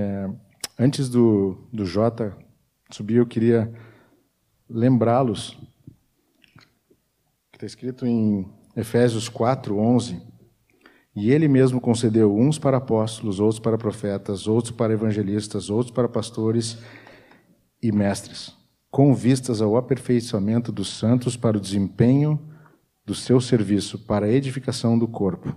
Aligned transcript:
É, 0.00 0.30
antes 0.78 1.08
do, 1.08 1.58
do 1.72 1.84
Jota 1.84 2.38
subir, 2.88 3.16
eu 3.16 3.26
queria 3.26 3.74
lembrá-los 4.70 5.58
que 7.50 7.56
está 7.56 7.66
escrito 7.66 8.06
em 8.06 8.48
Efésios 8.76 9.28
4, 9.28 9.76
11. 9.76 10.22
E 11.16 11.32
ele 11.32 11.48
mesmo 11.48 11.80
concedeu 11.80 12.32
uns 12.32 12.60
para 12.60 12.76
apóstolos, 12.76 13.40
outros 13.40 13.58
para 13.58 13.76
profetas, 13.76 14.46
outros 14.46 14.70
para 14.70 14.92
evangelistas, 14.92 15.68
outros 15.68 15.90
para 15.92 16.08
pastores 16.08 16.78
e 17.82 17.90
mestres, 17.90 18.54
com 18.92 19.12
vistas 19.12 19.60
ao 19.60 19.76
aperfeiçoamento 19.76 20.70
dos 20.70 20.96
santos 20.96 21.36
para 21.36 21.56
o 21.56 21.60
desempenho 21.60 22.40
do 23.04 23.16
seu 23.16 23.40
serviço, 23.40 23.98
para 24.06 24.26
a 24.26 24.30
edificação 24.30 24.96
do 24.96 25.08
corpo. 25.08 25.52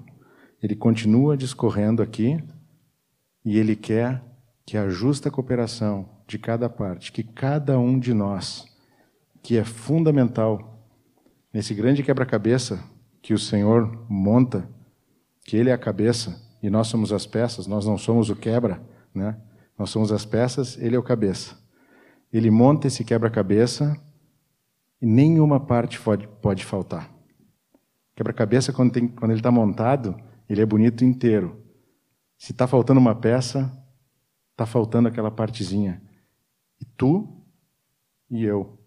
Ele 0.64 0.76
continua 0.76 1.38
discorrendo 1.38 2.02
aqui 2.02 2.44
e 3.46 3.60
ele 3.60 3.76
quer 3.76 4.31
que 4.72 4.78
a 4.78 4.88
justa 4.88 5.30
cooperação 5.30 6.08
de 6.26 6.40
cada 6.40 6.70
parte, 6.70 7.12
que 7.12 7.24
cada 7.24 7.78
um 7.78 8.00
de 8.00 8.14
nós, 8.14 8.66
que 9.44 9.58
é 9.58 9.66
fundamental 9.66 10.88
nesse 11.54 11.74
grande 11.74 12.02
quebra-cabeça 12.02 12.82
que 13.22 13.34
o 13.34 13.38
Senhor 13.38 14.06
monta, 14.08 14.66
que 15.44 15.58
Ele 15.58 15.70
é 15.70 15.74
a 15.74 15.78
cabeça 15.78 16.42
e 16.64 16.70
nós 16.70 16.88
somos 16.88 17.12
as 17.12 17.26
peças, 17.26 17.68
nós 17.68 17.86
não 17.86 17.98
somos 17.98 18.30
o 18.30 18.36
quebra, 18.38 18.82
né? 19.14 19.36
Nós 19.78 19.90
somos 19.90 20.10
as 20.10 20.24
peças, 20.26 20.78
Ele 20.78 20.96
é 20.96 21.00
o 21.00 21.04
cabeça. 21.04 21.58
Ele 22.32 22.50
monta 22.50 22.88
esse 22.88 23.04
quebra-cabeça 23.04 24.02
e 25.02 25.06
nenhuma 25.06 25.60
parte 25.60 26.00
pode, 26.00 26.30
pode 26.42 26.64
faltar. 26.64 27.14
Quebra-cabeça, 28.16 28.72
quando, 28.72 28.94
quando 29.16 29.32
ele 29.32 29.42
está 29.42 29.52
montado, 29.52 30.16
ele 30.48 30.62
é 30.62 30.66
bonito 30.66 31.04
inteiro. 31.04 31.62
Se 32.38 32.54
está 32.54 32.66
faltando 32.68 33.02
uma 33.02 33.14
peça, 33.14 33.81
está 34.52 34.66
faltando 34.66 35.08
aquela 35.08 35.32
partezinha. 35.32 36.02
E 36.80 36.86
tu 36.86 37.42
e 38.30 38.44
eu 38.44 38.80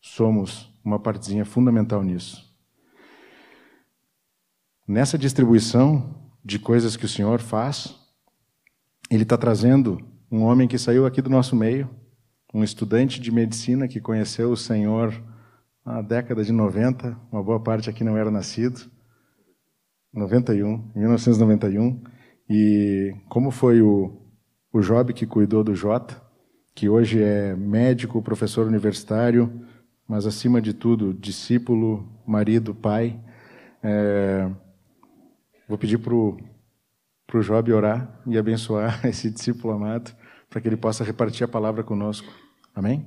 somos 0.00 0.72
uma 0.84 0.98
partezinha 0.98 1.44
fundamental 1.44 2.02
nisso. 2.02 2.48
Nessa 4.86 5.18
distribuição 5.18 6.14
de 6.44 6.58
coisas 6.58 6.96
que 6.96 7.04
o 7.04 7.08
Senhor 7.08 7.40
faz, 7.40 7.94
Ele 9.10 9.22
está 9.22 9.36
trazendo 9.36 9.98
um 10.30 10.42
homem 10.44 10.66
que 10.66 10.78
saiu 10.78 11.04
aqui 11.04 11.20
do 11.20 11.30
nosso 11.30 11.54
meio, 11.54 11.88
um 12.54 12.64
estudante 12.64 13.20
de 13.20 13.30
medicina 13.30 13.86
que 13.86 14.00
conheceu 14.00 14.50
o 14.50 14.56
Senhor 14.56 15.12
na 15.84 16.02
década 16.02 16.42
de 16.42 16.52
90, 16.52 17.18
uma 17.30 17.42
boa 17.42 17.62
parte 17.62 17.88
aqui 17.88 18.02
não 18.02 18.16
era 18.16 18.30
nascido, 18.30 18.90
91, 20.12 20.90
1991, 20.94 22.02
e 22.48 23.14
como 23.28 23.50
foi 23.50 23.82
o, 23.82 24.27
o 24.72 24.80
Job 24.80 25.12
que 25.12 25.26
cuidou 25.26 25.64
do 25.64 25.74
Jota, 25.74 26.20
que 26.74 26.88
hoje 26.88 27.22
é 27.22 27.54
médico, 27.56 28.22
professor 28.22 28.66
universitário, 28.66 29.66
mas 30.06 30.26
acima 30.26 30.60
de 30.60 30.72
tudo, 30.72 31.12
discípulo, 31.12 32.08
marido, 32.26 32.74
pai. 32.74 33.18
É, 33.82 34.50
Vou 35.68 35.76
pedir 35.76 35.98
para 35.98 36.14
o 36.14 37.42
Job 37.42 37.72
orar 37.74 38.22
e 38.26 38.38
abençoar 38.38 39.04
esse 39.06 39.30
discípulo 39.30 39.74
amado, 39.74 40.10
para 40.48 40.62
que 40.62 40.66
ele 40.66 40.78
possa 40.78 41.04
repartir 41.04 41.44
a 41.44 41.48
palavra 41.48 41.84
conosco. 41.84 42.26
Amém? 42.74 43.06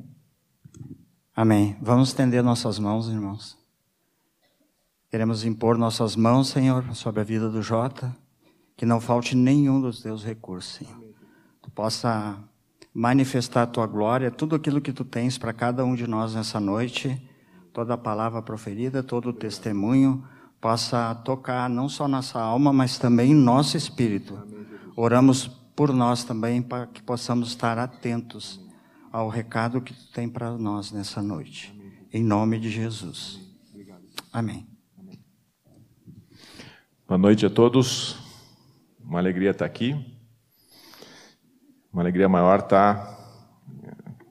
Amém. 1.35 1.75
Vamos 1.81 2.09
estender 2.09 2.43
nossas 2.43 2.77
mãos, 2.77 3.09
irmãos. 3.09 3.57
Queremos 5.09 5.43
impor 5.43 5.75
nossas 5.75 6.15
mãos, 6.15 6.49
Senhor, 6.49 6.95
sobre 6.95 7.21
a 7.21 7.23
vida 7.23 7.49
do 7.49 7.63
Jota, 7.63 8.15
que 8.77 8.85
não 8.85 9.01
falte 9.01 9.35
nenhum 9.35 9.81
dos 9.81 10.01
teus 10.01 10.23
recursos, 10.23 10.75
Senhor. 10.75 11.00
Tu 11.61 11.69
possa 11.71 12.37
manifestar 12.93 13.63
a 13.63 13.67
tua 13.67 13.87
glória, 13.87 14.29
tudo 14.29 14.55
aquilo 14.55 14.81
que 14.81 14.91
tu 14.91 15.05
tens 15.05 15.37
para 15.37 15.53
cada 15.53 15.85
um 15.85 15.95
de 15.95 16.05
nós 16.07 16.35
nessa 16.35 16.59
noite, 16.59 17.21
toda 17.71 17.93
a 17.93 17.97
palavra 17.97 18.41
proferida, 18.41 19.01
todo 19.01 19.29
o 19.29 19.33
testemunho, 19.33 20.25
possa 20.59 21.15
tocar 21.15 21.69
não 21.69 21.87
só 21.87 22.07
nossa 22.07 22.39
alma, 22.39 22.71
mas 22.71 22.97
também 22.97 23.33
nosso 23.33 23.77
espírito. 23.77 24.37
Oramos 24.95 25.47
por 25.75 25.93
nós 25.93 26.23
também 26.23 26.61
para 26.61 26.85
que 26.87 27.01
possamos 27.01 27.49
estar 27.49 27.77
atentos 27.77 28.59
ao 29.11 29.29
recado 29.29 29.81
que 29.81 29.93
tu 29.93 30.11
tem 30.11 30.29
para 30.29 30.51
nós 30.57 30.91
nessa 30.91 31.21
noite. 31.21 31.73
Em 32.13 32.23
nome 32.23 32.59
de 32.59 32.69
Jesus. 32.69 33.39
Amém. 34.31 34.67
Boa 37.07 37.17
noite 37.17 37.45
a 37.45 37.49
todos. 37.49 38.17
Uma 39.03 39.19
alegria 39.19 39.51
estar 39.51 39.65
aqui. 39.65 40.20
Uma 41.93 42.03
alegria 42.03 42.29
maior 42.29 42.59
estar 42.59 43.19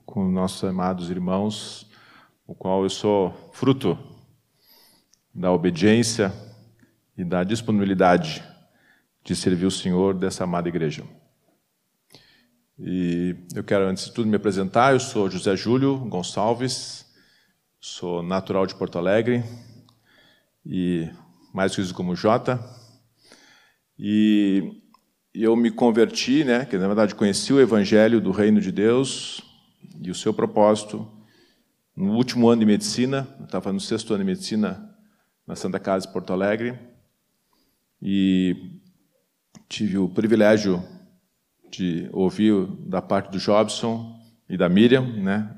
com 0.07 0.27
nossos 0.27 0.65
amados 0.65 1.11
irmãos, 1.11 1.87
o 2.47 2.55
qual 2.55 2.85
eu 2.85 2.89
sou 2.89 3.51
fruto 3.53 3.99
da 5.35 5.53
obediência 5.53 6.33
e 7.15 7.23
da 7.23 7.45
disponibilidade 7.45 8.43
de 9.23 9.37
servir 9.37 9.67
o 9.67 9.71
Senhor 9.71 10.15
dessa 10.15 10.45
amada 10.45 10.71
igreja. 10.71 11.05
E 12.79 13.37
eu 13.55 13.63
quero, 13.63 13.85
antes 13.85 14.07
de 14.07 14.13
tudo, 14.15 14.31
me 14.31 14.37
apresentar. 14.37 14.95
Eu 14.95 15.01
sou 15.01 15.29
José 15.29 15.55
Júlio 15.55 15.99
Gonçalves, 15.99 17.05
sou 17.79 18.23
natural 18.23 18.67
de 18.67 18.75
Porto 18.75 18.97
Alegre 18.97 19.45
e 20.65 21.11
mais 21.53 21.75
conhecido 21.75 21.95
como 21.95 22.17
Jota. 22.17 22.59
E 23.99 24.80
eu 25.35 25.55
me 25.55 25.71
converti, 25.71 26.45
né, 26.45 26.65
que 26.65 26.77
na 26.77 26.87
verdade 26.87 27.15
conheci 27.15 27.53
o 27.53 27.61
Evangelho 27.61 28.21
do 28.21 28.33
Reino 28.33 28.61
de 28.61 28.73
Deus 28.73 29.41
e 30.03 30.11
o 30.11 30.15
seu 30.15 30.35
propósito 30.35 31.09
no 31.95 32.15
último 32.15 32.49
ano 32.49 32.61
de 32.61 32.67
medicina. 32.67 33.29
Estava 33.45 33.73
no 33.73 33.81
sexto 33.81 34.13
ano 34.13 34.25
de 34.25 34.31
medicina 34.31 34.97
na 35.47 35.55
Santa 35.55 35.79
Casa 35.79 36.07
de 36.07 36.13
Porto 36.13 36.33
Alegre 36.33 36.79
e 38.03 38.79
tive 39.69 39.99
o 39.99 40.09
privilégio 40.09 40.83
de 41.71 42.09
ouvir 42.13 42.67
da 42.87 43.01
parte 43.01 43.31
do 43.31 43.39
Jobson 43.39 44.19
e 44.49 44.57
da 44.57 44.69
Miriam, 44.69 45.07
né? 45.23 45.57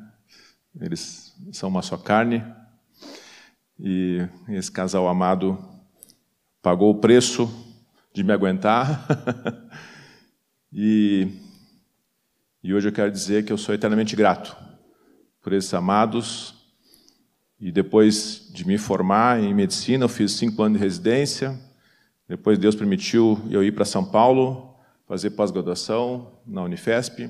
Eles 0.78 1.34
são 1.52 1.68
uma 1.68 1.82
só 1.82 1.96
carne 1.96 2.44
e 3.78 4.26
esse 4.48 4.70
casal 4.70 5.08
amado 5.08 5.58
pagou 6.60 6.90
o 6.90 7.00
preço 7.00 7.48
de 8.12 8.22
me 8.22 8.32
aguentar 8.32 9.06
e 10.72 11.28
e 12.64 12.72
hoje 12.72 12.88
eu 12.88 12.92
quero 12.92 13.10
dizer 13.10 13.44
que 13.44 13.52
eu 13.52 13.58
sou 13.58 13.74
eternamente 13.74 14.14
grato 14.14 14.56
por 15.42 15.52
esses 15.52 15.74
amados 15.74 16.54
e 17.58 17.72
depois 17.72 18.48
de 18.52 18.64
me 18.64 18.78
formar 18.78 19.40
em 19.42 19.52
medicina, 19.52 20.04
eu 20.04 20.08
fiz 20.08 20.32
cinco 20.32 20.62
anos 20.62 20.78
de 20.78 20.84
residência. 20.84 21.58
Depois 22.28 22.58
Deus 22.60 22.76
permitiu 22.76 23.40
eu 23.50 23.64
ir 23.64 23.72
para 23.72 23.84
São 23.84 24.04
Paulo, 24.04 24.76
fazer 25.08 25.30
pós-graduação 25.30 26.40
na 26.46 26.62
Unifesp. 26.62 27.28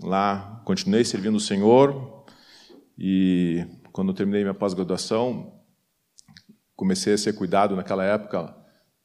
Lá 0.00 0.60
continuei 0.64 1.04
servindo 1.04 1.36
o 1.36 1.40
Senhor 1.40 2.24
e 2.98 3.64
quando 3.92 4.12
terminei 4.12 4.42
minha 4.42 4.54
pós-graduação, 4.54 5.52
comecei 6.74 7.14
a 7.14 7.18
ser 7.18 7.32
cuidado 7.34 7.76
naquela 7.76 8.04
época 8.04 8.52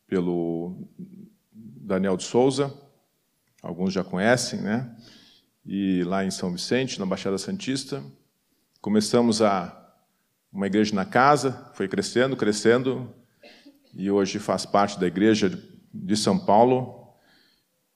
pelo 0.07 0.88
Daniel 1.51 2.18
de 2.18 2.23
Souza, 2.23 2.73
alguns 3.62 3.94
já 3.94 4.03
conhecem, 4.03 4.62
né? 4.62 4.95
E 5.66 6.03
lá 6.03 6.23
em 6.23 6.31
São 6.31 6.51
Vicente, 6.51 7.00
na 7.00 7.06
Baixada 7.06 7.38
Santista, 7.38 8.03
começamos 8.81 9.41
a 9.41 9.73
uma 10.51 10.66
igreja 10.66 10.96
na 10.96 11.06
casa, 11.06 11.69
foi 11.73 11.88
crescendo, 11.88 12.38
crescendo, 12.38 13.13
e 13.94 14.09
hoje 14.09 14.40
faz 14.40 14.66
parte 14.66 15.00
da 15.00 15.06
igreja 15.06 15.50
de 15.94 16.16
São 16.16 16.40
Paulo. 16.40 17.13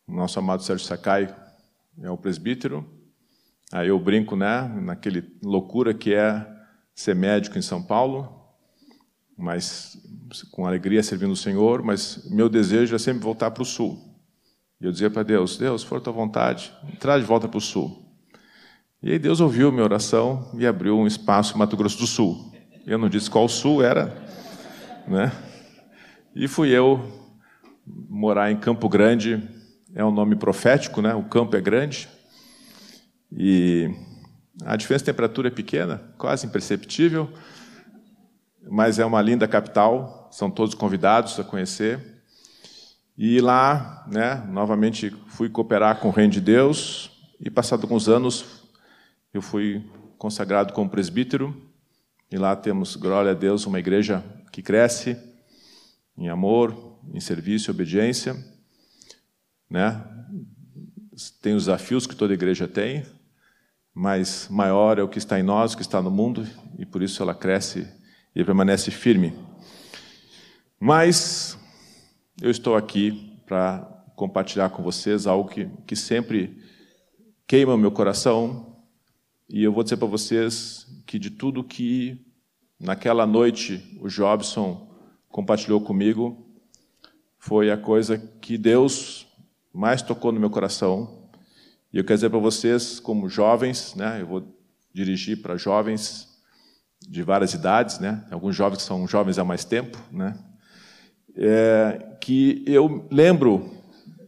Nosso 0.08 0.38
amado 0.38 0.64
Sérgio 0.64 0.86
Sakai 0.86 1.34
é 2.02 2.10
o 2.10 2.18
presbítero. 2.18 2.86
Aí 3.72 3.88
eu 3.88 4.00
brinco, 4.00 4.36
né, 4.36 4.68
naquele 4.82 5.24
loucura 5.42 5.94
que 5.94 6.14
é 6.14 6.46
ser 6.94 7.16
médico 7.16 7.58
em 7.58 7.62
São 7.62 7.82
Paulo, 7.82 8.46
mas 9.38 9.98
com 10.52 10.66
alegria 10.66 11.04
servindo 11.04 11.32
o 11.32 11.36
Senhor, 11.36 11.84
mas 11.84 12.28
meu 12.30 12.48
desejo 12.48 12.96
é 12.96 13.00
sempre 13.00 13.22
voltar 13.22 13.52
para 13.52 13.64
o 13.64 13.66
sul. 13.66 14.00
E 14.80 14.86
eu 14.86 14.92
dizia 14.92 15.10
para 15.10 15.24
Deus, 15.24 15.58
Deus, 15.58 15.84
for 15.84 16.02
tua 16.02 16.14
vontade, 16.14 16.74
traz 17.00 17.22
de 17.22 17.28
volta 17.28 17.48
para 17.48 17.58
o 17.58 17.62
sul. 17.62 18.02
E 19.04 19.12
aí 19.12 19.20
Deus 19.20 19.40
ouviu 19.40 19.72
minha 19.72 19.84
oração 19.84 20.52
e 20.58 20.66
abriu 20.66 20.98
um 20.98 21.08
espaço 21.08 21.56
em 21.56 21.58
Mato 21.58 21.76
Grosso 21.76 21.98
do 21.98 22.08
Sul. 22.08 22.52
Eu 22.86 22.98
não 22.98 23.10
disse 23.10 23.30
qual 23.30 23.48
sul 23.48 23.84
era, 23.84 24.16
né? 25.08 25.32
E 26.36 26.48
fui 26.48 26.70
eu 26.70 27.00
morar 27.86 28.52
em 28.52 28.58
Campo 28.58 28.88
Grande, 28.88 29.42
é 29.94 30.04
um 30.06 30.12
nome 30.12 30.36
profético, 30.36 31.02
né? 31.02 31.14
O 31.14 31.24
campo 31.24 31.56
é 31.56 31.62
grande. 31.62 32.08
E 33.32 33.90
a 34.64 34.76
diferença 34.76 35.04
de 35.04 35.12
temperatura 35.12 35.48
é 35.48 35.52
pequena, 35.52 36.02
quase 36.18 36.46
imperceptível, 36.46 37.30
mas 38.70 39.00
é 39.00 39.06
uma 39.06 39.22
linda 39.22 39.48
capital, 39.48 40.21
são 40.32 40.50
todos 40.50 40.74
convidados 40.74 41.40
a 41.40 41.44
conhecer. 41.44 42.24
E 43.18 43.40
lá, 43.40 44.06
né, 44.10 44.44
novamente 44.50 45.12
fui 45.28 45.50
cooperar 45.50 46.00
com 46.00 46.08
o 46.08 46.12
Reino 46.12 46.34
de 46.34 46.42
Deus 46.42 47.12
e 47.40 47.52
passado 47.52 47.84
alguns 47.84 48.08
anos 48.08 48.46
eu 49.34 49.42
fui 49.42 49.86
consagrado 50.18 50.74
como 50.74 50.90
presbítero 50.90 51.56
e 52.32 52.38
lá 52.38 52.56
temos, 52.56 52.96
glória 52.96 53.32
a 53.32 53.34
Deus, 53.34 53.66
uma 53.66 53.80
igreja 53.80 54.24
que 54.52 54.62
cresce 54.62 55.18
em 56.18 56.30
amor, 56.30 57.00
em 57.14 57.20
serviço 57.20 57.70
e 57.70 57.72
obediência, 57.72 58.36
né? 59.70 60.04
Tem 61.42 61.54
os 61.54 61.66
desafios 61.66 62.08
que 62.08 62.16
toda 62.16 62.34
igreja 62.34 62.68
tem, 62.68 63.06
mas 63.94 64.48
maior 64.50 64.98
é 64.98 65.04
o 65.04 65.08
que 65.08 65.18
está 65.18 65.40
em 65.40 65.44
nós, 65.44 65.74
o 65.74 65.78
que 65.78 65.82
está 65.82 66.02
no 66.02 66.10
mundo, 66.10 66.48
e 66.78 66.86
por 66.86 67.02
isso 67.02 67.22
ela 67.22 67.36
cresce 67.36 67.88
e 68.36 68.44
permanece 68.44 68.92
firme. 68.92 69.34
Mas 70.84 71.60
eu 72.42 72.50
estou 72.50 72.76
aqui 72.76 73.40
para 73.46 73.82
compartilhar 74.16 74.72
com 74.72 74.82
vocês 74.82 75.28
algo 75.28 75.48
que, 75.48 75.70
que 75.86 75.96
sempre 75.96 76.60
queima 77.46 77.76
o 77.76 77.78
meu 77.78 77.92
coração, 77.92 78.84
e 79.48 79.64
eu 79.64 79.72
vou 79.72 79.84
dizer 79.84 79.98
para 79.98 80.08
vocês 80.08 80.88
que 81.06 81.20
de 81.20 81.30
tudo 81.30 81.64
que 81.64 82.26
naquela 82.80 83.28
noite 83.28 83.96
o 84.02 84.08
Jobson 84.08 84.92
compartilhou 85.30 85.80
comigo, 85.82 86.52
foi 87.38 87.70
a 87.70 87.78
coisa 87.78 88.18
que 88.18 88.58
Deus 88.58 89.28
mais 89.72 90.02
tocou 90.02 90.32
no 90.32 90.40
meu 90.40 90.50
coração. 90.50 91.30
E 91.94 92.00
eu 92.00 92.04
quero 92.04 92.18
dizer 92.18 92.32
para 92.32 92.40
vocês, 92.40 93.00
como 93.00 93.30
jovens, 93.30 93.94
né, 93.94 94.20
eu 94.20 94.26
vou 94.26 94.60
dirigir 94.92 95.44
para 95.44 95.58
jovens 95.58 96.28
de 97.00 97.22
várias 97.22 97.54
idades, 97.54 98.00
né, 98.00 98.26
alguns 98.32 98.56
jovens 98.56 98.82
são 98.82 99.08
jovens 99.08 99.38
há 99.38 99.44
mais 99.44 99.64
tempo, 99.64 99.96
né, 100.12 100.36
é, 101.44 102.18
que 102.22 102.64
eu 102.68 103.08
lembro 103.10 103.72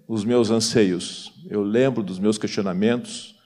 os 0.07 0.25
meus 0.25 0.49
anseios, 0.49 1.31
eu 1.47 1.61
lembro 1.61 2.01
dos 2.01 2.17
meus 2.17 2.39
questionamentos, 2.39 3.39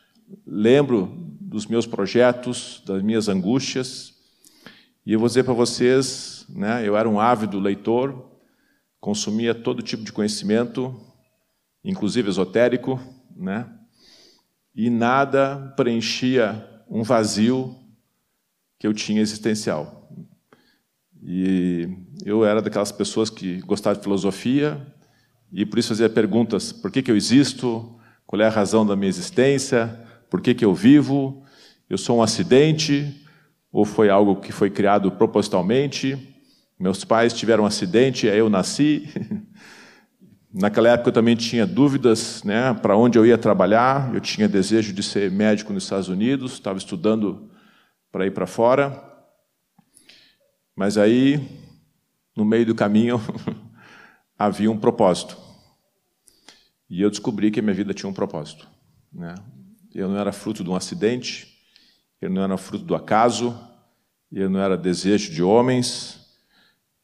lembro 0.45 1.11
dos 1.41 1.65
meus 1.65 1.85
projetos, 1.85 2.81
das 2.85 3.03
minhas 3.03 3.27
angústias, 3.27 4.13
e 5.05 5.11
eu 5.11 5.19
vou 5.19 5.27
dizer 5.27 5.43
para 5.43 5.53
vocês, 5.53 6.45
né, 6.47 6.87
eu 6.87 6.95
era 6.95 7.09
um 7.09 7.19
ávido 7.19 7.59
leitor, 7.59 8.31
consumia 9.01 9.53
todo 9.53 9.81
tipo 9.81 10.03
de 10.03 10.13
conhecimento, 10.13 10.97
inclusive 11.83 12.29
esotérico, 12.29 12.97
né, 13.35 13.69
e 14.73 14.89
nada 14.89 15.73
preenchia 15.75 16.65
um 16.89 17.03
vazio 17.03 17.75
que 18.79 18.87
eu 18.87 18.93
tinha 18.93 19.21
existencial. 19.21 19.96
E 21.23 21.89
eu 22.25 22.45
era 22.45 22.61
daquelas 22.61 22.91
pessoas 22.91 23.29
que 23.29 23.59
gostavam 23.61 23.97
de 23.97 24.03
filosofia 24.03 24.85
e 25.51 25.65
por 25.65 25.79
isso 25.79 25.89
fazia 25.89 26.09
perguntas: 26.09 26.71
por 26.71 26.91
que, 26.91 27.01
que 27.01 27.11
eu 27.11 27.15
existo? 27.15 27.95
Qual 28.25 28.41
é 28.41 28.45
a 28.45 28.49
razão 28.49 28.85
da 28.85 28.95
minha 28.95 29.09
existência? 29.09 29.99
Por 30.29 30.41
que, 30.41 30.53
que 30.53 30.65
eu 30.65 30.73
vivo? 30.73 31.43
Eu 31.89 31.97
sou 31.97 32.17
um 32.17 32.21
acidente? 32.21 33.23
Ou 33.71 33.85
foi 33.85 34.09
algo 34.09 34.37
que 34.37 34.51
foi 34.51 34.69
criado 34.69 35.11
propositalmente? 35.11 36.35
Meus 36.79 37.03
pais 37.03 37.33
tiveram 37.33 37.63
um 37.63 37.67
acidente, 37.67 38.29
aí 38.29 38.37
eu 38.37 38.49
nasci. 38.49 39.09
Naquela 40.53 40.89
época 40.89 41.09
eu 41.09 41.13
também 41.13 41.35
tinha 41.35 41.65
dúvidas 41.65 42.43
né, 42.43 42.73
para 42.73 42.97
onde 42.97 43.17
eu 43.17 43.25
ia 43.25 43.37
trabalhar. 43.37 44.13
Eu 44.13 44.19
tinha 44.19 44.47
desejo 44.47 44.93
de 44.93 45.03
ser 45.03 45.31
médico 45.31 45.71
nos 45.71 45.83
Estados 45.83 46.09
Unidos, 46.09 46.53
estava 46.53 46.77
estudando 46.77 47.49
para 48.11 48.25
ir 48.25 48.31
para 48.31 48.47
fora. 48.47 49.01
Mas 50.77 50.95
aí, 50.95 51.43
no 52.35 52.45
meio 52.45 52.63
do 52.63 52.75
caminho, 52.75 53.19
havia 54.37 54.69
um 54.69 54.77
propósito. 54.77 55.35
E 56.87 57.01
eu 57.01 57.09
descobri 57.09 57.49
que 57.49 57.59
a 57.59 57.63
minha 57.63 57.73
vida 57.73 57.95
tinha 57.95 58.07
um 58.07 58.13
propósito. 58.13 58.69
Né? 59.11 59.33
Eu 59.91 60.07
não 60.07 60.19
era 60.19 60.31
fruto 60.31 60.63
de 60.63 60.69
um 60.69 60.75
acidente, 60.75 61.59
eu 62.21 62.29
não 62.29 62.43
era 62.43 62.55
fruto 62.59 62.85
do 62.85 62.93
acaso, 62.93 63.59
eu 64.31 64.51
não 64.51 64.59
era 64.59 64.77
desejo 64.77 65.33
de 65.33 65.41
homens, 65.41 66.19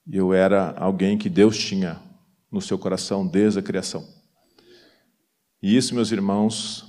eu 0.08 0.36
era 0.36 0.78
alguém 0.78 1.18
que 1.18 1.28
Deus 1.28 1.58
tinha 1.58 2.00
no 2.52 2.62
seu 2.62 2.78
coração 2.78 3.26
desde 3.26 3.58
a 3.58 3.64
criação. 3.64 4.08
E 5.60 5.76
isso, 5.76 5.96
meus 5.96 6.12
irmãos, 6.12 6.86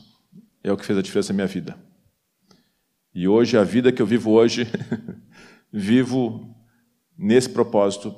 é 0.62 0.70
o 0.70 0.76
que 0.76 0.84
fez 0.84 0.98
a 0.98 1.02
diferença 1.02 1.32
na 1.32 1.36
minha 1.36 1.46
vida. 1.46 1.78
E 3.14 3.26
hoje, 3.26 3.56
a 3.56 3.64
vida 3.64 3.90
que 3.90 4.02
eu 4.02 4.06
vivo 4.06 4.32
hoje, 4.32 4.66
vivo 5.72 6.54
nesse 7.16 7.48
propósito, 7.48 8.14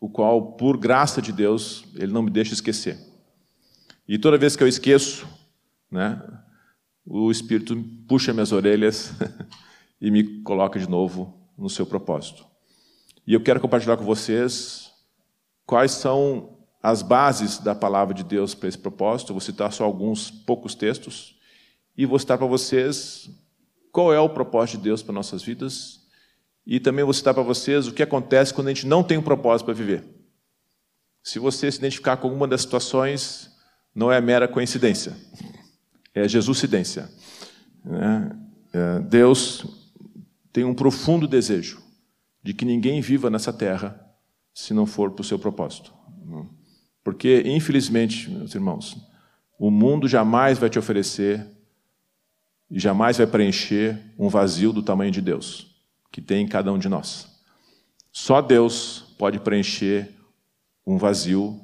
o 0.00 0.08
qual, 0.08 0.52
por 0.52 0.76
graça 0.76 1.20
de 1.20 1.32
Deus, 1.32 1.84
Ele 1.94 2.12
não 2.12 2.22
me 2.22 2.30
deixa 2.30 2.54
esquecer. 2.54 2.98
E 4.06 4.18
toda 4.18 4.38
vez 4.38 4.56
que 4.56 4.62
eu 4.62 4.68
esqueço, 4.68 5.26
né, 5.90 6.22
o 7.04 7.30
Espírito 7.30 7.76
puxa 8.06 8.32
minhas 8.32 8.52
orelhas 8.52 9.12
e 10.00 10.10
me 10.10 10.42
coloca 10.42 10.78
de 10.78 10.88
novo 10.88 11.50
no 11.56 11.68
seu 11.68 11.84
propósito. 11.84 12.46
E 13.26 13.34
eu 13.34 13.42
quero 13.42 13.60
compartilhar 13.60 13.96
com 13.96 14.04
vocês 14.04 14.90
quais 15.66 15.92
são 15.92 16.56
as 16.82 17.02
bases 17.02 17.58
da 17.58 17.74
palavra 17.74 18.14
de 18.14 18.22
Deus 18.22 18.54
para 18.54 18.68
esse 18.68 18.78
propósito. 18.78 19.30
Eu 19.30 19.34
vou 19.34 19.40
citar 19.40 19.72
só 19.72 19.84
alguns 19.84 20.30
poucos 20.30 20.74
textos 20.74 21.36
e 21.96 22.06
vou 22.06 22.18
citar 22.18 22.38
para 22.38 22.46
vocês 22.46 23.28
qual 23.90 24.12
é 24.12 24.20
o 24.20 24.30
propósito 24.30 24.78
de 24.78 24.84
Deus 24.84 25.02
para 25.02 25.12
nossas 25.12 25.42
vidas 25.42 25.97
e 26.68 26.78
também 26.78 27.02
vou 27.02 27.14
citar 27.14 27.32
para 27.32 27.42
vocês 27.42 27.86
o 27.86 27.94
que 27.94 28.02
acontece 28.02 28.52
quando 28.52 28.66
a 28.66 28.74
gente 28.74 28.86
não 28.86 29.02
tem 29.02 29.16
um 29.16 29.22
propósito 29.22 29.64
para 29.64 29.72
viver. 29.72 30.04
Se 31.22 31.38
você 31.38 31.72
se 31.72 31.78
identificar 31.78 32.18
com 32.18 32.26
alguma 32.26 32.46
das 32.46 32.60
situações, 32.60 33.50
não 33.94 34.12
é 34.12 34.20
mera 34.20 34.46
coincidência, 34.46 35.16
é 36.14 36.28
Jesuscidência. 36.28 37.10
Né? 37.82 38.38
É, 38.74 39.00
Deus 39.00 39.64
tem 40.52 40.62
um 40.62 40.74
profundo 40.74 41.26
desejo 41.26 41.82
de 42.42 42.52
que 42.52 42.66
ninguém 42.66 43.00
viva 43.00 43.30
nessa 43.30 43.52
terra 43.52 43.98
se 44.52 44.74
não 44.74 44.84
for 44.84 45.12
para 45.12 45.22
o 45.22 45.24
seu 45.24 45.38
propósito. 45.38 45.94
Porque, 47.02 47.44
infelizmente, 47.46 48.30
meus 48.30 48.54
irmãos, 48.54 48.98
o 49.58 49.70
mundo 49.70 50.06
jamais 50.06 50.58
vai 50.58 50.68
te 50.68 50.78
oferecer 50.78 51.46
e 52.70 52.78
jamais 52.78 53.16
vai 53.16 53.26
preencher 53.26 53.98
um 54.18 54.28
vazio 54.28 54.70
do 54.70 54.82
tamanho 54.82 55.10
de 55.10 55.22
Deus 55.22 55.67
que 56.10 56.20
tem 56.20 56.44
em 56.44 56.48
cada 56.48 56.72
um 56.72 56.78
de 56.78 56.88
nós. 56.88 57.28
Só 58.12 58.40
Deus 58.40 59.14
pode 59.18 59.38
preencher 59.38 60.14
um 60.86 60.96
vazio 60.96 61.60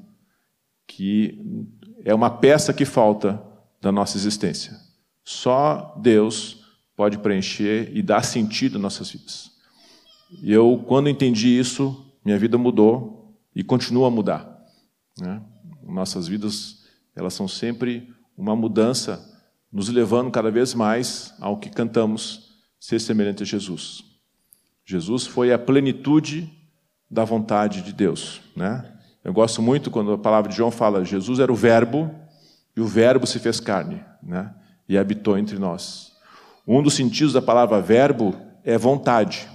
que 0.86 1.38
é 2.04 2.14
uma 2.14 2.30
peça 2.30 2.72
que 2.72 2.84
falta 2.84 3.42
da 3.80 3.90
nossa 3.90 4.16
existência. 4.16 4.78
Só 5.24 5.98
Deus 6.00 6.64
pode 6.94 7.18
preencher 7.18 7.90
e 7.96 8.02
dar 8.02 8.22
sentido 8.22 8.76
às 8.76 8.82
nossas 8.82 9.10
vidas. 9.10 9.50
E 10.42 10.52
eu, 10.52 10.84
quando 10.86 11.08
entendi 11.08 11.48
isso, 11.48 12.12
minha 12.24 12.38
vida 12.38 12.58
mudou 12.58 13.34
e 13.54 13.64
continua 13.64 14.08
a 14.08 14.10
mudar. 14.10 14.64
Né? 15.18 15.42
Nossas 15.82 16.28
vidas, 16.28 16.84
elas 17.14 17.34
são 17.34 17.48
sempre 17.48 18.12
uma 18.36 18.54
mudança, 18.54 19.32
nos 19.72 19.88
levando 19.88 20.30
cada 20.30 20.50
vez 20.50 20.74
mais 20.74 21.34
ao 21.40 21.58
que 21.58 21.70
cantamos, 21.70 22.54
ser 22.78 23.00
semelhante 23.00 23.42
a 23.42 23.46
Jesus. 23.46 24.13
Jesus 24.84 25.26
foi 25.26 25.52
a 25.52 25.58
plenitude 25.58 26.52
da 27.10 27.24
vontade 27.24 27.82
de 27.82 27.92
Deus. 27.92 28.40
Né? 28.54 28.84
Eu 29.24 29.32
gosto 29.32 29.62
muito 29.62 29.90
quando 29.90 30.12
a 30.12 30.18
palavra 30.18 30.50
de 30.50 30.56
João 30.56 30.70
fala: 30.70 31.04
Jesus 31.04 31.38
era 31.38 31.52
o 31.52 31.56
Verbo 31.56 32.14
e 32.76 32.80
o 32.80 32.86
Verbo 32.86 33.26
se 33.26 33.38
fez 33.38 33.60
carne 33.60 34.04
né? 34.22 34.54
e 34.88 34.98
habitou 34.98 35.38
entre 35.38 35.58
nós. 35.58 36.12
Um 36.66 36.82
dos 36.82 36.94
sentidos 36.94 37.32
da 37.32 37.42
palavra 37.42 37.80
verbo 37.80 38.34
é 38.64 38.78
vontade, 38.78 39.46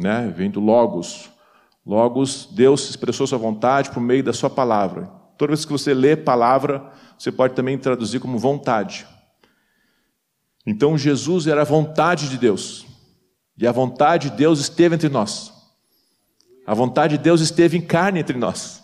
né? 0.00 0.32
vem 0.34 0.50
do 0.50 0.60
Logos. 0.60 1.30
Logos, 1.84 2.48
Deus 2.52 2.88
expressou 2.88 3.26
sua 3.26 3.38
vontade 3.38 3.90
por 3.90 4.00
meio 4.00 4.22
da 4.22 4.32
sua 4.32 4.48
palavra. 4.48 5.06
Toda 5.36 5.52
vez 5.52 5.64
que 5.64 5.72
você 5.72 5.92
lê 5.94 6.16
palavra, 6.16 6.92
você 7.18 7.32
pode 7.32 7.54
também 7.54 7.76
traduzir 7.78 8.20
como 8.20 8.38
vontade. 8.38 9.06
Então 10.66 10.96
Jesus 10.96 11.46
era 11.46 11.62
a 11.62 11.64
vontade 11.64 12.28
de 12.28 12.38
Deus. 12.38 12.86
E 13.60 13.66
a 13.66 13.72
vontade 13.72 14.30
de 14.30 14.36
Deus 14.36 14.58
esteve 14.58 14.94
entre 14.94 15.10
nós. 15.10 15.52
A 16.66 16.72
vontade 16.72 17.18
de 17.18 17.22
Deus 17.22 17.42
esteve 17.42 17.76
em 17.76 17.82
carne 17.82 18.18
entre 18.18 18.38
nós. 18.38 18.82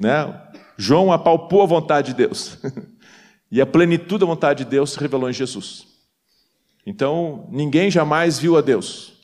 Né? 0.00 0.40
João 0.76 1.12
apalpou 1.12 1.62
a 1.62 1.66
vontade 1.66 2.12
de 2.12 2.14
Deus. 2.14 2.58
e 3.50 3.60
a 3.60 3.66
plenitude 3.66 4.20
da 4.20 4.26
vontade 4.26 4.64
de 4.64 4.70
Deus 4.70 4.92
se 4.92 5.00
revelou 5.00 5.28
em 5.28 5.32
Jesus. 5.32 5.88
Então, 6.86 7.48
ninguém 7.50 7.90
jamais 7.90 8.38
viu 8.38 8.56
a 8.56 8.60
Deus. 8.60 9.14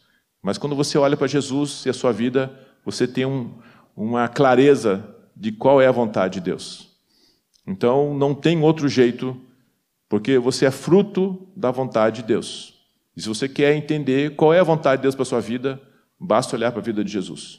Mas 0.42 0.58
quando 0.58 0.74
você 0.74 0.98
olha 0.98 1.16
para 1.16 1.28
Jesus 1.28 1.86
e 1.86 1.90
a 1.90 1.94
sua 1.94 2.12
vida, 2.12 2.52
você 2.84 3.06
tem 3.06 3.24
um, 3.24 3.52
uma 3.96 4.26
clareza 4.26 5.04
de 5.36 5.52
qual 5.52 5.80
é 5.80 5.86
a 5.86 5.92
vontade 5.92 6.34
de 6.34 6.40
Deus. 6.40 6.88
Então, 7.64 8.12
não 8.12 8.34
tem 8.34 8.60
outro 8.60 8.88
jeito, 8.88 9.40
porque 10.08 10.36
você 10.36 10.66
é 10.66 10.70
fruto 10.72 11.46
da 11.54 11.70
vontade 11.70 12.22
de 12.22 12.28
Deus. 12.28 12.77
E 13.18 13.20
se 13.20 13.28
você 13.28 13.48
quer 13.48 13.74
entender 13.74 14.36
qual 14.36 14.54
é 14.54 14.60
a 14.60 14.62
vontade 14.62 15.00
de 15.00 15.02
Deus 15.02 15.16
para 15.16 15.22
a 15.22 15.26
sua 15.26 15.40
vida, 15.40 15.82
basta 16.20 16.54
olhar 16.54 16.70
para 16.70 16.80
a 16.80 16.84
vida 16.84 17.02
de 17.02 17.10
Jesus. 17.10 17.58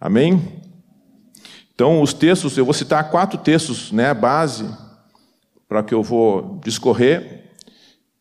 Amém? 0.00 0.40
Então, 1.74 2.00
os 2.00 2.12
textos, 2.12 2.56
eu 2.56 2.64
vou 2.64 2.72
citar 2.72 3.10
quatro 3.10 3.36
textos, 3.40 3.90
né, 3.90 4.14
base, 4.14 4.72
para 5.68 5.82
que 5.82 5.92
eu 5.92 6.00
vou 6.00 6.60
discorrer. 6.62 7.56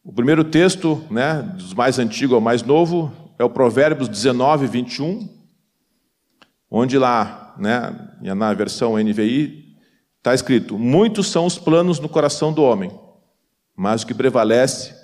O 0.03 0.11
primeiro 0.11 0.43
texto, 0.43 1.05
né, 1.11 1.43
dos 1.43 1.75
mais 1.75 1.99
antigos 1.99 2.33
ao 2.33 2.41
mais 2.41 2.63
novo, 2.63 3.13
é 3.37 3.43
o 3.43 3.51
Provérbios 3.51 4.09
19, 4.09 4.65
21, 4.65 5.29
onde 6.71 6.97
lá, 6.97 7.53
né, 7.59 8.33
na 8.35 8.51
versão 8.55 8.97
NVI, 8.97 9.77
está 10.17 10.33
escrito: 10.33 10.75
Muitos 10.79 11.27
são 11.27 11.45
os 11.45 11.59
planos 11.59 11.99
no 11.99 12.09
coração 12.09 12.51
do 12.51 12.63
homem, 12.63 12.89
mas 13.75 14.01
o 14.01 14.07
que 14.07 14.15
prevalece 14.15 14.96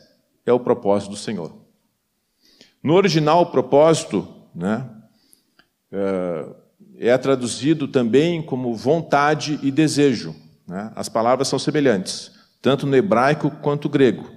é 0.45 0.51
o 0.53 0.59
propósito 0.59 1.11
do 1.11 1.17
Senhor. 1.17 1.53
No 2.83 2.93
original, 2.95 3.51
propósito, 3.51 4.27
né, 4.53 4.89
é, 5.91 7.09
é 7.09 7.17
traduzido 7.17 7.87
também 7.87 8.41
como 8.41 8.75
vontade 8.75 9.59
e 9.63 9.71
desejo. 9.71 10.35
Né? 10.67 10.91
As 10.95 11.07
palavras 11.07 11.47
são 11.47 11.59
semelhantes, 11.59 12.31
tanto 12.61 12.85
no 12.85 12.95
hebraico 12.95 13.51
quanto 13.61 13.85
no 13.85 13.91
grego. 13.91 14.29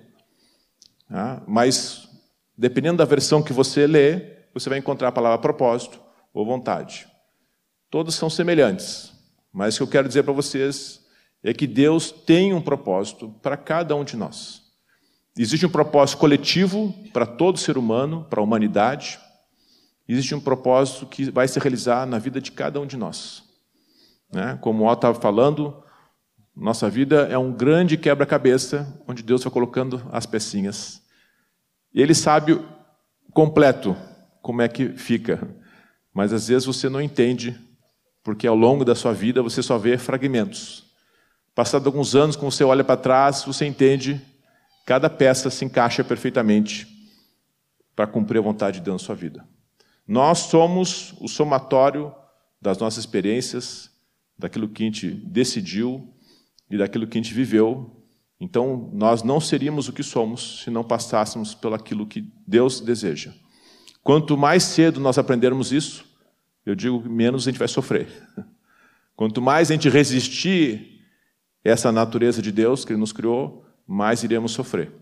Né? 1.09 1.41
Mas, 1.47 2.09
dependendo 2.57 2.99
da 2.99 3.05
versão 3.05 3.43
que 3.43 3.53
você 3.53 3.87
lê, 3.87 4.37
você 4.53 4.69
vai 4.69 4.79
encontrar 4.79 5.09
a 5.09 5.13
palavra 5.13 5.39
propósito 5.39 6.01
ou 6.33 6.47
vontade. 6.47 7.07
Todos 7.91 8.15
são 8.15 8.29
semelhantes, 8.29 9.13
mas 9.53 9.75
o 9.75 9.79
que 9.79 9.83
eu 9.83 9.89
quero 9.89 10.09
dizer 10.09 10.23
para 10.23 10.33
vocês 10.33 11.05
é 11.43 11.53
que 11.55 11.67
Deus 11.67 12.11
tem 12.11 12.53
um 12.53 12.61
propósito 12.61 13.35
para 13.41 13.57
cada 13.57 13.95
um 13.95 14.05
de 14.05 14.17
nós. 14.17 14.66
Existe 15.39 15.67
um 15.67 15.71
propósito 15.71 16.19
coletivo 16.19 16.95
para 17.13 17.27
todo 17.27 17.59
ser 17.59 17.77
humano, 17.77 18.27
para 18.31 18.41
a 18.41 18.43
humanidade, 18.43 19.19
existe 20.09 20.35
um 20.35 20.41
propósito 20.41 21.05
que 21.05 21.31
vai 21.31 21.47
se 21.47 21.59
realizar 21.59 22.07
na 22.07 22.19
vida 22.19 22.41
de 22.41 22.53
cada 22.53 22.81
um 22.81 22.87
de 22.87 22.97
nós. 22.97 23.43
Né? 24.33 24.59
Como 24.63 24.85
o 24.85 24.93
estava 24.93 25.21
falando, 25.21 25.83
nossa 26.55 26.89
vida 26.89 27.29
é 27.31 27.37
um 27.37 27.53
grande 27.53 27.99
quebra-cabeça, 27.99 28.99
onde 29.07 29.23
Deus 29.23 29.45
vai 29.45 29.53
colocando 29.53 30.03
as 30.11 30.25
pecinhas. 30.25 31.03
E 31.93 32.01
Ele 32.01 32.15
sabe 32.15 32.59
completo 33.33 33.95
como 34.41 34.63
é 34.63 34.69
que 34.69 34.91
fica, 34.91 35.55
mas 36.15 36.33
às 36.33 36.49
vezes 36.49 36.65
você 36.65 36.89
não 36.89 37.01
entende, 37.01 37.61
porque 38.25 38.47
ao 38.47 38.57
longo 38.57 38.85
da 38.85 38.95
sua 38.95 39.13
vida 39.13 39.43
você 39.43 39.63
só 39.63 39.77
vê 39.77 39.99
fragmentos. 39.99 40.87
Passados 41.55 41.87
alguns 41.87 42.15
anos, 42.15 42.37
quando 42.37 42.53
você 42.53 42.65
olha 42.65 42.85
para 42.85 42.97
trás, 42.97 43.45
você 43.45 43.67
entende, 43.67 44.21
cada 44.87 45.11
peça 45.11 45.51
se 45.51 45.65
encaixa 45.65 46.05
perfeitamente 46.05 46.87
para 47.97 48.07
cumprir 48.07 48.39
a 48.39 48.43
vontade 48.43 48.79
de 48.79 48.85
Deus 48.85 49.03
na 49.03 49.07
sua 49.07 49.17
vida. 49.17 49.47
Nós 50.07 50.39
somos 50.39 51.13
o 51.21 51.27
somatório 51.27 52.15
das 52.63 52.79
nossas 52.79 53.01
experiências, 53.01 53.91
daquilo 54.39 54.69
que 54.69 54.85
a 54.85 54.87
gente 54.87 55.11
decidiu 55.11 56.15
e 56.71 56.79
daquilo 56.79 57.07
que 57.07 57.19
a 57.19 57.23
gente 57.23 57.35
viveu. 57.35 58.05
Então, 58.39 58.89
nós 58.93 59.25
não 59.25 59.41
seríamos 59.41 59.89
o 59.89 59.93
que 59.93 60.05
somos 60.05 60.63
se 60.63 60.71
não 60.71 60.85
passássemos 60.85 61.53
pelo 61.53 61.75
aquilo 61.75 62.07
que 62.07 62.33
Deus 62.47 62.81
deseja. 62.81 63.33
Quanto 64.05 64.37
mais 64.37 64.63
cedo 64.63 65.01
nós 65.01 65.19
aprendermos 65.19 65.73
isso, 65.73 66.05
eu 66.65 66.77
digo 66.77 67.03
que 67.03 67.09
menos 67.09 67.47
a 67.47 67.51
gente 67.51 67.59
vai 67.59 67.67
sofrer. 67.67 68.07
Quanto 69.17 69.43
mais 69.43 69.69
a 69.69 69.75
gente 69.75 69.89
resistir 69.89 71.03
essa 71.65 71.91
natureza 71.91 72.41
de 72.41 72.53
Deus 72.53 72.85
que 72.85 72.93
Ele 72.93 73.01
nos 73.01 73.13
criou, 73.13 73.66
mais 73.87 74.23
iremos 74.23 74.53
sofrer. 74.53 74.93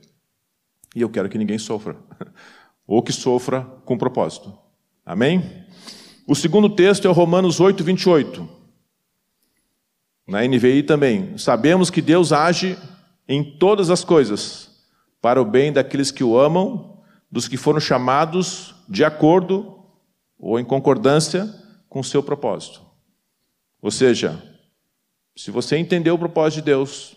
E 0.94 1.00
eu 1.00 1.08
quero 1.08 1.28
que 1.28 1.38
ninguém 1.38 1.58
sofra, 1.58 1.96
ou 2.86 3.02
que 3.02 3.12
sofra 3.12 3.62
com 3.84 3.98
propósito. 3.98 4.56
Amém? 5.04 5.64
O 6.26 6.34
segundo 6.34 6.70
texto 6.70 7.06
é 7.06 7.10
Romanos 7.10 7.60
8, 7.60 7.82
28. 7.82 8.48
Na 10.26 10.42
NVI 10.42 10.82
também. 10.82 11.36
Sabemos 11.36 11.90
que 11.90 12.00
Deus 12.00 12.32
age 12.32 12.78
em 13.28 13.58
todas 13.58 13.90
as 13.90 14.04
coisas 14.04 14.70
para 15.20 15.40
o 15.40 15.44
bem 15.44 15.72
daqueles 15.72 16.10
que 16.10 16.24
o 16.24 16.38
amam, 16.38 17.02
dos 17.30 17.48
que 17.48 17.56
foram 17.56 17.80
chamados 17.80 18.74
de 18.88 19.04
acordo 19.04 19.78
ou 20.38 20.58
em 20.58 20.64
concordância 20.64 21.52
com 21.88 22.00
o 22.00 22.04
seu 22.04 22.22
propósito. 22.22 22.82
Ou 23.80 23.90
seja, 23.90 24.42
se 25.36 25.50
você 25.50 25.76
entender 25.76 26.10
o 26.10 26.18
propósito 26.18 26.60
de 26.60 26.66
Deus, 26.66 27.13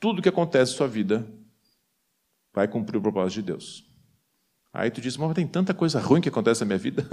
tudo 0.00 0.22
que 0.22 0.28
acontece 0.28 0.72
na 0.72 0.78
sua 0.78 0.88
vida 0.88 1.24
vai 2.52 2.66
cumprir 2.66 2.96
o 2.96 3.02
propósito 3.02 3.36
de 3.36 3.42
Deus. 3.42 3.84
Aí 4.72 4.90
tu 4.90 5.00
diz, 5.00 5.16
mas 5.16 5.34
tem 5.34 5.46
tanta 5.46 5.74
coisa 5.74 6.00
ruim 6.00 6.20
que 6.20 6.28
acontece 6.28 6.60
na 6.62 6.66
minha 6.66 6.78
vida. 6.78 7.06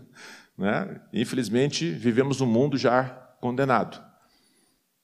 né? 0.58 1.00
Infelizmente, 1.12 1.90
vivemos 1.90 2.40
num 2.40 2.46
mundo 2.46 2.76
já 2.76 3.04
condenado. 3.40 4.02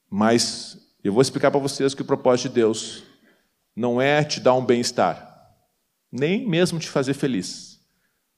Mas 0.08 0.76
eu 1.02 1.12
vou 1.12 1.22
explicar 1.22 1.50
para 1.50 1.60
vocês 1.60 1.94
que 1.94 2.02
o 2.02 2.04
propósito 2.04 2.48
de 2.48 2.56
Deus 2.56 3.04
não 3.74 4.00
é 4.00 4.22
te 4.22 4.40
dar 4.40 4.54
um 4.54 4.64
bem-estar, 4.64 5.28
nem 6.10 6.46
mesmo 6.48 6.78
te 6.78 6.88
fazer 6.88 7.14
feliz. 7.14 7.80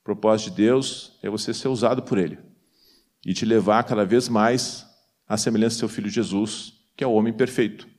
O 0.01 0.05
propósito 0.05 0.51
de 0.51 0.57
Deus 0.57 1.19
é 1.23 1.31
você 1.31 1.55
ser 1.55 1.69
usado 1.69 2.03
por 2.03 2.19
Ele 2.19 2.39
e 3.25 3.33
te 3.33 3.47
levar 3.47 3.85
cada 3.85 4.05
vez 4.05 4.29
mais 4.29 4.87
à 5.27 5.37
semelhança 5.37 5.77
do 5.77 5.79
seu 5.81 5.89
Filho 5.89 6.11
Jesus, 6.11 6.75
que 6.95 7.03
é 7.03 7.07
o 7.07 7.13
homem 7.13 7.33
perfeito. 7.33 7.92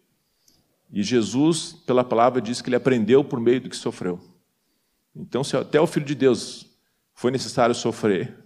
E 0.94 1.02
Jesus, 1.02 1.74
pela 1.74 2.04
palavra, 2.04 2.40
diz 2.40 2.62
que 2.62 2.70
ele 2.70 2.76
aprendeu 2.76 3.24
por 3.24 3.40
meio 3.40 3.60
do 3.60 3.68
que 3.68 3.76
sofreu. 3.76 4.20
Então, 5.16 5.44
se 5.44 5.58
até 5.58 5.82
o 5.82 5.88
Filho 5.88 6.06
de 6.06 6.14
Deus 6.14 6.68
foi 7.16 7.32
necessário 7.32 7.74
sofrer 7.74 8.38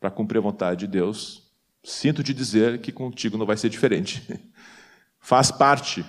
para 0.00 0.10
cumprir 0.10 0.38
a 0.38 0.42
vontade 0.42 0.80
de 0.80 0.88
Deus, 0.88 1.48
sinto 1.84 2.24
te 2.24 2.34
dizer 2.34 2.80
que 2.80 2.90
contigo 2.90 3.38
não 3.38 3.46
vai 3.46 3.56
ser 3.56 3.68
diferente. 3.68 4.20
Faz 5.20 5.52
parte 5.52 6.04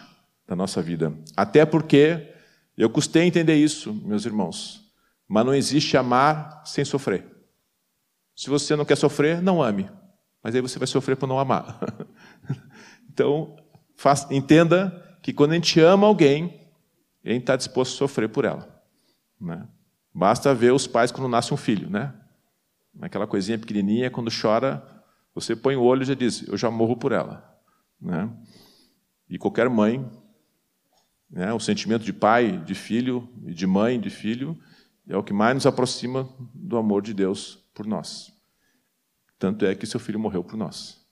da 0.48 0.56
nossa 0.56 0.82
vida. 0.82 1.14
Até 1.36 1.64
porque 1.64 2.34
eu 2.76 2.90
custei 2.90 3.24
entender 3.24 3.56
isso, 3.56 3.94
meus 3.94 4.26
irmãos. 4.26 4.84
Mas 5.28 5.46
não 5.46 5.54
existe 5.54 5.96
amar 5.96 6.64
sem 6.66 6.84
sofrer. 6.84 7.24
Se 8.36 8.50
você 8.50 8.76
não 8.76 8.86
quer 8.86 8.96
sofrer, 8.96 9.44
não 9.44 9.62
ame. 9.62 9.88
Mas 10.42 10.56
aí 10.56 10.62
você 10.62 10.80
vai 10.80 10.88
sofrer 10.88 11.16
por 11.16 11.28
não 11.28 11.38
amar. 11.38 11.80
então, 13.12 13.56
faz, 13.96 14.26
entenda 14.32 15.04
que 15.28 15.34
quando 15.34 15.52
a 15.52 15.56
gente 15.56 15.78
ama 15.82 16.08
alguém, 16.08 16.58
a 17.26 17.28
gente 17.28 17.42
está 17.42 17.58
disposto 17.58 17.96
a 17.96 17.98
sofrer 17.98 18.30
por 18.30 18.46
ela. 18.46 18.82
Né? 19.38 19.68
Basta 20.14 20.56
ver 20.56 20.72
os 20.72 20.88
pais 20.88 21.12
quando 21.12 21.28
nasce 21.28 21.54
um 21.54 21.58
filho, 21.58 21.90
né? 21.90 22.14
Aquela 23.02 23.28
coisinha 23.28 23.60
pequenininha, 23.60 24.10
quando 24.10 24.32
chora, 24.32 24.82
você 25.36 25.54
põe 25.54 25.76
o 25.76 25.84
olho 25.84 26.04
e 26.04 26.06
já 26.06 26.14
diz: 26.14 26.48
Eu 26.48 26.56
já 26.56 26.72
morro 26.72 26.96
por 26.96 27.12
ela. 27.12 27.60
Né? 28.00 28.30
E 29.30 29.38
qualquer 29.38 29.70
mãe, 29.70 30.10
né, 31.30 31.52
o 31.52 31.60
sentimento 31.60 32.06
de 32.06 32.14
pai, 32.14 32.60
de 32.60 32.74
filho, 32.74 33.28
e 33.46 33.54
de 33.54 33.68
mãe, 33.68 34.00
de 34.00 34.10
filho, 34.10 34.58
é 35.10 35.18
o 35.18 35.24
que 35.24 35.34
mais 35.34 35.54
nos 35.56 35.66
aproxima 35.66 36.30
do 36.56 36.78
amor 36.78 37.02
de 37.02 37.14
Deus 37.14 37.68
por 37.74 37.86
nós. 37.86 38.32
Tanto 39.38 39.66
é 39.66 39.76
que 39.76 39.86
seu 39.86 40.00
filho 40.00 40.22
morreu 40.22 40.42
por 40.42 40.56
nós. 40.56 41.06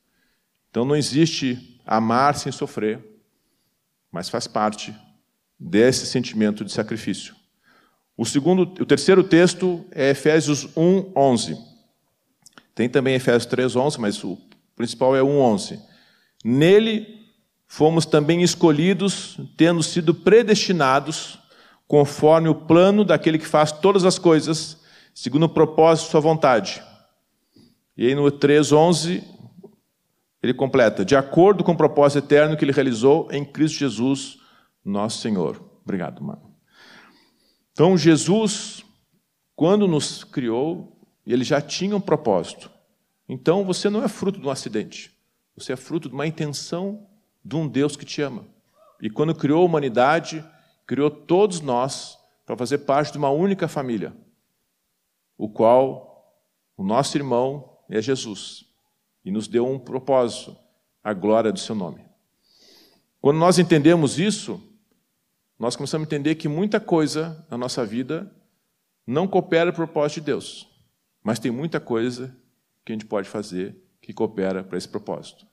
Então 0.69 0.85
não 0.85 0.95
existe 0.95 1.81
amar 1.85 2.35
sem 2.35 2.49
sofrer, 2.49 3.14
mas 4.15 4.29
faz 4.29 4.47
parte 4.47 4.95
desse 5.59 6.05
sentimento 6.05 6.63
de 6.63 6.71
sacrifício. 6.71 7.35
O 8.15 8.25
segundo, 8.25 8.61
o 8.61 8.85
terceiro 8.85 9.25
texto 9.25 9.85
é 9.91 10.11
Efésios 10.11 10.69
1, 10.73 11.11
11. 11.13 11.57
Tem 12.73 12.87
também 12.87 13.15
Efésios 13.15 13.45
3, 13.45 13.75
11, 13.75 13.99
mas 13.99 14.23
o 14.23 14.37
principal 14.73 15.17
é 15.17 15.21
1, 15.21 15.27
11. 15.27 15.79
Nele 16.45 17.25
fomos 17.67 18.05
também 18.05 18.41
escolhidos, 18.41 19.37
tendo 19.57 19.83
sido 19.83 20.15
predestinados, 20.15 21.37
conforme 21.85 22.47
o 22.47 22.55
plano 22.55 23.03
daquele 23.03 23.37
que 23.37 23.45
faz 23.45 23.69
todas 23.69 24.05
as 24.05 24.17
coisas, 24.17 24.77
segundo 25.13 25.43
o 25.43 25.49
propósito 25.49 26.05
de 26.05 26.11
sua 26.11 26.21
vontade. 26.21 26.81
E 27.97 28.07
aí 28.07 28.15
no 28.15 28.31
3, 28.31 28.71
11, 28.71 29.21
ele 30.45 30.53
completa, 30.53 31.03
de 31.03 31.15
acordo 31.15 31.63
com 31.63 31.71
o 31.71 31.77
propósito 31.77 32.23
eterno 32.23 32.55
que 32.55 32.63
ele 32.63 32.71
realizou 32.71 33.27
em 33.31 33.43
Cristo 33.43 33.79
Jesus, 33.79 34.37
nosso 34.83 35.19
Senhor. 35.19 35.61
Obrigado, 35.83 36.23
mano. 36.23 36.53
Então, 37.71 37.97
Jesus, 37.97 38.85
quando 39.55 39.87
nos 39.87 40.23
criou, 40.23 41.01
ele 41.25 41.43
já 41.43 41.59
tinha 41.59 41.95
um 41.95 42.01
propósito. 42.01 42.71
Então, 43.27 43.65
você 43.65 43.89
não 43.89 44.03
é 44.03 44.07
fruto 44.07 44.39
de 44.39 44.47
um 44.47 44.51
acidente. 44.51 45.15
Você 45.57 45.73
é 45.73 45.75
fruto 45.75 46.07
de 46.07 46.13
uma 46.13 46.27
intenção 46.27 47.07
de 47.43 47.55
um 47.55 47.67
Deus 47.67 47.95
que 47.95 48.05
te 48.05 48.21
ama. 48.21 48.45
E 49.01 49.09
quando 49.09 49.35
criou 49.35 49.61
a 49.61 49.65
humanidade, 49.65 50.45
criou 50.85 51.09
todos 51.09 51.59
nós 51.59 52.17
para 52.45 52.55
fazer 52.55 52.79
parte 52.79 53.11
de 53.11 53.17
uma 53.17 53.29
única 53.29 53.67
família, 53.67 54.15
o 55.37 55.49
qual 55.49 56.35
o 56.77 56.83
nosso 56.83 57.17
irmão 57.17 57.77
é 57.89 58.01
Jesus. 58.01 58.64
E 59.25 59.31
nos 59.31 59.47
deu 59.47 59.67
um 59.67 59.77
propósito, 59.77 60.55
a 61.03 61.11
glória 61.11 61.51
do 61.51 61.59
seu 61.59 61.75
nome. 61.75 62.05
Quando 63.19 63.37
nós 63.37 63.57
entendemos 63.59 64.19
isso, 64.19 64.61
nós 65.57 65.75
começamos 65.75 66.05
a 66.05 66.07
entender 66.07 66.35
que 66.35 66.47
muita 66.47 66.79
coisa 66.79 67.43
na 67.49 67.57
nossa 67.57 67.83
vida 67.83 68.31
não 69.05 69.27
coopera 69.27 69.71
o 69.71 69.73
propósito 69.73 70.19
de 70.19 70.27
Deus, 70.27 70.69
mas 71.23 71.39
tem 71.39 71.51
muita 71.51 71.79
coisa 71.79 72.35
que 72.85 72.91
a 72.91 72.95
gente 72.95 73.05
pode 73.05 73.27
fazer 73.27 73.75
que 73.99 74.13
coopera 74.13 74.63
para 74.63 74.77
esse 74.77 74.87
propósito. 74.87 75.47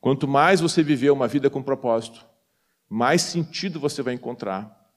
Quanto 0.00 0.28
mais 0.28 0.60
você 0.60 0.82
viver 0.82 1.10
uma 1.10 1.26
vida 1.26 1.48
com 1.48 1.62
propósito, 1.62 2.26
mais 2.88 3.22
sentido 3.22 3.80
você 3.80 4.02
vai 4.02 4.12
encontrar 4.12 4.92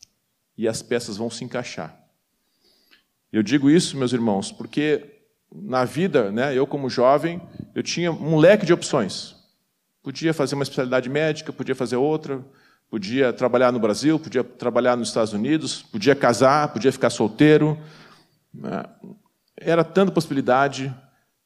e 0.58 0.68
as 0.68 0.82
peças 0.82 1.16
vão 1.16 1.30
se 1.30 1.46
encaixar. 1.46 1.98
Eu 3.32 3.42
digo 3.42 3.70
isso, 3.70 3.96
meus 3.96 4.12
irmãos, 4.12 4.52
porque 4.52 5.17
na 5.54 5.86
vida, 5.86 6.32
né, 6.32 6.56
eu 6.56 6.68
como 6.68 6.90
jovem, 6.90 7.42
eu 7.74 7.82
tinha 7.82 8.12
um 8.12 8.38
leque 8.38 8.66
de 8.66 8.74
opções. 8.74 9.36
Podia 10.04 10.34
fazer 10.34 10.56
uma 10.56 10.64
especialidade 10.64 11.10
médica, 11.10 11.52
podia 11.52 11.76
fazer 11.76 11.96
outra, 11.96 12.44
podia 12.90 13.34
trabalhar 13.34 13.72
no 13.72 13.80
Brasil, 13.80 14.20
podia 14.20 14.44
trabalhar 14.44 14.96
nos 14.96 15.10
Estados 15.10 15.34
Unidos, 15.34 15.82
podia 15.84 16.16
casar, 16.16 16.72
podia 16.72 16.92
ficar 16.92 17.10
solteiro. 17.10 17.78
Né. 18.54 18.84
Era 19.58 19.84
tanta 19.84 20.12
possibilidade. 20.12 20.94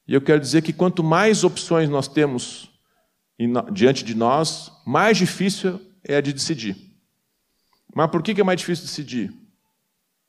E 0.06 0.14
eu 0.14 0.20
quero 0.20 0.40
dizer 0.40 0.62
que 0.62 0.72
quanto 0.72 1.02
mais 1.02 1.44
opções 1.44 1.88
nós 1.88 2.06
temos 2.06 2.70
diante 3.72 4.04
de 4.04 4.14
nós, 4.14 4.70
mais 4.86 5.16
difícil 5.16 5.80
é 6.04 6.16
a 6.16 6.20
de 6.20 6.32
decidir. 6.32 6.76
Mas 7.94 8.10
por 8.10 8.22
que 8.22 8.40
é 8.40 8.44
mais 8.44 8.60
difícil 8.60 8.86
decidir? 8.86 9.41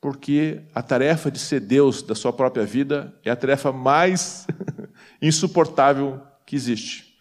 Porque 0.04 0.60
a 0.74 0.82
tarefa 0.82 1.30
de 1.30 1.38
ser 1.38 1.60
Deus 1.60 2.02
da 2.02 2.14
sua 2.14 2.30
própria 2.30 2.66
vida 2.66 3.18
é 3.24 3.30
a 3.30 3.36
tarefa 3.36 3.72
mais 3.72 4.46
insuportável 5.22 6.20
que 6.44 6.54
existe. 6.54 7.16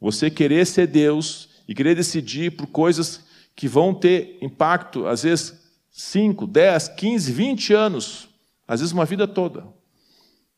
Você 0.00 0.30
querer 0.30 0.64
ser 0.64 0.86
Deus 0.86 1.48
e 1.66 1.74
querer 1.74 1.96
decidir 1.96 2.52
por 2.52 2.68
coisas 2.68 3.24
que 3.56 3.66
vão 3.66 3.92
ter 3.92 4.38
impacto, 4.40 5.08
às 5.08 5.24
vezes 5.24 5.52
5, 5.90 6.46
10, 6.46 6.90
15, 6.90 7.32
20 7.32 7.72
anos, 7.72 8.28
às 8.68 8.78
vezes 8.78 8.92
uma 8.92 9.04
vida 9.04 9.26
toda. 9.26 9.66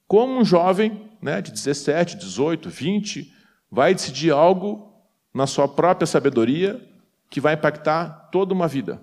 Como 0.07 0.39
um 0.39 0.45
jovem 0.45 1.09
né, 1.23 1.41
de 1.41 1.51
17, 1.51 2.19
18, 2.19 2.69
20 2.69 3.33
vai 3.71 3.95
decidir 3.95 4.33
algo 4.33 4.93
na 5.33 5.47
sua 5.47 5.67
própria 5.67 6.07
sabedoria 6.07 6.79
que 7.31 7.41
vai 7.41 7.55
impactar 7.55 8.29
toda 8.31 8.53
uma 8.53 8.69
vida. 8.69 9.01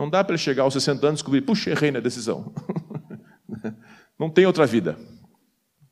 Não 0.00 0.08
dá 0.08 0.24
para 0.24 0.32
ele 0.32 0.42
chegar 0.42 0.62
aos 0.62 0.72
60 0.72 1.06
anos 1.06 1.20
e 1.20 1.20
descobrir, 1.20 1.42
puxa, 1.42 1.68
errei 1.68 1.90
na 1.90 2.00
decisão. 2.00 2.54
Não 4.18 4.30
tem 4.30 4.46
outra 4.46 4.64
vida. 4.64 4.98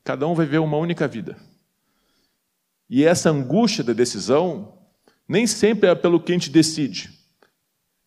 Cada 0.02 0.26
um 0.26 0.34
vai 0.34 0.46
ver 0.46 0.60
uma 0.60 0.78
única 0.78 1.06
vida. 1.06 1.36
E 2.88 3.04
essa 3.04 3.28
angústia 3.28 3.84
da 3.84 3.92
decisão 3.92 4.78
nem 5.28 5.46
sempre 5.46 5.90
é 5.90 5.94
pelo 5.94 6.18
que 6.18 6.32
a 6.32 6.34
gente 6.34 6.48
decide, 6.48 7.10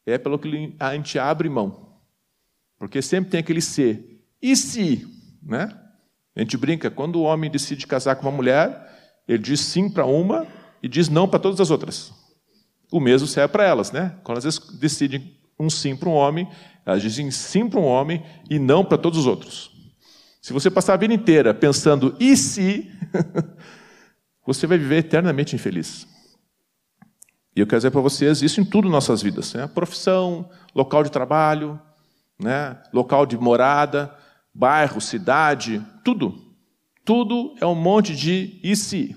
é 0.04 0.18
pelo 0.18 0.40
que 0.40 0.76
a 0.80 0.96
gente 0.96 1.20
abre 1.20 1.48
mão. 1.48 2.00
Porque 2.80 3.00
sempre 3.00 3.30
tem 3.30 3.40
aquele 3.40 3.62
ser. 3.62 4.26
E 4.42 4.56
se? 4.56 5.08
Né? 5.40 5.72
A 6.36 6.40
gente 6.40 6.58
brinca, 6.58 6.90
quando 6.90 7.18
o 7.18 7.22
homem 7.22 7.52
decide 7.52 7.86
casar 7.86 8.16
com 8.16 8.24
uma 8.24 8.36
mulher, 8.36 9.22
ele 9.28 9.38
diz 9.38 9.60
sim 9.60 9.88
para 9.88 10.08
uma 10.08 10.48
e 10.82 10.88
diz 10.88 11.10
não 11.10 11.28
para 11.28 11.38
todas 11.38 11.62
as 11.62 11.70
outras. 11.70 12.12
O 12.92 13.00
mesmo 13.00 13.28
serve 13.28 13.52
para 13.52 13.66
elas, 13.66 13.92
né? 13.92 14.18
Quando 14.24 14.42
vezes 14.42 14.58
decidem 14.80 15.40
um 15.62 15.70
sim 15.70 15.96
para 15.96 16.10
um 16.10 16.14
homem, 16.14 16.48
elas 16.86 17.02
dizem 17.02 17.30
sim 17.30 17.70
para 17.70 17.80
um 17.80 17.86
homem 17.86 18.24
e 18.50 18.58
não 18.58 18.84
para 18.84 18.98
todos 18.98 19.20
os 19.20 19.28
outros. 19.28 19.72
Se 20.42 20.54
você 20.54 20.72
passar 20.72 20.96
a 20.96 20.98
vida 20.98 21.14
inteira 21.14 21.54
pensando 21.54 22.16
e 22.20 22.36
se, 22.36 22.92
você 24.46 24.66
vai 24.66 24.78
viver 24.78 24.98
eternamente 24.98 25.56
infeliz. 25.56 26.08
E 27.56 27.60
eu 27.60 27.68
quero 27.68 27.80
dizer 27.80 27.92
para 27.92 28.02
vocês 28.02 28.42
isso 28.42 28.60
em 28.60 28.66
tudo 28.66 28.88
em 28.88 28.92
nossas 28.92 29.22
vidas: 29.22 29.54
né? 29.54 29.68
profissão, 29.68 30.50
local 30.74 31.04
de 31.04 31.12
trabalho, 31.12 31.80
né? 32.40 32.82
local 32.92 33.26
de 33.26 33.38
morada, 33.38 34.14
bairro, 34.54 35.00
cidade, 35.00 35.86
tudo. 36.04 36.50
Tudo 37.04 37.56
é 37.60 37.66
um 37.66 37.76
monte 37.76 38.16
de 38.16 38.60
e 38.64 38.76
se. 38.76 39.16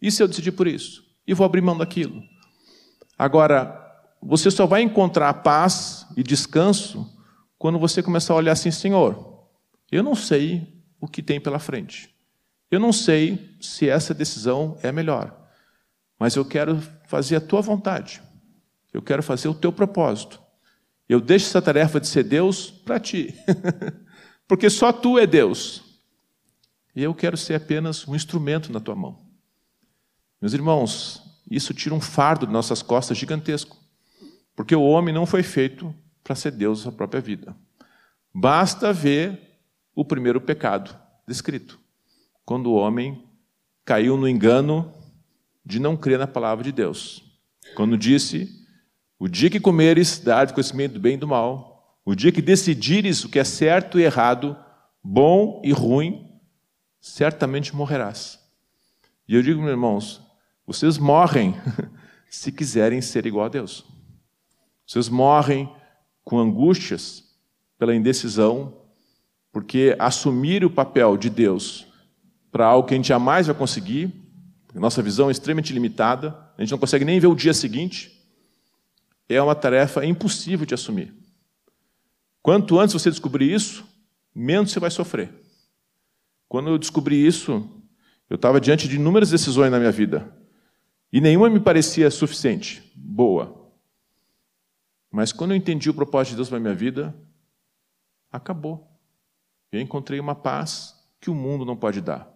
E 0.00 0.10
se 0.10 0.22
eu 0.22 0.28
decidir 0.28 0.52
por 0.52 0.66
isso? 0.66 1.02
E 1.26 1.34
vou 1.34 1.44
abrir 1.44 1.60
mão 1.60 1.76
daquilo? 1.76 2.22
Agora, 3.18 3.79
você 4.22 4.50
só 4.50 4.66
vai 4.66 4.82
encontrar 4.82 5.32
paz 5.34 6.06
e 6.16 6.22
descanso 6.22 7.18
quando 7.58 7.78
você 7.78 8.02
começar 8.02 8.34
a 8.34 8.36
olhar 8.36 8.52
assim, 8.52 8.70
Senhor, 8.70 9.46
eu 9.90 10.02
não 10.02 10.14
sei 10.14 10.82
o 11.00 11.08
que 11.08 11.22
tem 11.22 11.40
pela 11.40 11.58
frente. 11.58 12.14
Eu 12.70 12.78
não 12.78 12.92
sei 12.92 13.56
se 13.60 13.88
essa 13.88 14.14
decisão 14.14 14.78
é 14.82 14.92
melhor, 14.92 15.36
mas 16.18 16.36
eu 16.36 16.44
quero 16.44 16.80
fazer 17.06 17.36
a 17.36 17.40
tua 17.40 17.60
vontade. 17.60 18.22
Eu 18.92 19.02
quero 19.02 19.22
fazer 19.22 19.48
o 19.48 19.54
teu 19.54 19.72
propósito. 19.72 20.40
Eu 21.08 21.20
deixo 21.20 21.46
essa 21.46 21.62
tarefa 21.62 21.98
de 21.98 22.06
ser 22.06 22.22
Deus 22.22 22.70
para 22.70 23.00
ti, 23.00 23.34
porque 24.46 24.70
só 24.70 24.92
tu 24.92 25.18
é 25.18 25.26
Deus. 25.26 25.82
E 26.94 27.02
eu 27.02 27.14
quero 27.14 27.36
ser 27.36 27.54
apenas 27.54 28.06
um 28.06 28.14
instrumento 28.14 28.72
na 28.72 28.80
tua 28.80 28.94
mão. 28.94 29.26
Meus 30.40 30.52
irmãos, 30.52 31.22
isso 31.50 31.74
tira 31.74 31.94
um 31.94 32.00
fardo 32.00 32.46
de 32.46 32.52
nossas 32.52 32.82
costas 32.82 33.18
gigantesco. 33.18 33.79
Porque 34.60 34.76
o 34.76 34.82
homem 34.82 35.14
não 35.14 35.24
foi 35.24 35.42
feito 35.42 35.94
para 36.22 36.34
ser 36.34 36.50
Deus 36.50 36.80
da 36.80 36.82
sua 36.82 36.92
própria 36.92 37.18
vida. 37.18 37.56
Basta 38.32 38.92
ver 38.92 39.58
o 39.94 40.04
primeiro 40.04 40.38
pecado 40.38 40.94
descrito. 41.26 41.80
Quando 42.44 42.66
o 42.66 42.74
homem 42.74 43.24
caiu 43.86 44.18
no 44.18 44.28
engano 44.28 44.92
de 45.64 45.80
não 45.80 45.96
crer 45.96 46.18
na 46.18 46.26
palavra 46.26 46.62
de 46.62 46.72
Deus. 46.72 47.24
Quando 47.74 47.96
disse: 47.96 48.50
O 49.18 49.28
dia 49.28 49.48
que 49.48 49.58
comeres 49.58 50.18
da 50.18 50.36
árvore 50.36 50.56
conhecimento 50.56 50.92
do 50.92 51.00
bem 51.00 51.14
e 51.14 51.16
do 51.16 51.26
mal, 51.26 51.98
o 52.04 52.14
dia 52.14 52.30
que 52.30 52.42
decidires 52.42 53.24
o 53.24 53.30
que 53.30 53.38
é 53.38 53.44
certo 53.44 53.98
e 53.98 54.02
errado, 54.02 54.54
bom 55.02 55.62
e 55.64 55.72
ruim, 55.72 56.38
certamente 57.00 57.74
morrerás. 57.74 58.38
E 59.26 59.34
eu 59.34 59.42
digo, 59.42 59.60
meus 59.60 59.70
irmãos, 59.70 60.20
vocês 60.66 60.98
morrem 60.98 61.54
se 62.28 62.52
quiserem 62.52 63.00
ser 63.00 63.24
igual 63.24 63.46
a 63.46 63.48
Deus. 63.48 63.98
Vocês 64.90 65.08
morrem 65.08 65.72
com 66.24 66.40
angústias 66.40 67.22
pela 67.78 67.94
indecisão, 67.94 68.76
porque 69.52 69.94
assumir 70.00 70.64
o 70.64 70.70
papel 70.70 71.16
de 71.16 71.30
Deus 71.30 71.86
para 72.50 72.66
algo 72.66 72.88
que 72.88 72.94
a 72.94 72.96
gente 72.96 73.06
jamais 73.06 73.46
vai 73.46 73.54
conseguir, 73.54 74.12
nossa 74.74 75.00
visão 75.00 75.28
é 75.28 75.30
extremamente 75.30 75.72
limitada, 75.72 76.36
a 76.58 76.60
gente 76.60 76.72
não 76.72 76.78
consegue 76.78 77.04
nem 77.04 77.20
ver 77.20 77.28
o 77.28 77.36
dia 77.36 77.54
seguinte, 77.54 78.20
é 79.28 79.40
uma 79.40 79.54
tarefa 79.54 80.04
impossível 80.04 80.66
de 80.66 80.74
assumir. 80.74 81.14
Quanto 82.42 82.76
antes 82.76 82.92
você 82.92 83.10
descobrir 83.10 83.54
isso, 83.54 83.86
menos 84.34 84.72
você 84.72 84.80
vai 84.80 84.90
sofrer. 84.90 85.32
Quando 86.48 86.68
eu 86.68 86.76
descobri 86.76 87.24
isso, 87.24 87.64
eu 88.28 88.34
estava 88.34 88.60
diante 88.60 88.88
de 88.88 88.96
inúmeras 88.96 89.30
decisões 89.30 89.70
na 89.70 89.78
minha 89.78 89.92
vida, 89.92 90.36
e 91.12 91.20
nenhuma 91.20 91.48
me 91.48 91.60
parecia 91.60 92.10
suficiente, 92.10 92.82
boa. 92.96 93.59
Mas 95.10 95.32
quando 95.32 95.50
eu 95.50 95.56
entendi 95.56 95.90
o 95.90 95.94
propósito 95.94 96.30
de 96.30 96.36
Deus 96.36 96.48
para 96.48 96.60
minha 96.60 96.74
vida, 96.74 97.14
acabou. 98.30 98.88
Eu 99.72 99.80
encontrei 99.80 100.20
uma 100.20 100.34
paz 100.34 100.94
que 101.20 101.28
o 101.28 101.34
mundo 101.34 101.64
não 101.64 101.76
pode 101.76 102.00
dar. 102.00 102.30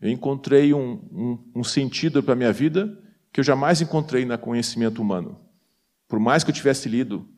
Eu 0.00 0.10
encontrei 0.10 0.72
um, 0.72 0.92
um, 1.12 1.52
um 1.56 1.64
sentido 1.64 2.22
para 2.22 2.32
a 2.32 2.36
minha 2.36 2.52
vida 2.52 3.02
que 3.32 3.40
eu 3.40 3.44
jamais 3.44 3.80
encontrei 3.80 4.24
no 4.24 4.38
conhecimento 4.38 5.02
humano. 5.02 5.38
Por 6.08 6.18
mais 6.18 6.42
que 6.42 6.50
eu 6.50 6.54
tivesse 6.54 6.88
lido. 6.88 7.28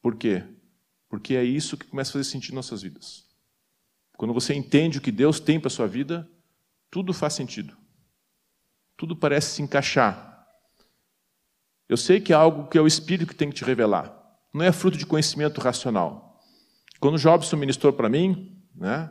Por 0.00 0.16
quê? 0.16 0.44
Porque 1.08 1.34
é 1.34 1.44
isso 1.44 1.76
que 1.76 1.86
começa 1.86 2.10
a 2.10 2.12
fazer 2.14 2.24
sentido 2.24 2.52
em 2.52 2.56
nossas 2.56 2.82
vidas. 2.82 3.26
Quando 4.16 4.32
você 4.32 4.54
entende 4.54 4.98
o 4.98 5.00
que 5.00 5.12
Deus 5.12 5.40
tem 5.40 5.60
para 5.60 5.68
a 5.68 5.70
sua 5.70 5.86
vida, 5.86 6.28
tudo 6.90 7.12
faz 7.12 7.34
sentido. 7.34 7.76
Tudo 8.96 9.14
parece 9.14 9.54
se 9.54 9.62
encaixar 9.62 10.27
eu 11.88 11.96
sei 11.96 12.20
que 12.20 12.32
é 12.32 12.36
algo 12.36 12.68
que 12.68 12.76
é 12.76 12.80
o 12.80 12.86
Espírito 12.86 13.28
que 13.28 13.34
tem 13.34 13.48
que 13.48 13.56
te 13.56 13.64
revelar. 13.64 14.14
Não 14.52 14.64
é 14.64 14.70
fruto 14.70 14.98
de 14.98 15.06
conhecimento 15.06 15.60
racional. 15.60 16.40
Quando 17.00 17.18
Jobson 17.18 17.56
ministrou 17.56 17.92
para 17.92 18.08
mim, 18.08 18.60
né, 18.74 19.10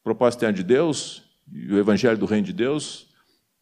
o 0.00 0.04
propósito 0.04 0.50
de 0.52 0.62
Deus 0.62 1.22
e 1.50 1.72
o 1.72 1.78
Evangelho 1.78 2.18
do 2.18 2.26
Reino 2.26 2.46
de 2.46 2.52
Deus, 2.52 3.08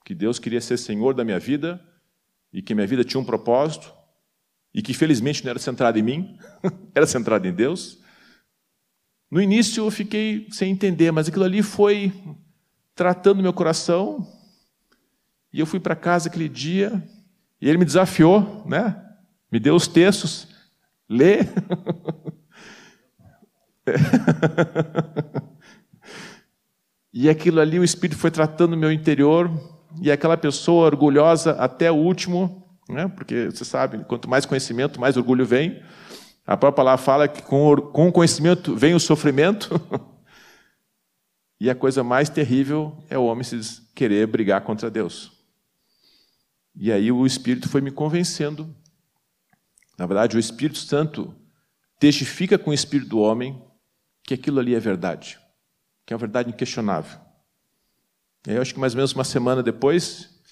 que 0.05 0.15
Deus 0.15 0.39
queria 0.39 0.61
ser 0.61 0.77
Senhor 0.77 1.15
da 1.15 1.25
minha 1.25 1.39
vida 1.39 1.81
e 2.53 2.61
que 2.61 2.75
minha 2.75 2.87
vida 2.87 3.05
tinha 3.05 3.21
um 3.21 3.25
propósito 3.25 3.93
e 4.75 4.83
que 4.83 4.95
felizmente 4.95 5.45
não 5.45 5.51
era 5.51 5.59
centrado 5.59 5.99
em 5.99 6.03
mim, 6.03 6.39
era 6.95 7.07
centrado 7.07 7.47
em 7.47 7.53
Deus. 7.53 7.99
No 9.31 9.41
início 9.41 9.85
eu 9.85 9.91
fiquei 9.91 10.49
sem 10.51 10.73
entender, 10.73 11.13
mas 11.13 11.29
aquilo 11.29 11.45
ali 11.45 11.63
foi 11.63 12.13
tratando 12.95 13.43
meu 13.43 13.53
coração. 13.53 14.27
E 15.53 15.61
eu 15.61 15.67
fui 15.67 15.79
para 15.79 15.95
casa 15.95 16.29
aquele 16.29 16.49
dia 16.49 17.03
e 17.63 17.69
ele 17.69 17.79
me 17.79 17.85
desafiou, 17.85 18.65
né? 18.67 19.01
Me 19.51 19.61
deu 19.61 19.77
os 19.77 19.87
textos, 19.87 20.49
lê. 21.09 21.39
e 27.15 27.31
aquilo 27.31 27.61
ali, 27.61 27.79
o 27.79 27.85
Espírito 27.85 28.19
foi 28.19 28.33
tratando 28.33 28.73
o 28.73 28.77
meu 28.77 28.91
interior, 28.91 29.49
e 30.01 30.11
aquela 30.11 30.37
pessoa 30.37 30.87
orgulhosa 30.87 31.53
até 31.53 31.89
o 31.89 31.95
último, 31.95 32.67
né? 32.89 33.07
porque 33.07 33.47
você 33.47 33.65
sabe, 33.65 34.05
quanto 34.07 34.29
mais 34.29 34.45
conhecimento, 34.45 35.01
mais 35.01 35.17
orgulho 35.17 35.47
vem. 35.47 35.81
A 36.45 36.57
própria 36.57 36.79
palavra 36.79 37.05
fala 37.05 37.29
que 37.29 37.43
com 37.43 38.09
o 38.09 38.13
conhecimento 38.13 38.75
vem 38.75 38.93
o 38.95 39.01
sofrimento. 39.01 39.81
E 41.61 41.71
a 41.71 41.77
coisa 41.77 42.03
mais 42.03 42.29
terrível 42.29 42.99
é 43.09 43.17
o 43.17 43.25
homem 43.25 43.45
se 43.45 43.57
querer 43.95 44.27
brigar 44.27 44.63
contra 44.63 44.91
Deus. 44.91 45.42
E 46.75 46.91
aí 46.91 47.13
o 47.13 47.27
Espírito 47.27 47.69
foi 47.69 47.81
me 47.81 47.91
convencendo. 47.91 48.75
Na 49.99 50.07
verdade, 50.07 50.37
o 50.37 50.41
Espírito 50.41 50.79
Santo 50.79 51.35
testifica 52.03 52.59
com 52.59 52.71
o 52.71 52.75
espírito 52.75 53.11
do 53.11 53.21
homem 53.21 53.63
que 54.25 54.35
aquilo 54.35 54.59
ali 54.59 54.75
é 54.75 54.81
verdade, 54.81 55.39
que 56.05 56.13
é 56.13 56.17
uma 56.17 56.21
verdade 56.21 56.51
inquestionável. 56.51 57.21
Eu 58.45 58.61
acho 58.61 58.75
que 58.75 58.81
mais 58.81 58.93
ou 58.93 58.97
menos 58.97 59.13
uma 59.13 59.23
semana 59.23 59.63
depois, 59.63 60.43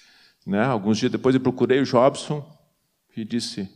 né, 0.45 0.63
alguns 0.63 0.97
dias 0.97 1.11
depois, 1.11 1.35
eu 1.35 1.41
procurei 1.41 1.81
o 1.81 1.85
Jobson 1.85 2.41
e 3.17 3.25
disse: 3.25 3.69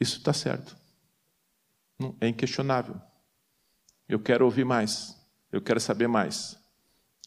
Isso 0.00 0.16
está 0.16 0.32
certo, 0.32 0.74
é 2.18 2.28
inquestionável. 2.28 2.98
Eu 4.08 4.18
quero 4.18 4.46
ouvir 4.46 4.64
mais, 4.64 5.14
eu 5.52 5.60
quero 5.60 5.78
saber 5.78 6.08
mais. 6.08 6.58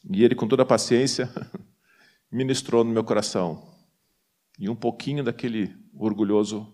E 0.09 0.23
ele, 0.23 0.33
com 0.33 0.47
toda 0.47 0.63
a 0.63 0.65
paciência, 0.65 1.29
ministrou 2.31 2.83
no 2.83 2.91
meu 2.91 3.03
coração. 3.03 3.70
E 4.61 4.69
um 4.69 4.75
pouquinho 4.75 5.23
daquele 5.23 5.75
orgulhoso 5.91 6.71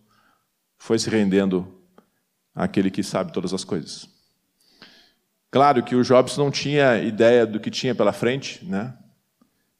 foi 0.77 0.99
se 0.99 1.09
rendendo 1.09 1.81
àquele 2.53 2.91
que 2.91 3.01
sabe 3.01 3.31
todas 3.31 3.53
as 3.53 3.63
coisas. 3.63 4.09
Claro 5.49 5.81
que 5.81 5.95
o 5.95 6.03
Jobs 6.03 6.35
não 6.35 6.51
tinha 6.51 7.01
ideia 7.01 7.47
do 7.47 7.61
que 7.61 7.71
tinha 7.71 7.95
pela 7.95 8.11
frente, 8.11 8.65
né? 8.65 8.93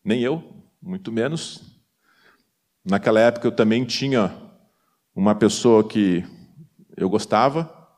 nem 0.06 0.22
eu, 0.22 0.42
muito 0.82 1.12
menos. 1.12 1.82
Naquela 2.82 3.20
época 3.20 3.46
eu 3.46 3.52
também 3.52 3.84
tinha 3.84 4.34
uma 5.14 5.36
pessoa 5.36 5.86
que 5.86 6.24
eu 6.96 7.10
gostava, 7.10 7.90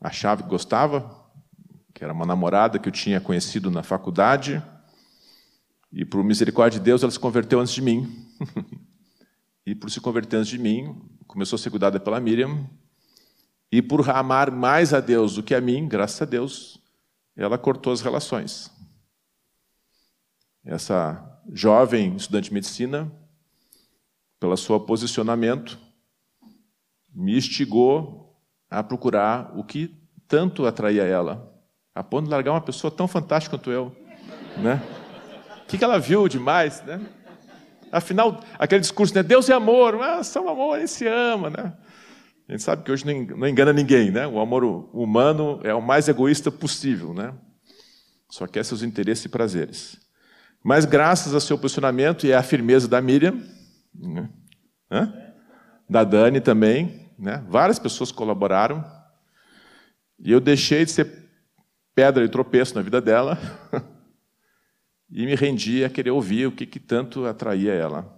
achava 0.00 0.42
que 0.42 0.48
gostava, 0.48 1.28
que 1.92 2.02
era 2.02 2.14
uma 2.14 2.24
namorada 2.24 2.78
que 2.78 2.88
eu 2.88 2.92
tinha 2.92 3.20
conhecido 3.20 3.70
na 3.70 3.82
faculdade, 3.82 4.62
e 5.92 6.02
por 6.02 6.24
misericórdia 6.24 6.80
de 6.80 6.84
Deus 6.86 7.02
ela 7.02 7.12
se 7.12 7.20
converteu 7.20 7.60
antes 7.60 7.74
de 7.74 7.82
mim. 7.82 8.26
e 9.66 9.74
por 9.74 9.90
se 9.90 10.00
converter 10.00 10.36
antes 10.36 10.48
de 10.48 10.58
mim, 10.58 11.02
começou 11.26 11.56
a 11.56 11.58
ser 11.58 11.70
cuidada 11.70 11.98
pela 11.98 12.20
Miriam, 12.20 12.70
e 13.70 13.82
por 13.82 14.08
amar 14.08 14.50
mais 14.52 14.94
a 14.94 15.00
Deus 15.00 15.34
do 15.34 15.42
que 15.42 15.54
a 15.54 15.60
mim, 15.60 15.88
graças 15.88 16.22
a 16.22 16.24
Deus, 16.24 16.80
ela 17.36 17.58
cortou 17.58 17.92
as 17.92 18.00
relações. 18.00 18.70
Essa 20.64 21.40
jovem 21.52 22.14
estudante 22.14 22.44
de 22.44 22.54
medicina, 22.54 23.12
pelo 24.38 24.56
seu 24.56 24.78
posicionamento, 24.78 25.78
me 27.12 27.36
instigou 27.36 28.38
a 28.70 28.82
procurar 28.82 29.52
o 29.58 29.64
que 29.64 29.94
tanto 30.28 30.64
atraía 30.64 31.04
ela, 31.04 31.52
a 31.94 32.04
ponto 32.04 32.24
de 32.24 32.30
largar 32.30 32.52
uma 32.52 32.60
pessoa 32.60 32.90
tão 32.90 33.08
fantástica 33.08 33.56
quanto 33.56 33.70
eu, 33.70 33.94
né? 34.58 34.80
O 35.62 35.66
que 35.66 35.82
ela 35.82 35.98
viu 35.98 36.28
demais, 36.28 36.82
né? 36.84 37.00
Afinal, 37.90 38.40
aquele 38.58 38.80
discurso, 38.80 39.14
né? 39.14 39.22
Deus 39.22 39.48
é 39.48 39.54
amor, 39.54 40.00
ah, 40.02 40.22
só 40.22 40.46
amor, 40.48 40.78
ele 40.78 40.88
se 40.88 41.06
ama, 41.06 41.50
né? 41.50 41.72
A 42.48 42.52
gente 42.52 42.62
sabe 42.62 42.82
que 42.82 42.92
hoje 42.92 43.04
não 43.04 43.48
engana 43.48 43.72
ninguém, 43.72 44.10
né? 44.10 44.26
O 44.26 44.38
amor 44.38 44.64
humano 44.64 45.60
é 45.64 45.74
o 45.74 45.82
mais 45.82 46.08
egoísta 46.08 46.50
possível, 46.50 47.12
né? 47.12 47.34
Só 48.30 48.46
quer 48.46 48.64
seus 48.64 48.82
interesses 48.82 49.24
e 49.24 49.28
prazeres. 49.28 49.98
Mas 50.62 50.84
graças 50.84 51.34
ao 51.34 51.40
seu 51.40 51.58
posicionamento 51.58 52.26
e 52.26 52.32
à 52.32 52.42
firmeza 52.42 52.88
da 52.88 53.00
Miriam, 53.00 53.40
né? 54.90 55.32
da 55.88 56.02
Dani 56.04 56.40
também, 56.40 57.12
né? 57.18 57.44
várias 57.48 57.78
pessoas 57.78 58.10
colaboraram, 58.10 58.84
e 60.18 60.32
eu 60.32 60.40
deixei 60.40 60.84
de 60.84 60.90
ser 60.90 61.30
pedra 61.94 62.24
de 62.24 62.30
tropeço 62.30 62.74
na 62.74 62.82
vida 62.82 63.00
dela 63.00 63.38
e 65.10 65.24
me 65.24 65.34
rendi 65.34 65.84
a 65.84 65.90
querer 65.90 66.10
ouvir 66.10 66.46
o 66.46 66.52
que, 66.52 66.66
que 66.66 66.80
tanto 66.80 67.26
atraía 67.26 67.72
ela. 67.72 68.16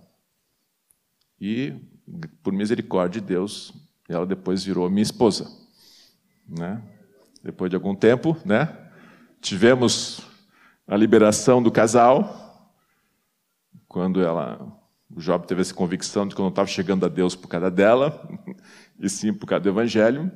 E, 1.41 1.75
por 2.43 2.53
misericórdia 2.53 3.21
de 3.21 3.27
Deus, 3.27 3.73
ela 4.09 4.27
depois 4.27 4.65
virou 4.65 4.89
minha 4.89 5.03
esposa. 5.03 5.51
Né? 6.49 6.83
Depois 7.43 7.71
de 7.71 7.77
algum 7.77 7.95
tempo, 7.95 8.37
né? 8.45 8.77
tivemos 9.41 10.23
a 10.87 10.97
liberação 10.97 11.63
do 11.63 11.71
casal, 11.71 12.49
quando 13.87 14.23
ela, 14.23 14.59
o 15.15 15.21
Job 15.21 15.47
teve 15.47 15.61
essa 15.61 15.75
convicção 15.75 16.27
de 16.27 16.35
que 16.35 16.41
eu 16.41 16.45
não 16.45 16.51
estava 16.51 16.69
chegando 16.69 17.05
a 17.05 17.09
Deus 17.09 17.37
por 17.37 17.49
causa 17.49 17.71
dela, 17.71 18.27
e 18.99 19.09
sim 19.09 19.33
por 19.33 19.47
causa 19.47 19.63
do 19.63 19.69
Evangelho. 19.69 20.33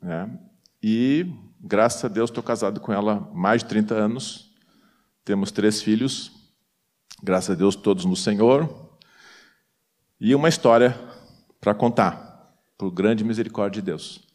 Né? 0.00 0.30
E, 0.82 1.26
graças 1.60 2.04
a 2.04 2.08
Deus, 2.08 2.30
estou 2.30 2.42
casado 2.42 2.80
com 2.80 2.92
ela 2.92 3.28
há 3.30 3.34
mais 3.34 3.62
de 3.62 3.68
30 3.68 3.94
anos. 3.94 4.47
Temos 5.28 5.50
três 5.52 5.82
filhos, 5.82 6.32
graças 7.22 7.50
a 7.50 7.54
Deus, 7.54 7.76
todos 7.76 8.06
no 8.06 8.16
Senhor. 8.16 8.96
E 10.18 10.34
uma 10.34 10.48
história 10.48 10.98
para 11.60 11.74
contar, 11.74 12.50
por 12.78 12.90
grande 12.90 13.22
misericórdia 13.22 13.82
de 13.82 13.84
Deus. 13.84 14.26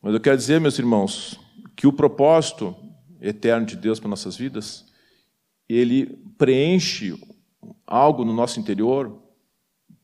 Mas 0.00 0.14
eu 0.14 0.20
quero 0.20 0.36
dizer, 0.36 0.60
meus 0.60 0.78
irmãos, 0.78 1.40
que 1.74 1.88
o 1.88 1.92
propósito 1.92 2.72
eterno 3.20 3.66
de 3.66 3.74
Deus 3.74 3.98
para 3.98 4.08
nossas 4.08 4.36
vidas, 4.36 4.86
ele 5.68 6.06
preenche 6.38 7.20
algo 7.84 8.24
no 8.24 8.32
nosso 8.32 8.60
interior 8.60 9.20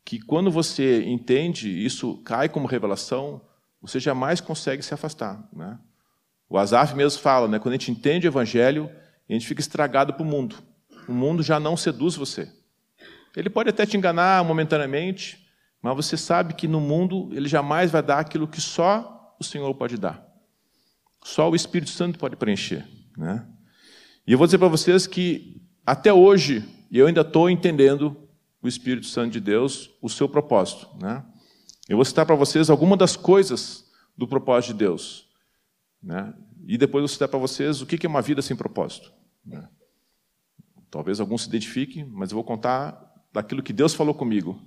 que 0.03 0.19
quando 0.19 0.51
você 0.51 1.01
entende, 1.05 1.69
isso 1.69 2.17
cai 2.25 2.49
como 2.49 2.67
revelação, 2.67 3.39
você 3.81 4.01
jamais 4.01 4.41
consegue 4.41 4.83
se 4.83 4.93
afastar. 4.93 5.47
Né? 5.53 5.79
O 6.49 6.57
Azaf 6.57 6.93
mesmo 6.93 7.21
fala, 7.21 7.47
né? 7.47 7.57
quando 7.57 7.75
a 7.75 7.77
gente 7.77 7.89
entende 7.89 8.27
o 8.27 8.31
Evangelho, 8.31 8.91
a 9.29 9.33
gente 9.33 9.47
fica 9.47 9.61
estragado 9.61 10.13
para 10.13 10.23
o 10.23 10.25
mundo. 10.25 10.55
O 11.07 11.13
mundo 11.13 11.43
já 11.43 11.59
não 11.59 11.77
seduz 11.77 12.15
você. 12.15 12.51
Ele 13.35 13.49
pode 13.49 13.69
até 13.69 13.85
te 13.85 13.95
enganar 13.95 14.43
momentaneamente, 14.43 15.47
mas 15.81 15.95
você 15.95 16.17
sabe 16.17 16.53
que 16.53 16.67
no 16.67 16.79
mundo 16.79 17.29
ele 17.33 17.47
jamais 17.47 17.91
vai 17.91 18.01
dar 18.01 18.19
aquilo 18.19 18.47
que 18.47 18.59
só 18.59 19.35
o 19.39 19.43
Senhor 19.43 19.73
pode 19.75 19.97
dar. 19.97 20.25
Só 21.23 21.49
o 21.49 21.55
Espírito 21.55 21.91
Santo 21.91 22.17
pode 22.17 22.35
preencher. 22.35 22.85
Né? 23.15 23.45
E 24.25 24.31
eu 24.31 24.37
vou 24.37 24.47
dizer 24.47 24.57
para 24.57 24.67
vocês 24.67 25.05
que 25.05 25.61
até 25.85 26.11
hoje 26.11 26.63
eu 26.91 27.07
ainda 27.07 27.21
estou 27.21 27.49
entendendo 27.49 28.17
o 28.61 28.67
Espírito 28.67 29.07
Santo 29.07 29.33
de 29.33 29.39
Deus, 29.39 29.91
o 30.01 30.09
seu 30.09 30.27
propósito. 30.27 30.87
Né? 30.99 31.23
Eu 31.87 31.97
vou 31.97 32.05
citar 32.05 32.25
para 32.25 32.35
vocês 32.35 32.69
algumas 32.69 32.97
das 32.97 33.15
coisas 33.15 33.85
do 34.17 34.27
propósito 34.27 34.73
de 34.73 34.79
Deus. 34.79 35.27
Né? 36.01 36.33
E 36.65 36.77
depois 36.77 37.01
eu 37.01 37.07
vou 37.07 37.13
citar 37.13 37.27
para 37.27 37.39
vocês 37.39 37.81
o 37.81 37.85
que 37.85 38.05
é 38.05 38.09
uma 38.09 38.21
vida 38.21 38.41
sem 38.41 38.55
propósito. 38.55 39.11
Né? 39.47 39.67
Talvez 40.91 41.19
alguns 41.19 41.43
se 41.43 41.49
identifiquem, 41.49 42.05
mas 42.05 42.31
eu 42.31 42.35
vou 42.35 42.43
contar 42.43 43.03
daquilo 43.31 43.63
que 43.63 43.73
Deus 43.73 43.93
falou 43.93 44.13
comigo, 44.13 44.59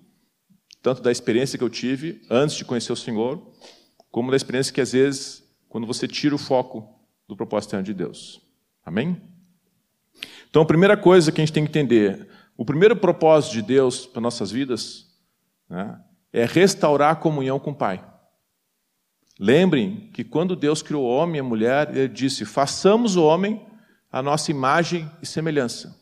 tanto 0.83 1.03
da 1.03 1.13
experiência 1.13 1.59
que 1.59 1.65
eu 1.65 1.71
tive 1.71 2.23
antes 2.31 2.57
de 2.57 2.65
conhecer 2.65 2.93
o 2.93 2.97
Senhor, 2.97 3.53
como 4.11 4.31
da 4.31 4.37
experiência 4.37 4.73
que 4.73 4.81
às 4.81 4.93
vezes, 4.93 5.45
quando 5.69 5.87
você 5.87 6.09
tira 6.09 6.35
o 6.35 6.39
foco 6.39 6.89
do 7.29 7.37
propósito 7.37 7.81
de 7.83 7.95
Deus. 7.95 8.41
Amém? 8.85 9.21
Então, 10.49 10.63
a 10.63 10.67
primeira 10.67 10.97
coisa 10.97 11.31
que 11.31 11.41
a 11.41 11.45
gente 11.45 11.53
tem 11.53 11.65
que 11.65 11.71
entender, 11.71 12.29
o 12.57 12.65
primeiro 12.65 12.97
propósito 12.97 13.53
de 13.53 13.63
Deus 13.63 14.05
para 14.05 14.21
nossas 14.21 14.51
vidas 14.51 15.07
né, 15.69 16.01
é 16.33 16.45
restaurar 16.45 17.13
a 17.13 17.17
comunhão 17.17 17.59
com 17.59 17.71
o 17.71 17.75
Pai. 17.75 18.05
Lembrem 19.39 20.11
que 20.13 20.25
quando 20.25 20.57
Deus 20.57 20.83
criou 20.83 21.05
o 21.05 21.09
homem 21.09 21.37
e 21.37 21.41
a 21.41 21.45
mulher, 21.45 21.97
Ele 21.97 22.09
disse: 22.09 22.45
façamos 22.45 23.17
o 23.17 23.25
homem 23.25 23.65
a 24.11 24.23
nossa 24.23 24.51
imagem 24.51 25.11
e 25.23 25.27
semelhança. 25.27 25.99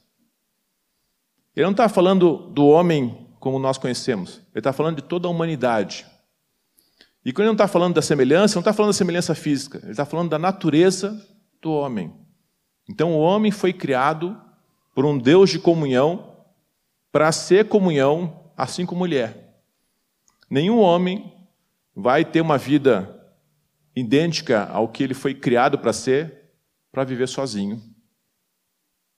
Ele 1.54 1.64
não 1.64 1.72
está 1.72 1.88
falando 1.88 2.48
do 2.50 2.66
homem 2.66 3.26
como 3.40 3.58
nós 3.58 3.78
conhecemos, 3.78 4.40
ele 4.52 4.60
está 4.60 4.72
falando 4.72 4.96
de 4.96 5.02
toda 5.02 5.28
a 5.28 5.30
humanidade. 5.30 6.06
E 7.24 7.32
quando 7.32 7.42
ele 7.42 7.48
não 7.48 7.54
está 7.54 7.68
falando 7.68 7.94
da 7.94 8.02
semelhança, 8.02 8.56
não 8.56 8.60
está 8.60 8.72
falando 8.72 8.90
da 8.90 8.98
semelhança 8.98 9.34
física, 9.34 9.78
ele 9.82 9.90
está 9.90 10.04
falando 10.04 10.30
da 10.30 10.38
natureza 10.38 11.20
do 11.60 11.72
homem. 11.72 12.12
Então 12.88 13.12
o 13.12 13.18
homem 13.18 13.50
foi 13.50 13.72
criado 13.72 14.40
por 14.94 15.04
um 15.04 15.18
Deus 15.18 15.50
de 15.50 15.58
comunhão 15.58 16.36
para 17.12 17.30
ser 17.32 17.68
comunhão, 17.68 18.50
assim 18.56 18.86
como 18.86 19.00
mulher. 19.00 19.60
Nenhum 20.50 20.78
homem 20.78 21.32
vai 21.94 22.24
ter 22.24 22.40
uma 22.40 22.56
vida 22.56 23.14
idêntica 23.94 24.64
ao 24.66 24.88
que 24.88 25.02
ele 25.02 25.14
foi 25.14 25.34
criado 25.34 25.78
para 25.78 25.92
ser, 25.92 26.52
para 26.90 27.04
viver 27.04 27.28
sozinho. 27.28 27.82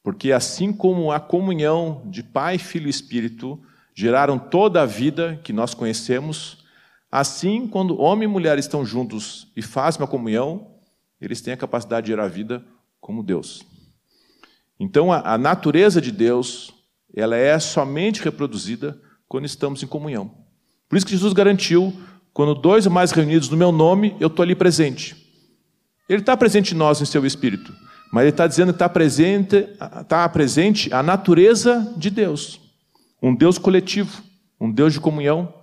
Porque 0.02 0.32
assim 0.32 0.72
como 0.72 1.12
a 1.12 1.20
comunhão 1.20 2.02
de 2.06 2.22
Pai, 2.22 2.58
Filho 2.58 2.86
e 2.86 2.90
Espírito 2.90 3.60
geraram 3.94 4.38
toda 4.38 4.82
a 4.82 4.86
vida 4.86 5.38
que 5.44 5.52
nós 5.52 5.74
conhecemos, 5.74 6.64
assim 7.10 7.66
quando 7.66 8.00
homem 8.00 8.28
e 8.28 8.32
mulher 8.32 8.58
estão 8.58 8.84
juntos 8.84 9.48
e 9.54 9.60
fazem 9.60 10.00
uma 10.00 10.06
comunhão, 10.08 10.68
eles 11.20 11.40
têm 11.40 11.52
a 11.52 11.56
capacidade 11.56 12.06
de 12.06 12.12
gerar 12.12 12.28
vida 12.28 12.64
como 13.00 13.22
Deus. 13.22 13.62
Então 14.78 15.12
a, 15.12 15.34
a 15.34 15.38
natureza 15.38 16.00
de 16.00 16.10
Deus, 16.10 16.72
ela 17.14 17.36
é 17.36 17.58
somente 17.58 18.22
reproduzida 18.22 18.98
quando 19.28 19.44
estamos 19.44 19.82
em 19.82 19.86
comunhão. 19.86 20.30
Por 20.88 20.96
isso 20.96 21.06
que 21.06 21.12
Jesus 21.12 21.34
garantiu 21.34 21.92
quando 22.32 22.54
dois 22.54 22.86
ou 22.86 22.92
mais 22.92 23.10
reunidos 23.10 23.48
no 23.48 23.56
meu 23.56 23.70
nome, 23.70 24.16
eu 24.18 24.28
estou 24.28 24.42
ali 24.42 24.54
presente. 24.54 25.16
Ele 26.08 26.22
está 26.22 26.36
presente 26.36 26.74
em 26.74 26.76
nós, 26.76 27.00
em 27.00 27.04
seu 27.04 27.24
espírito. 27.26 27.72
Mas 28.10 28.22
ele 28.22 28.30
está 28.30 28.46
dizendo 28.46 28.72
que 28.72 28.76
está 28.76 28.88
presente, 28.88 29.68
tá 30.08 30.28
presente 30.28 30.92
a 30.92 31.02
natureza 31.02 31.94
de 31.96 32.10
Deus. 32.10 32.60
Um 33.22 33.34
Deus 33.34 33.56
coletivo, 33.56 34.22
um 34.60 34.70
Deus 34.70 34.92
de 34.92 35.00
comunhão, 35.00 35.54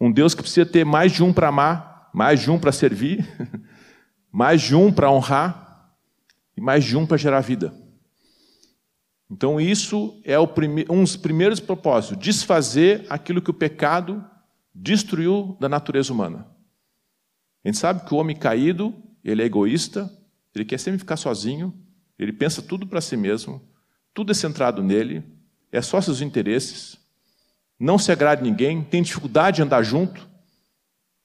um 0.00 0.12
Deus 0.12 0.34
que 0.34 0.42
precisa 0.42 0.66
ter 0.66 0.84
mais 0.84 1.12
de 1.12 1.22
um 1.22 1.32
para 1.32 1.48
amar, 1.48 2.10
mais 2.12 2.40
de 2.40 2.50
um 2.50 2.58
para 2.58 2.70
servir, 2.70 3.26
mais 4.30 4.60
de 4.60 4.74
um 4.74 4.92
para 4.92 5.10
honrar 5.10 5.94
e 6.54 6.60
mais 6.60 6.84
de 6.84 6.96
um 6.96 7.06
para 7.06 7.16
gerar 7.16 7.40
vida. 7.40 7.72
Então, 9.30 9.60
isso 9.60 10.20
é 10.24 10.38
um 10.38 11.02
dos 11.02 11.16
primeiros 11.16 11.60
propósitos: 11.60 12.22
desfazer 12.22 13.06
aquilo 13.08 13.40
que 13.40 13.50
o 13.50 13.54
pecado 13.54 14.24
destruiu 14.74 15.56
da 15.58 15.68
natureza 15.68 16.12
humana. 16.12 16.46
A 17.64 17.68
gente 17.68 17.78
sabe 17.78 18.04
que 18.04 18.14
o 18.14 18.18
homem 18.18 18.36
caído, 18.36 18.94
ele 19.24 19.42
é 19.42 19.46
egoísta, 19.46 20.10
ele 20.54 20.64
quer 20.64 20.78
sempre 20.78 20.98
ficar 20.98 21.16
sozinho, 21.16 21.74
ele 22.18 22.32
pensa 22.32 22.62
tudo 22.62 22.86
para 22.86 23.00
si 23.00 23.16
mesmo, 23.16 23.60
tudo 24.14 24.32
é 24.32 24.34
centrado 24.34 24.82
nele, 24.82 25.22
é 25.70 25.82
só 25.82 26.00
seus 26.00 26.20
interesses, 26.20 26.96
não 27.78 27.98
se 27.98 28.10
agrada 28.10 28.42
ninguém, 28.42 28.82
tem 28.82 29.02
dificuldade 29.02 29.56
de 29.56 29.62
andar 29.62 29.82
junto, 29.82 30.26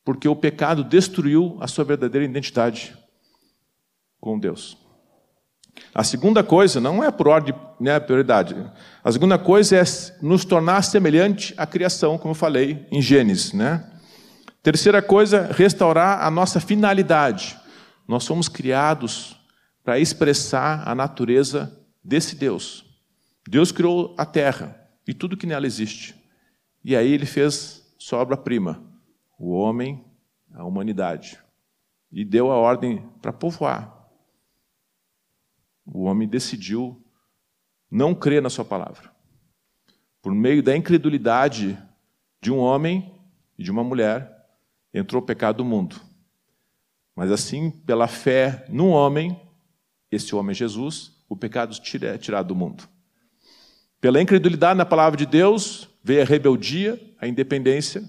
porque 0.03 0.27
o 0.27 0.35
pecado 0.35 0.83
destruiu 0.83 1.57
a 1.61 1.67
sua 1.67 1.85
verdadeira 1.85 2.25
identidade 2.25 2.97
com 4.19 4.37
Deus. 4.37 4.77
A 5.93 6.03
segunda 6.03 6.43
coisa, 6.43 6.79
não 6.79 7.03
é 7.03 7.09
por 7.09 7.27
ordem, 7.27 7.55
né, 7.79 7.99
prioridade. 7.99 8.55
A 9.03 9.11
segunda 9.11 9.37
coisa 9.37 9.77
é 9.77 9.83
nos 10.21 10.45
tornar 10.45 10.81
semelhante 10.83 11.53
à 11.57 11.65
criação, 11.65 12.17
como 12.17 12.31
eu 12.31 12.35
falei 12.35 12.85
em 12.91 13.01
Gênesis, 13.01 13.53
né? 13.53 13.89
Terceira 14.61 15.01
coisa, 15.01 15.49
restaurar 15.51 16.23
a 16.23 16.29
nossa 16.29 16.59
finalidade. 16.59 17.57
Nós 18.07 18.23
somos 18.23 18.47
criados 18.47 19.35
para 19.83 19.99
expressar 19.99 20.87
a 20.87 20.93
natureza 20.93 21.85
desse 22.03 22.35
Deus. 22.35 22.85
Deus 23.47 23.71
criou 23.71 24.15
a 24.17 24.25
terra 24.25 24.89
e 25.07 25.13
tudo 25.13 25.37
que 25.37 25.47
nela 25.47 25.65
existe. 25.65 26.15
E 26.83 26.95
aí 26.95 27.11
ele 27.11 27.25
fez 27.25 27.93
sua 27.97 28.19
obra-prima, 28.19 28.83
o 29.37 29.51
homem, 29.51 30.03
a 30.53 30.63
humanidade. 30.63 31.39
E 32.11 32.25
deu 32.25 32.51
a 32.51 32.55
ordem 32.55 33.07
para 33.21 33.31
povoar. 33.31 34.09
O 35.85 36.03
homem 36.03 36.27
decidiu 36.27 37.03
não 37.89 38.13
crer 38.13 38.41
na 38.41 38.49
sua 38.49 38.65
palavra. 38.65 39.11
Por 40.21 40.33
meio 40.33 40.61
da 40.61 40.75
incredulidade 40.75 41.77
de 42.41 42.51
um 42.51 42.57
homem 42.57 43.13
e 43.57 43.63
de 43.63 43.71
uma 43.71 43.83
mulher, 43.83 44.47
entrou 44.93 45.21
o 45.21 45.25
pecado 45.25 45.57
do 45.57 45.65
mundo. 45.65 45.99
Mas 47.15 47.31
assim, 47.31 47.69
pela 47.69 48.07
fé 48.07 48.65
num 48.69 48.89
homem, 48.89 49.39
esse 50.11 50.35
homem 50.35 50.51
é 50.51 50.55
Jesus, 50.55 51.13
o 51.29 51.35
pecado 51.35 51.75
é 52.03 52.17
tirado 52.17 52.47
do 52.47 52.55
mundo. 52.55 52.83
Pela 54.01 54.21
incredulidade 54.21 54.77
na 54.77 54.85
palavra 54.85 55.17
de 55.17 55.25
Deus, 55.25 55.87
veio 56.03 56.21
a 56.21 56.25
rebeldia, 56.25 57.01
a 57.19 57.27
independência 57.27 58.03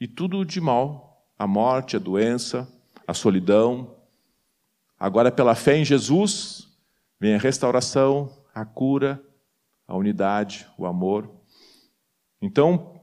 e 0.00 0.08
tudo 0.08 0.44
de 0.44 0.60
mal, 0.60 1.28
a 1.38 1.46
morte, 1.46 1.96
a 1.96 1.98
doença, 1.98 2.68
a 3.06 3.14
solidão. 3.14 3.94
Agora, 4.98 5.30
pela 5.30 5.54
fé 5.54 5.76
em 5.76 5.84
Jesus, 5.84 6.68
vem 7.20 7.34
a 7.34 7.38
restauração, 7.38 8.32
a 8.54 8.64
cura, 8.64 9.22
a 9.86 9.96
unidade, 9.96 10.66
o 10.76 10.86
amor. 10.86 11.30
Então, 12.42 13.00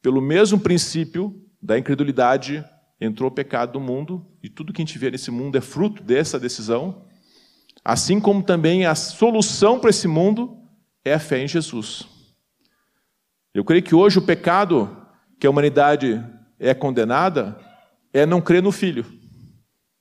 pelo 0.00 0.20
mesmo 0.20 0.58
princípio 0.58 1.44
da 1.60 1.78
incredulidade, 1.78 2.64
entrou 3.00 3.28
o 3.28 3.34
pecado 3.34 3.78
no 3.78 3.84
mundo, 3.84 4.24
e 4.42 4.48
tudo 4.48 4.72
que 4.72 4.80
a 4.80 4.84
gente 4.84 4.98
vê 4.98 5.10
nesse 5.10 5.30
mundo 5.30 5.58
é 5.58 5.60
fruto 5.60 6.02
dessa 6.02 6.38
decisão, 6.38 7.05
assim 7.84 8.20
como 8.20 8.42
também 8.42 8.86
a 8.86 8.94
solução 8.94 9.78
para 9.78 9.90
esse 9.90 10.08
mundo 10.08 10.58
é 11.04 11.14
a 11.14 11.18
fé 11.18 11.42
em 11.42 11.48
Jesus. 11.48 12.06
Eu 13.54 13.64
creio 13.64 13.82
que 13.82 13.94
hoje 13.94 14.18
o 14.18 14.22
pecado 14.22 14.96
que 15.38 15.46
a 15.46 15.50
humanidade 15.50 16.22
é 16.58 16.74
condenada 16.74 17.58
é 18.12 18.26
não 18.26 18.40
crer 18.40 18.62
no 18.62 18.72
Filho, 18.72 19.04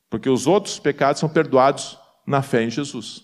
porque 0.10 0.30
os 0.30 0.48
outros 0.48 0.80
pecados 0.80 1.20
são 1.20 1.30
perdoados 1.30 1.98
na 2.26 2.42
fé 2.42 2.64
em 2.64 2.70
Jesus. 2.70 3.24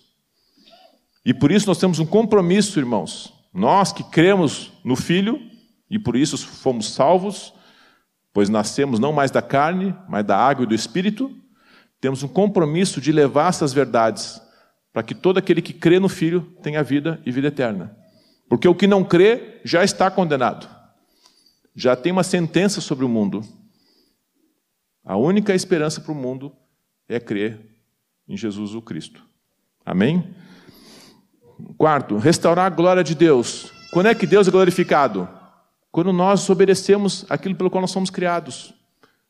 E 1.25 1.33
por 1.33 1.51
isso 1.51 1.67
nós 1.67 1.77
temos 1.77 1.99
um 1.99 2.05
compromisso, 2.05 2.79
irmãos, 2.79 3.33
nós 3.53 3.91
que 3.91 4.03
cremos 4.03 4.71
no 4.83 4.95
Filho 4.95 5.39
e 5.89 5.99
por 5.99 6.15
isso 6.15 6.37
fomos 6.37 6.93
salvos, 6.93 7.53
pois 8.33 8.49
nascemos 8.49 8.99
não 8.99 9.11
mais 9.11 9.29
da 9.31 9.41
carne, 9.41 9.95
mas 10.07 10.25
da 10.25 10.37
água 10.37 10.63
e 10.63 10.67
do 10.67 10.73
Espírito, 10.73 11.35
temos 12.01 12.23
um 12.23 12.27
compromisso 12.27 12.99
de 12.99 13.11
levar 13.11 13.49
essas 13.49 13.71
verdades 13.71 14.41
para 14.91 15.03
que 15.03 15.15
todo 15.15 15.37
aquele 15.37 15.61
que 15.61 15.71
crê 15.71 15.99
no 15.99 16.09
Filho 16.09 16.41
tenha 16.61 16.83
vida 16.83 17.21
e 17.25 17.31
vida 17.31 17.47
eterna. 17.47 17.95
Porque 18.49 18.67
o 18.67 18.75
que 18.75 18.87
não 18.87 19.03
crê 19.03 19.61
já 19.63 19.83
está 19.83 20.11
condenado, 20.11 20.67
já 21.73 21.95
tem 21.95 22.11
uma 22.11 22.23
sentença 22.23 22.81
sobre 22.81 23.05
o 23.05 23.09
mundo. 23.09 23.41
A 25.05 25.15
única 25.15 25.55
esperança 25.55 26.01
para 26.01 26.11
o 26.11 26.15
mundo 26.15 26.51
é 27.07 27.19
crer 27.19 27.77
em 28.27 28.35
Jesus 28.35 28.75
o 28.75 28.81
Cristo. 28.81 29.23
Amém? 29.85 30.35
Quarto, 31.77 32.17
restaurar 32.17 32.65
a 32.65 32.75
glória 32.75 33.03
de 33.03 33.15
Deus. 33.15 33.71
Quando 33.93 34.07
é 34.07 34.15
que 34.15 34.27
Deus 34.27 34.47
é 34.47 34.51
glorificado? 34.51 35.29
quando 35.91 36.13
nós 36.13 36.49
obedecemos 36.49 37.25
aquilo 37.29 37.55
pelo 37.55 37.69
qual 37.69 37.81
nós 37.81 37.91
somos 37.91 38.09
criados. 38.09 38.73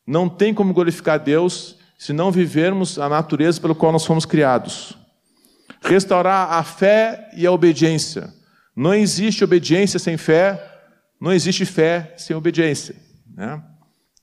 Não 0.06 0.28
tem 0.28 0.54
como 0.54 0.72
glorificar 0.72 1.18
Deus 1.18 1.76
se 2.02 2.12
não 2.12 2.32
vivermos 2.32 2.98
a 2.98 3.08
natureza 3.08 3.60
pelo 3.60 3.76
qual 3.76 3.92
nós 3.92 4.04
fomos 4.04 4.26
criados. 4.26 4.98
Restaurar 5.80 6.52
a 6.52 6.64
fé 6.64 7.30
e 7.36 7.46
a 7.46 7.52
obediência. 7.52 8.34
Não 8.74 8.92
existe 8.92 9.44
obediência 9.44 10.00
sem 10.00 10.16
fé, 10.16 10.80
não 11.20 11.32
existe 11.32 11.64
fé 11.64 12.12
sem 12.18 12.34
obediência. 12.34 12.96
Né? 13.32 13.62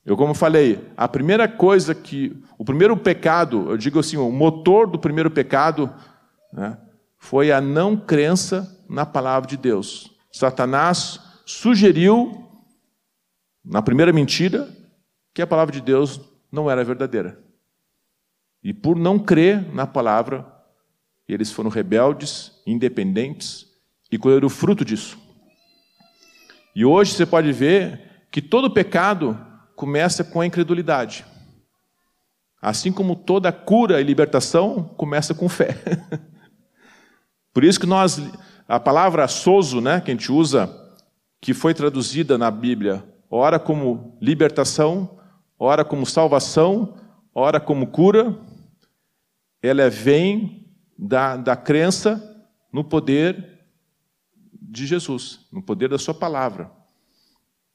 Eu, 0.05 0.17
como 0.17 0.33
falei, 0.33 0.91
a 0.97 1.07
primeira 1.07 1.47
coisa 1.47 1.95
que. 1.95 2.43
O 2.57 2.65
primeiro 2.65 2.97
pecado, 2.97 3.67
eu 3.69 3.77
digo 3.77 3.97
assim, 3.97 4.17
o 4.17 4.29
motor 4.29 4.85
do 4.85 4.99
primeiro 4.99 5.31
pecado 5.31 5.89
né, 6.51 6.77
foi 7.17 7.49
a 7.49 7.61
não 7.61 7.95
crença 7.95 8.77
na 8.89 9.05
palavra 9.05 9.47
de 9.47 9.55
Deus. 9.55 10.11
Satanás 10.29 11.17
sugeriu, 11.45 12.45
na 13.63 13.81
primeira 13.81 14.11
mentira, 14.11 14.67
que 15.33 15.41
a 15.41 15.47
palavra 15.47 15.71
de 15.71 15.79
Deus 15.79 16.19
não 16.51 16.69
era 16.69 16.83
verdadeira. 16.83 17.47
E 18.63 18.73
por 18.73 18.95
não 18.95 19.17
crer 19.17 19.73
na 19.73 19.87
palavra, 19.87 20.45
eles 21.27 21.51
foram 21.51 21.69
rebeldes, 21.69 22.51
independentes 22.65 23.67
e 24.11 24.17
colheram 24.17 24.47
o 24.47 24.49
fruto 24.49 24.83
disso. 24.83 25.17
E 26.75 26.83
hoje 26.83 27.13
você 27.13 27.25
pode 27.25 27.51
ver 27.51 28.27
que 28.31 28.41
todo 28.41 28.71
pecado 28.71 29.37
começa 29.75 30.23
com 30.23 30.41
a 30.41 30.45
incredulidade. 30.45 31.25
Assim 32.61 32.91
como 32.91 33.15
toda 33.15 33.51
cura 33.51 34.01
e 34.01 34.03
libertação 34.03 34.83
começa 34.97 35.33
com 35.33 35.47
fé. 35.47 35.77
Por 37.53 37.63
isso 37.63 37.79
que 37.79 37.85
nós, 37.85 38.21
a 38.67 38.79
palavra 38.79 39.27
sozo, 39.27 39.79
né, 39.79 40.01
que 40.01 40.11
a 40.11 40.13
gente 40.13 40.31
usa 40.31 40.69
que 41.41 41.53
foi 41.53 41.73
traduzida 41.73 42.37
na 42.37 42.51
Bíblia, 42.51 43.03
ora 43.29 43.57
como 43.57 44.17
libertação, 44.21 45.17
ora 45.57 45.85
como 45.85 46.05
salvação, 46.05 46.97
ora 47.33 47.59
como 47.59 47.87
cura, 47.87 48.37
ela 49.61 49.89
vem 49.89 50.67
da, 50.97 51.37
da 51.37 51.55
crença 51.55 52.45
no 52.71 52.83
poder 52.83 53.59
de 54.53 54.85
Jesus, 54.85 55.47
no 55.51 55.61
poder 55.61 55.89
da 55.89 55.97
Sua 55.97 56.13
palavra. 56.13 56.71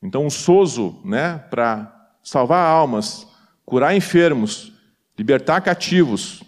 Então, 0.03 0.27
o 0.27 0.31
sozo, 0.31 1.01
né, 1.05 1.39
para 1.39 2.11
salvar 2.23 2.67
almas, 2.67 3.27
curar 3.65 3.97
enfermos, 3.97 4.73
libertar 5.19 5.61
cativos, 5.61 6.43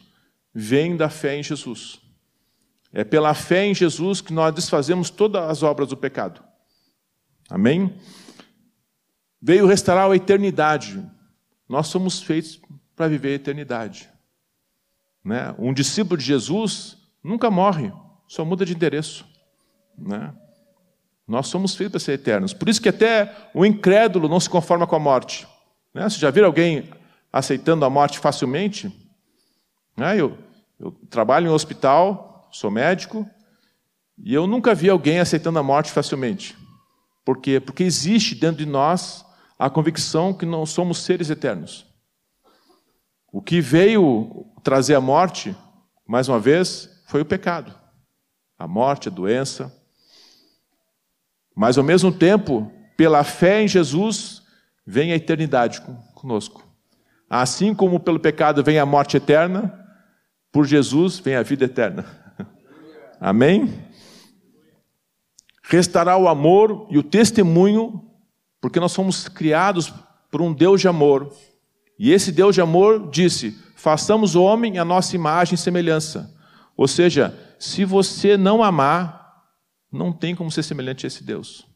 vem 0.55 0.96
da 0.96 1.09
fé 1.09 1.37
em 1.38 1.42
Jesus. 1.42 2.01
É 2.92 3.05
pela 3.05 3.35
fé 3.35 3.66
em 3.66 3.75
Jesus 3.75 4.20
que 4.20 4.33
nós 4.33 4.55
desfazemos 4.55 5.11
todas 5.11 5.42
as 5.51 5.62
obras 5.62 5.88
do 5.88 5.96
pecado. 5.96 6.42
Amém? 7.49 7.94
Veio 9.40 9.66
restaurar 9.66 10.11
a 10.11 10.16
eternidade. 10.16 11.05
Nós 11.68 11.88
somos 11.88 12.22
feitos 12.22 12.61
para 12.94 13.09
viver 13.09 13.31
a 13.31 13.35
eternidade. 13.35 14.09
Né? 15.26 15.52
Um 15.58 15.74
discípulo 15.74 16.16
de 16.16 16.24
Jesus 16.24 16.96
nunca 17.20 17.50
morre, 17.50 17.92
só 18.28 18.44
muda 18.44 18.64
de 18.64 18.72
endereço. 18.72 19.26
Né? 19.98 20.32
Nós 21.26 21.48
somos 21.48 21.74
feitos 21.74 21.90
para 21.90 21.98
ser 21.98 22.12
eternos. 22.12 22.52
Por 22.52 22.68
isso 22.68 22.80
que 22.80 22.88
até 22.88 23.50
o 23.52 23.66
incrédulo 23.66 24.28
não 24.28 24.38
se 24.38 24.48
conforma 24.48 24.86
com 24.86 24.94
a 24.94 25.00
morte. 25.00 25.44
Né? 25.92 26.08
Você 26.08 26.20
já 26.20 26.30
viu 26.30 26.46
alguém 26.46 26.88
aceitando 27.32 27.84
a 27.84 27.90
morte 27.90 28.20
facilmente? 28.20 28.88
Né? 29.96 30.20
Eu, 30.20 30.38
eu 30.78 30.92
trabalho 31.10 31.48
em 31.48 31.50
um 31.50 31.54
hospital, 31.54 32.48
sou 32.52 32.70
médico, 32.70 33.28
e 34.16 34.32
eu 34.32 34.46
nunca 34.46 34.76
vi 34.76 34.88
alguém 34.88 35.18
aceitando 35.18 35.58
a 35.58 35.62
morte 35.62 35.90
facilmente. 35.90 36.56
Por 37.24 37.40
quê? 37.40 37.58
Porque 37.58 37.82
existe 37.82 38.36
dentro 38.36 38.58
de 38.58 38.66
nós 38.66 39.26
a 39.58 39.68
convicção 39.68 40.32
que 40.32 40.46
não 40.46 40.64
somos 40.64 40.98
seres 40.98 41.30
eternos. 41.30 41.84
O 43.37 43.42
que 43.42 43.61
veio 43.61 44.46
trazer 44.64 44.94
a 44.94 45.01
morte, 45.01 45.55
mais 46.07 46.27
uma 46.27 46.40
vez, 46.40 46.88
foi 47.07 47.20
o 47.20 47.25
pecado, 47.27 47.70
a 48.59 48.66
morte, 48.66 49.09
a 49.09 49.12
doença. 49.12 49.70
Mas 51.55 51.77
ao 51.77 51.85
mesmo 51.85 52.11
tempo, 52.11 52.72
pela 52.96 53.22
fé 53.25 53.61
em 53.61 53.68
Jesus, 53.68 54.42
vem 54.87 55.12
a 55.12 55.16
eternidade 55.16 55.83
conosco. 56.14 56.66
Assim 57.29 57.75
como 57.75 58.01
pelo 58.01 58.18
pecado 58.18 58.64
vem 58.64 58.79
a 58.79 58.87
morte 58.87 59.18
eterna, 59.18 59.87
por 60.51 60.64
Jesus 60.64 61.18
vem 61.18 61.35
a 61.35 61.42
vida 61.42 61.66
eterna. 61.66 62.07
Amém? 63.20 63.85
Restará 65.62 66.16
o 66.16 66.27
amor 66.27 66.87
e 66.90 66.96
o 66.96 67.03
testemunho, 67.03 68.03
porque 68.62 68.81
nós 68.81 68.92
somos 68.92 69.29
criados 69.29 69.92
por 70.31 70.40
um 70.40 70.55
Deus 70.55 70.81
de 70.81 70.88
amor. 70.88 71.37
E 71.98 72.12
esse 72.12 72.30
Deus 72.30 72.54
de 72.54 72.61
amor 72.61 73.11
disse: 73.11 73.52
façamos 73.74 74.35
o 74.35 74.42
homem 74.42 74.78
a 74.78 74.85
nossa 74.85 75.14
imagem 75.14 75.54
e 75.54 75.59
semelhança. 75.59 76.35
Ou 76.76 76.87
seja, 76.87 77.35
se 77.59 77.85
você 77.85 78.37
não 78.37 78.62
amar, 78.62 79.44
não 79.90 80.12
tem 80.12 80.35
como 80.35 80.50
ser 80.50 80.62
semelhante 80.62 81.06
a 81.06 81.09
esse 81.09 81.24
Deus. 81.24 81.66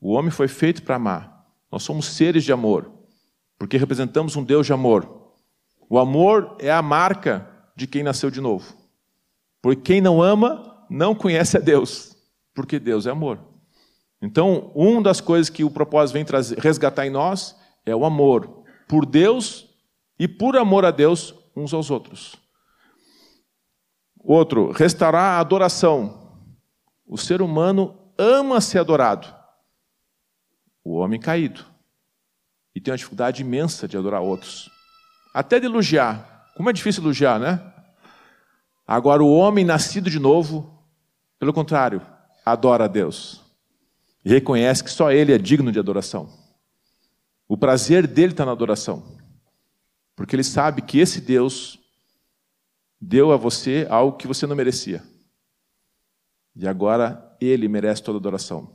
O 0.00 0.12
homem 0.12 0.30
foi 0.30 0.48
feito 0.48 0.82
para 0.82 0.96
amar. 0.96 1.46
Nós 1.70 1.82
somos 1.82 2.06
seres 2.06 2.44
de 2.44 2.52
amor, 2.52 2.90
porque 3.58 3.76
representamos 3.76 4.36
um 4.36 4.42
Deus 4.42 4.66
de 4.66 4.72
amor. 4.72 5.32
O 5.88 5.98
amor 5.98 6.56
é 6.58 6.70
a 6.70 6.82
marca 6.82 7.48
de 7.76 7.86
quem 7.86 8.02
nasceu 8.02 8.30
de 8.30 8.40
novo. 8.40 8.74
Porque 9.62 9.80
quem 9.80 10.00
não 10.00 10.22
ama 10.22 10.84
não 10.90 11.14
conhece 11.14 11.56
a 11.56 11.60
Deus, 11.60 12.16
porque 12.54 12.78
Deus 12.78 13.06
é 13.06 13.10
amor. 13.10 13.38
Então, 14.20 14.70
uma 14.74 15.02
das 15.02 15.20
coisas 15.20 15.48
que 15.48 15.64
o 15.64 15.70
propósito 15.70 16.14
vem 16.14 16.24
trazer, 16.24 16.58
resgatar 16.58 17.06
em 17.06 17.10
nós 17.10 17.56
é 17.86 17.94
o 17.94 18.04
amor 18.04 18.59
por 18.90 19.06
Deus 19.06 19.68
e 20.18 20.26
por 20.26 20.56
amor 20.56 20.84
a 20.84 20.90
Deus 20.90 21.32
uns 21.54 21.72
aos 21.72 21.92
outros. 21.92 22.34
Outro, 24.18 24.72
restaurar 24.72 25.36
a 25.36 25.40
adoração. 25.40 26.36
O 27.06 27.16
ser 27.16 27.40
humano 27.40 28.12
ama 28.18 28.60
ser 28.60 28.80
adorado. 28.80 29.32
O 30.84 30.96
homem 30.96 31.20
caído. 31.20 31.64
E 32.74 32.80
tem 32.80 32.90
uma 32.90 32.98
dificuldade 32.98 33.42
imensa 33.42 33.86
de 33.86 33.96
adorar 33.96 34.22
outros. 34.22 34.68
Até 35.32 35.60
de 35.60 35.66
elogiar. 35.66 36.50
Como 36.56 36.68
é 36.68 36.72
difícil 36.72 37.04
elogiar, 37.04 37.38
né? 37.38 37.62
Agora, 38.84 39.22
o 39.22 39.32
homem 39.32 39.64
nascido 39.64 40.10
de 40.10 40.18
novo, 40.18 40.84
pelo 41.38 41.52
contrário, 41.52 42.04
adora 42.44 42.86
a 42.86 42.88
Deus. 42.88 43.40
E 44.24 44.30
reconhece 44.30 44.82
que 44.82 44.90
só 44.90 45.12
Ele 45.12 45.32
é 45.32 45.38
digno 45.38 45.70
de 45.70 45.78
adoração. 45.78 46.39
O 47.50 47.56
prazer 47.56 48.06
dele 48.06 48.32
está 48.32 48.46
na 48.46 48.52
adoração. 48.52 49.02
Porque 50.14 50.36
ele 50.36 50.44
sabe 50.44 50.82
que 50.82 51.00
esse 51.00 51.20
Deus 51.20 51.80
deu 53.00 53.32
a 53.32 53.36
você 53.36 53.88
algo 53.90 54.16
que 54.16 54.28
você 54.28 54.46
não 54.46 54.54
merecia. 54.54 55.02
E 56.54 56.68
agora 56.68 57.36
ele 57.40 57.66
merece 57.66 58.04
toda 58.04 58.18
adoração. 58.18 58.72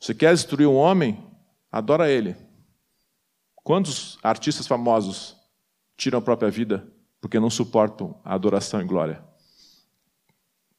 Você 0.00 0.12
quer 0.12 0.34
destruir 0.34 0.66
um 0.66 0.74
homem? 0.74 1.24
Adora 1.70 2.10
ele. 2.10 2.34
Quantos 3.54 4.18
artistas 4.24 4.66
famosos 4.66 5.36
tiram 5.96 6.18
a 6.18 6.22
própria 6.22 6.50
vida 6.50 6.84
porque 7.20 7.38
não 7.38 7.48
suportam 7.48 8.20
a 8.24 8.34
adoração 8.34 8.82
e 8.82 8.84
glória. 8.84 9.24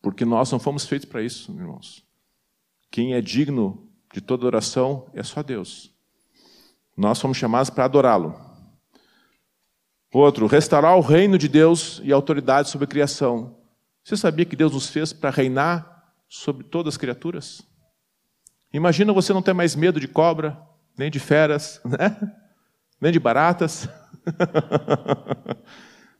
Porque 0.01 0.25
nós 0.25 0.51
não 0.51 0.59
fomos 0.59 0.85
feitos 0.85 1.07
para 1.07 1.23
isso, 1.23 1.49
irmãos. 1.53 2.05
Quem 2.91 3.13
é 3.13 3.21
digno 3.21 3.89
de 4.13 4.19
toda 4.19 4.41
adoração 4.41 5.09
é 5.13 5.23
só 5.23 5.41
Deus. 5.41 5.97
Nós 6.99 7.21
fomos 7.21 7.38
chamados 7.38 7.69
para 7.69 7.85
adorá-lo. 7.85 8.38
Outro, 10.13 10.47
restaurar 10.47 10.97
o 10.97 11.01
reino 11.01 11.38
de 11.38 11.47
Deus 11.47 12.01
e 12.03 12.12
a 12.12 12.15
autoridade 12.15 12.67
sobre 12.67 12.83
a 12.83 12.89
criação. 12.89 13.55
Você 14.03 14.17
sabia 14.17 14.43
que 14.43 14.53
Deus 14.53 14.73
nos 14.73 14.89
fez 14.89 15.13
para 15.13 15.29
reinar 15.29 16.12
sobre 16.27 16.65
todas 16.65 16.95
as 16.95 16.97
criaturas? 16.97 17.62
Imagina 18.73 19.13
você 19.13 19.31
não 19.31 19.41
ter 19.41 19.53
mais 19.53 19.77
medo 19.77 19.97
de 19.97 20.09
cobra, 20.09 20.62
nem 20.97 21.09
de 21.09 21.21
feras, 21.21 21.79
né? 21.88 22.17
nem 22.99 23.13
de 23.13 23.19
baratas. 23.19 23.88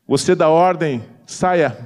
Você 0.08 0.34
dá 0.34 0.48
ordem, 0.48 1.04
saia. 1.28 1.78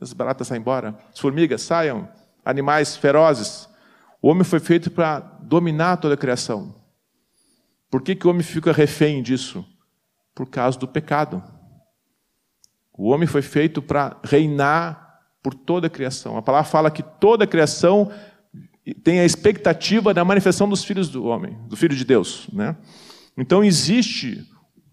As 0.00 0.12
baratas 0.12 0.48
saem 0.48 0.60
embora, 0.60 0.98
as 1.12 1.20
formigas 1.20 1.62
saiam, 1.62 2.08
animais 2.44 2.96
ferozes. 2.96 3.68
O 4.20 4.28
homem 4.28 4.42
foi 4.42 4.58
feito 4.58 4.90
para 4.90 5.20
dominar 5.20 5.98
toda 5.98 6.14
a 6.14 6.18
criação. 6.18 6.83
Por 7.94 8.02
que, 8.02 8.16
que 8.16 8.26
o 8.26 8.30
homem 8.30 8.42
fica 8.42 8.72
refém 8.72 9.22
disso? 9.22 9.64
Por 10.34 10.48
causa 10.48 10.76
do 10.76 10.88
pecado. 10.88 11.40
O 12.92 13.08
homem 13.10 13.24
foi 13.24 13.40
feito 13.40 13.80
para 13.80 14.16
reinar 14.24 15.20
por 15.40 15.54
toda 15.54 15.86
a 15.86 15.90
criação. 15.90 16.36
A 16.36 16.42
palavra 16.42 16.68
fala 16.68 16.90
que 16.90 17.04
toda 17.04 17.44
a 17.44 17.46
criação 17.46 18.10
tem 19.04 19.20
a 19.20 19.24
expectativa 19.24 20.12
da 20.12 20.24
manifestação 20.24 20.68
dos 20.68 20.82
filhos 20.82 21.08
do 21.08 21.22
homem, 21.26 21.56
do 21.68 21.76
filho 21.76 21.94
de 21.94 22.04
Deus. 22.04 22.48
Né? 22.52 22.76
Então 23.36 23.62
existe 23.62 24.44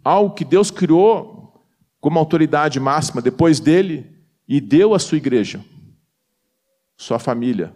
algo 0.03 0.35
que 0.35 0.45
Deus 0.45 0.69
criou 0.69 1.59
como 1.99 2.19
autoridade 2.19 2.79
máxima 2.79 3.19
depois 3.19 3.59
dele 3.59 4.15
e 4.47 4.61
deu 4.61 4.93
à 4.93 4.99
sua 4.99 5.17
igreja, 5.17 5.65
sua 6.95 7.17
família. 7.17 7.73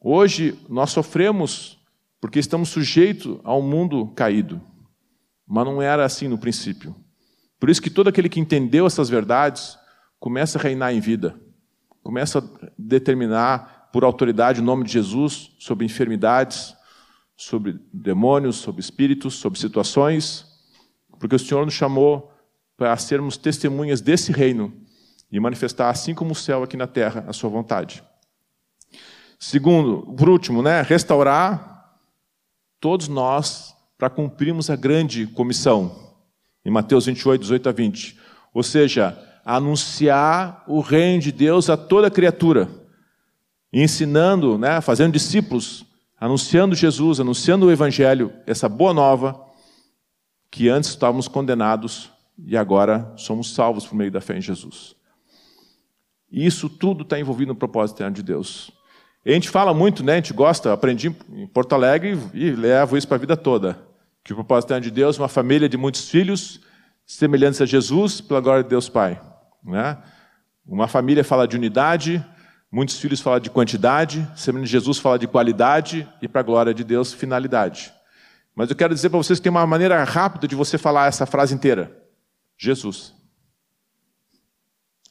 Hoje 0.00 0.58
nós 0.70 0.88
sofremos 0.90 1.81
porque 2.22 2.38
estamos 2.38 2.68
sujeitos 2.68 3.40
ao 3.42 3.60
mundo 3.60 4.06
caído, 4.14 4.62
mas 5.44 5.64
não 5.66 5.82
era 5.82 6.04
assim 6.04 6.28
no 6.28 6.38
princípio. 6.38 6.94
Por 7.58 7.68
isso 7.68 7.82
que 7.82 7.90
todo 7.90 8.06
aquele 8.06 8.28
que 8.28 8.38
entendeu 8.38 8.86
essas 8.86 9.08
verdades 9.08 9.76
começa 10.20 10.56
a 10.56 10.62
reinar 10.62 10.94
em 10.94 11.00
vida, 11.00 11.34
começa 12.00 12.38
a 12.38 12.68
determinar 12.78 13.90
por 13.92 14.04
autoridade 14.04 14.60
o 14.60 14.64
nome 14.64 14.84
de 14.84 14.92
Jesus 14.92 15.50
sobre 15.58 15.84
enfermidades, 15.84 16.76
sobre 17.36 17.80
demônios, 17.92 18.54
sobre 18.54 18.80
espíritos, 18.80 19.34
sobre 19.34 19.58
situações, 19.58 20.46
porque 21.18 21.34
o 21.34 21.40
Senhor 21.40 21.64
nos 21.64 21.74
chamou 21.74 22.32
para 22.76 22.96
sermos 22.98 23.36
testemunhas 23.36 24.00
desse 24.00 24.30
reino 24.30 24.72
e 25.28 25.40
manifestar, 25.40 25.90
assim 25.90 26.14
como 26.14 26.30
o 26.30 26.36
céu 26.36 26.62
aqui 26.62 26.76
na 26.76 26.86
terra, 26.86 27.24
a 27.26 27.32
sua 27.32 27.50
vontade. 27.50 28.00
Segundo, 29.40 30.02
por 30.14 30.28
último, 30.28 30.62
né, 30.62 30.82
restaurar 30.82 31.71
todos 32.82 33.06
nós 33.06 33.76
para 33.96 34.10
cumprirmos 34.10 34.68
a 34.68 34.74
grande 34.74 35.28
comissão, 35.28 36.16
em 36.64 36.70
Mateus 36.70 37.06
28, 37.06 37.40
18 37.40 37.68
a 37.68 37.72
20. 37.72 38.18
Ou 38.52 38.62
seja, 38.64 39.16
anunciar 39.44 40.64
o 40.66 40.80
reino 40.80 41.22
de 41.22 41.30
Deus 41.30 41.70
a 41.70 41.76
toda 41.76 42.10
criatura, 42.10 42.68
ensinando, 43.72 44.58
né, 44.58 44.80
fazendo 44.80 45.12
discípulos, 45.12 45.86
anunciando 46.18 46.74
Jesus, 46.74 47.20
anunciando 47.20 47.66
o 47.66 47.70
Evangelho, 47.70 48.32
essa 48.48 48.68
boa 48.68 48.92
nova, 48.92 49.40
que 50.50 50.68
antes 50.68 50.90
estávamos 50.90 51.28
condenados 51.28 52.10
e 52.36 52.56
agora 52.56 53.12
somos 53.16 53.54
salvos 53.54 53.86
por 53.86 53.94
meio 53.94 54.10
da 54.10 54.20
fé 54.20 54.36
em 54.36 54.42
Jesus. 54.42 54.96
Isso 56.30 56.68
tudo 56.68 57.04
está 57.04 57.18
envolvido 57.18 57.52
no 57.52 57.58
propósito 57.58 57.98
eterno 57.98 58.16
de 58.16 58.24
Deus. 58.24 58.72
E 59.24 59.30
a 59.30 59.34
gente 59.34 59.48
fala 59.48 59.72
muito, 59.72 60.02
né? 60.02 60.14
A 60.14 60.16
gente 60.16 60.32
gosta, 60.32 60.72
aprendi 60.72 61.14
em 61.32 61.46
Porto 61.46 61.74
Alegre 61.74 62.18
e 62.34 62.50
levo 62.50 62.96
isso 62.96 63.06
para 63.06 63.16
a 63.16 63.20
vida 63.20 63.36
toda. 63.36 63.78
Que 64.24 64.32
o 64.32 64.36
propósito 64.36 64.70
eterno 64.70 64.82
de 64.82 64.90
Deus 64.90 65.16
é 65.16 65.22
uma 65.22 65.28
família 65.28 65.68
de 65.68 65.76
muitos 65.76 66.08
filhos, 66.08 66.60
semelhantes 67.06 67.60
a 67.60 67.66
Jesus, 67.66 68.20
pela 68.20 68.40
glória 68.40 68.64
de 68.64 68.68
Deus 68.68 68.88
Pai. 68.88 69.20
Né? 69.62 69.96
Uma 70.66 70.88
família 70.88 71.22
fala 71.22 71.46
de 71.46 71.56
unidade, 71.56 72.24
muitos 72.70 72.98
filhos 72.98 73.20
falam 73.20 73.38
de 73.38 73.50
quantidade, 73.50 74.28
semelhante 74.34 74.68
a 74.68 74.72
Jesus 74.72 74.98
fala 74.98 75.18
de 75.18 75.28
qualidade 75.28 76.08
e 76.20 76.26
para 76.26 76.40
a 76.40 76.44
glória 76.44 76.74
de 76.74 76.82
Deus, 76.82 77.12
finalidade. 77.12 77.92
Mas 78.54 78.70
eu 78.70 78.76
quero 78.76 78.94
dizer 78.94 79.08
para 79.08 79.18
vocês 79.18 79.38
que 79.38 79.44
tem 79.44 79.50
uma 79.50 79.66
maneira 79.66 80.02
rápida 80.02 80.48
de 80.48 80.56
você 80.56 80.76
falar 80.76 81.06
essa 81.06 81.26
frase 81.26 81.54
inteira. 81.54 81.96
Jesus. 82.58 83.14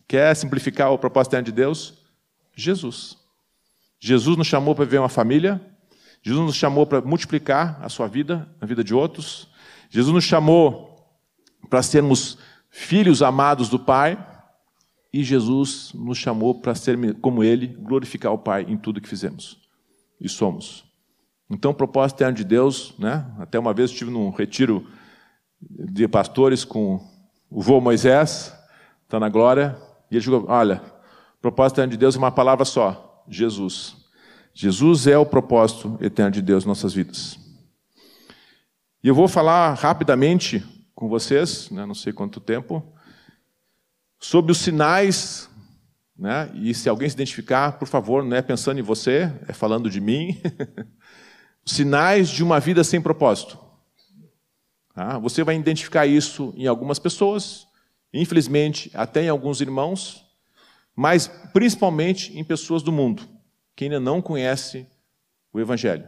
Quer 0.05 0.35
simplificar 0.35 0.91
o 0.91 0.97
propósito 0.97 1.41
de 1.41 1.51
Deus? 1.51 1.93
Jesus. 2.53 3.20
Jesus 4.03 4.35
nos 4.35 4.47
chamou 4.47 4.73
para 4.73 4.83
viver 4.83 4.97
uma 4.97 5.07
família. 5.07 5.61
Jesus 6.23 6.43
nos 6.43 6.55
chamou 6.55 6.87
para 6.87 7.01
multiplicar 7.01 7.79
a 7.83 7.87
sua 7.87 8.07
vida, 8.07 8.49
a 8.59 8.65
vida 8.65 8.83
de 8.83 8.95
outros. 8.95 9.47
Jesus 9.91 10.11
nos 10.11 10.23
chamou 10.23 11.07
para 11.69 11.83
sermos 11.83 12.39
filhos 12.71 13.21
amados 13.21 13.69
do 13.69 13.77
Pai. 13.77 14.17
E 15.13 15.23
Jesus 15.23 15.91
nos 15.93 16.17
chamou 16.17 16.55
para 16.55 16.73
ser 16.73 16.97
como 17.19 17.43
Ele, 17.43 17.67
glorificar 17.67 18.33
o 18.33 18.39
Pai 18.39 18.65
em 18.67 18.75
tudo 18.75 18.99
que 18.99 19.07
fizemos. 19.07 19.59
E 20.19 20.27
somos. 20.27 20.83
Então, 21.47 21.71
propósito 21.71 22.17
eterno 22.17 22.37
de 22.37 22.43
Deus, 22.43 22.95
né? 22.97 23.25
até 23.37 23.59
uma 23.59 23.73
vez 23.73 23.91
estive 23.91 24.09
num 24.09 24.31
retiro 24.31 24.87
de 25.61 26.07
pastores 26.07 26.65
com 26.65 26.99
o 27.51 27.61
vô 27.61 27.79
Moisés, 27.79 28.51
está 29.03 29.19
na 29.19 29.29
glória, 29.29 29.77
e 30.09 30.15
ele 30.15 30.23
jogou, 30.23 30.49
olha, 30.49 30.81
propósito 31.39 31.75
eterno 31.75 31.91
de 31.91 31.97
Deus 31.97 32.15
é 32.15 32.17
uma 32.17 32.31
palavra 32.31 32.63
só, 32.63 33.10
Jesus. 33.35 33.95
Jesus 34.53 35.07
é 35.07 35.17
o 35.17 35.25
propósito 35.25 35.97
eterno 36.01 36.31
de 36.31 36.41
Deus 36.41 36.63
em 36.63 36.67
nossas 36.67 36.93
vidas. 36.93 37.39
E 39.03 39.07
eu 39.07 39.15
vou 39.15 39.27
falar 39.27 39.73
rapidamente 39.73 40.63
com 40.93 41.09
vocês, 41.09 41.69
né, 41.71 41.85
não 41.85 41.95
sei 41.95 42.13
quanto 42.13 42.39
tempo, 42.39 42.83
sobre 44.19 44.51
os 44.51 44.59
sinais 44.59 45.49
né? 46.21 46.51
E 46.53 46.71
se 46.75 46.87
alguém 46.87 47.09
se 47.09 47.15
identificar, 47.15 47.79
por 47.79 47.87
favor, 47.87 48.23
não 48.23 48.37
é 48.37 48.43
pensando 48.43 48.79
em 48.79 48.83
você, 48.83 49.33
é 49.47 49.53
falando 49.53 49.89
de 49.89 49.99
mim. 49.99 50.39
Sinais 51.65 52.29
de 52.29 52.43
uma 52.43 52.59
vida 52.59 52.83
sem 52.83 53.01
propósito. 53.01 53.57
Tá? 54.93 55.17
Você 55.17 55.43
vai 55.43 55.55
identificar 55.55 56.05
isso 56.05 56.53
em 56.55 56.67
algumas 56.67 56.99
pessoas, 56.99 57.65
infelizmente, 58.13 58.91
até 58.93 59.23
em 59.23 59.29
alguns 59.29 59.61
irmãos, 59.61 60.23
mas 60.95 61.27
principalmente 61.53 62.37
em 62.37 62.43
pessoas 62.43 62.83
do 62.83 62.91
mundo, 62.91 63.27
que 63.75 63.85
ainda 63.85 63.99
não 63.99 64.21
conhece 64.21 64.87
o 65.53 65.59
Evangelho. 65.59 66.07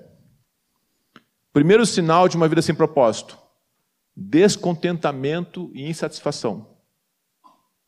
Primeiro 1.52 1.86
sinal 1.86 2.28
de 2.28 2.36
uma 2.36 2.48
vida 2.48 2.62
sem 2.62 2.74
propósito: 2.74 3.38
descontentamento 4.16 5.72
e 5.74 5.88
insatisfação. 5.90 6.78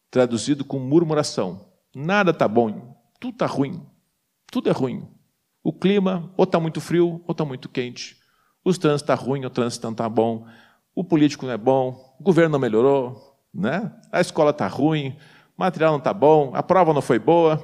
Traduzido 0.10 0.64
com 0.64 0.80
murmuração. 0.80 1.70
Nada 1.94 2.32
está 2.32 2.48
bom, 2.48 2.96
tudo 3.20 3.34
está 3.34 3.46
ruim, 3.46 3.86
tudo 4.48 4.70
é 4.70 4.72
ruim. 4.72 5.08
O 5.64 5.74
clima 5.74 6.32
ou 6.38 6.44
está 6.44 6.60
muito 6.60 6.80
frio 6.80 7.24
ou 7.26 7.32
está 7.32 7.44
muito 7.44 7.68
quente. 7.68 8.18
O 8.64 8.72
trânsito 8.74 9.12
está 9.12 9.16
ruim, 9.16 9.46
o 9.46 9.50
trânsito 9.50 9.86
não 9.86 9.92
está 9.92 10.08
bom. 10.08 10.48
O 10.94 11.04
político 11.04 11.46
não 11.46 11.54
é 11.54 11.58
bom, 11.58 12.16
o 12.20 12.24
governo 12.24 12.54
não 12.54 12.60
melhorou, 12.60 13.40
né? 13.54 13.92
a 14.12 14.22
escola 14.22 14.52
está 14.52 14.68
ruim, 14.68 15.18
o 15.58 15.62
material 15.62 15.92
não 15.92 16.00
está 16.00 16.14
bom, 16.14 16.52
a 16.54 16.62
prova 16.62 16.94
não 16.94 17.02
foi 17.02 17.18
boa. 17.18 17.64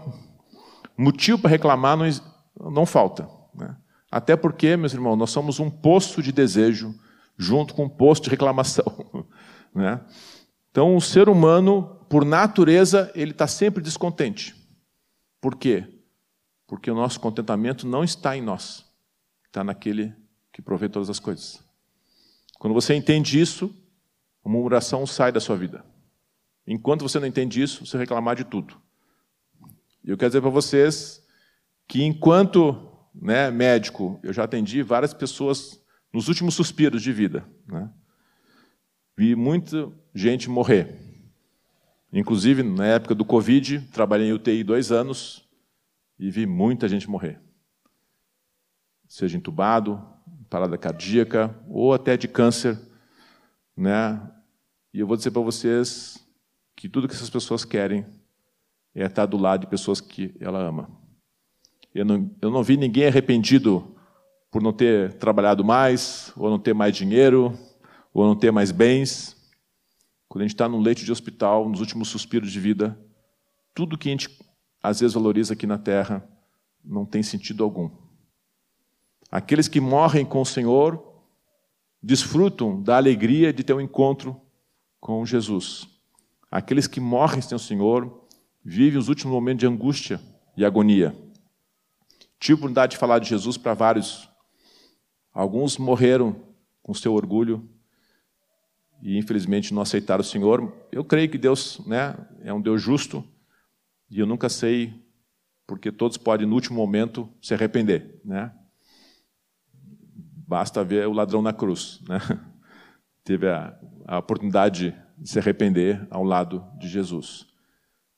Motivo 0.98 1.39
para 1.39 1.52
reclamar 1.52 1.98
não, 1.98 2.08
não 2.72 2.86
falta. 2.86 3.30
Né? 3.54 3.76
Até 4.10 4.36
porque, 4.36 4.78
meus 4.78 4.94
irmãos, 4.94 5.16
nós 5.16 5.30
somos 5.30 5.60
um 5.60 5.70
poço 5.70 6.22
de 6.22 6.32
desejo 6.32 6.96
junto 7.38 7.74
com 7.74 7.86
um 7.86 7.89
poço 7.89 8.24
de 8.24 8.30
reclamação. 8.30 8.86
Né? 9.74 10.02
Então, 10.70 10.98
o 10.98 11.00
ser 11.00 11.30
humano, 11.30 11.98
por 12.10 12.26
natureza, 12.26 13.10
ele 13.16 13.32
está 13.32 13.48
sempre 13.48 13.82
descontente. 13.82 14.54
Por 15.39 15.56
quê? 15.56 15.88
Porque 16.68 16.92
o 16.92 16.94
nosso 16.94 17.22
contentamento 17.22 17.88
não 17.88 18.04
está 18.04 18.36
em 18.36 18.42
nós, 18.42 18.86
está 19.48 19.64
naquele 19.64 20.14
que 20.52 20.62
provê 20.62 20.89
todas 20.89 21.10
as 21.10 21.20
coisas. 21.20 21.64
Quando 22.60 22.74
você 22.74 22.94
entende 22.94 23.39
isso, 23.39 23.74
a 24.44 24.50
murmuração 24.50 25.08
sai 25.08 25.32
da 25.32 25.39
sua 25.39 25.56
vida. 25.56 25.86
Enquanto 26.66 27.01
você 27.01 27.20
não 27.20 27.28
entende 27.28 27.62
isso, 27.62 27.86
você 27.86 27.97
reclamar 27.97 28.36
de 28.36 28.43
tudo. 28.43 28.80
E 30.03 30.09
eu 30.09 30.18
quero 30.18 30.30
dizer 30.30 30.41
para 30.41 30.49
vocês 30.49 31.26
que, 31.88 32.03
enquanto 32.03 32.89
né, 33.14 33.51
médico, 33.51 34.20
eu 34.24 34.32
já 34.32 34.43
atendi 34.43 34.82
várias 34.82 35.14
pessoas 35.14 35.82
nos 36.14 36.28
últimos 36.28 36.55
suspiros 36.55 37.01
de 37.01 37.12
vida. 37.12 37.45
Né? 37.68 37.89
Vi 39.16 39.36
muita 39.36 39.91
gente 40.14 40.49
morrer. 40.49 40.97
Inclusive, 42.12 42.64
na 42.64 42.86
época 42.86 43.16
do 43.16 43.24
Covid, 43.24 43.80
trabalhei 43.93 44.28
em 44.28 44.34
UTI 44.34 44.64
dois 44.64 44.91
anos 44.91 45.47
e 46.20 46.30
vi 46.30 46.45
muita 46.45 46.88
gente 46.88 47.09
morrer. 47.09 47.39
Seja 49.07 49.38
entubado, 49.38 50.01
parada 50.49 50.78
cardíaca 50.78 51.55
ou 51.70 51.93
até 51.93 52.18
de 52.18 52.28
câncer. 52.28 52.78
Né? 53.76 54.22
E 54.93 54.99
eu 54.99 55.07
vou 55.07 55.16
dizer 55.16 55.32
para 55.32 55.41
vocês 55.41 56.21
que 56.82 56.90
tudo 56.90 57.08
que 57.08 57.14
essas 57.14 57.30
pessoas 57.30 57.64
querem 57.64 58.04
é 58.96 59.06
estar 59.06 59.28
do 59.28 59.38
lado 59.38 59.62
de 59.62 59.68
pessoas 59.68 60.02
que 60.02 60.34
ela 60.40 60.58
ama. 60.58 60.90
Eu 61.94 62.04
não, 62.04 62.36
eu 62.42 62.50
não 62.50 62.64
vi 62.64 62.76
ninguém 62.76 63.06
arrependido 63.06 63.96
por 64.50 64.64
não 64.64 64.74
ter 64.74 65.14
trabalhado 65.14 65.64
mais, 65.64 66.34
ou 66.36 66.50
não 66.50 66.58
ter 66.58 66.74
mais 66.74 66.98
dinheiro, 66.98 67.56
ou 68.12 68.26
não 68.26 68.36
ter 68.36 68.50
mais 68.50 68.72
bens. 68.72 69.38
Quando 70.28 70.42
a 70.42 70.46
gente 70.46 70.56
está 70.56 70.68
num 70.68 70.82
leito 70.82 71.06
de 71.06 71.12
hospital, 71.12 71.70
nos 71.70 71.82
últimos 71.82 72.08
suspiros 72.08 72.52
de 72.52 72.60
vida, 72.60 73.00
tudo 73.76 73.96
que 73.96 74.10
a 74.10 74.14
gente 74.14 74.44
às 74.82 75.02
vezes 75.02 75.14
valoriza 75.14 75.54
aqui 75.54 75.68
na 75.68 75.78
terra 75.78 76.28
não 76.84 77.06
tem 77.06 77.22
sentido 77.22 77.64
algum. 77.64 77.92
Aqueles 79.32 79.68
que 79.68 79.80
morrem 79.80 80.26
com 80.26 80.42
o 80.42 80.46
Senhor 80.48 81.22
desfrutam 82.02 82.82
da 82.82 82.98
alegria 82.98 83.54
de 83.54 83.64
ter 83.64 83.74
um 83.74 83.82
encontro 83.82 84.42
com 85.00 85.24
Jesus. 85.24 85.91
Aqueles 86.52 86.86
que 86.86 86.99
morrem 86.99 87.41
sem 87.41 87.56
o 87.56 87.60
Senhor 87.60 88.28
vivem 88.64 88.99
os 88.99 89.08
últimos 89.08 89.34
momentos 89.34 89.62
de 89.62 89.68
angústia 89.68 90.20
e 90.58 90.66
agonia. 90.66 91.16
Tive 92.38 92.54
a 92.54 92.56
oportunidade 92.56 92.91
de 92.91 92.97
falar 92.97 93.20
de 93.20 93.30
Jesus 93.30 93.58
para 93.58 93.74
vários. 93.74 94.30
Alguns 95.34 95.78
morreram 95.78 96.36
com 96.84 96.93
seu 96.93 97.14
orgulho 97.14 97.70
e, 99.02 99.18
infelizmente, 99.18 99.74
não 99.74 99.82
aceitaram 99.82 100.22
o 100.22 100.26
Senhor. 100.26 100.74
Eu 100.91 101.06
creio 101.06 101.30
que 101.30 101.38
Deus 101.38 101.80
né, 101.88 102.18
é 102.43 102.54
um 102.54 102.62
Deus 102.62 102.82
justo 102.82 103.24
e 104.10 104.20
eu 104.20 104.26
nunca 104.26 104.49
sei 104.49 105.02
porque 105.66 105.89
todos 105.89 106.18
podem, 106.18 106.45
no 106.45 106.56
último 106.56 106.76
momento, 106.76 107.30
se 107.41 107.54
arrepender. 107.54 108.20
Né? 108.26 108.52
Basta 110.45 110.84
ver 110.84 111.08
o 111.08 111.14
ladrão 111.14 111.41
na 111.41 111.54
cruz. 111.54 112.02
Né? 112.10 112.20
Teve 113.24 113.47
a, 113.47 113.80
a 114.06 114.18
oportunidade 114.18 114.93
de 115.22 115.30
se 115.30 115.38
arrepender 115.38 116.08
ao 116.10 116.24
lado 116.24 116.66
de 116.80 116.90
Jesus. 116.90 117.46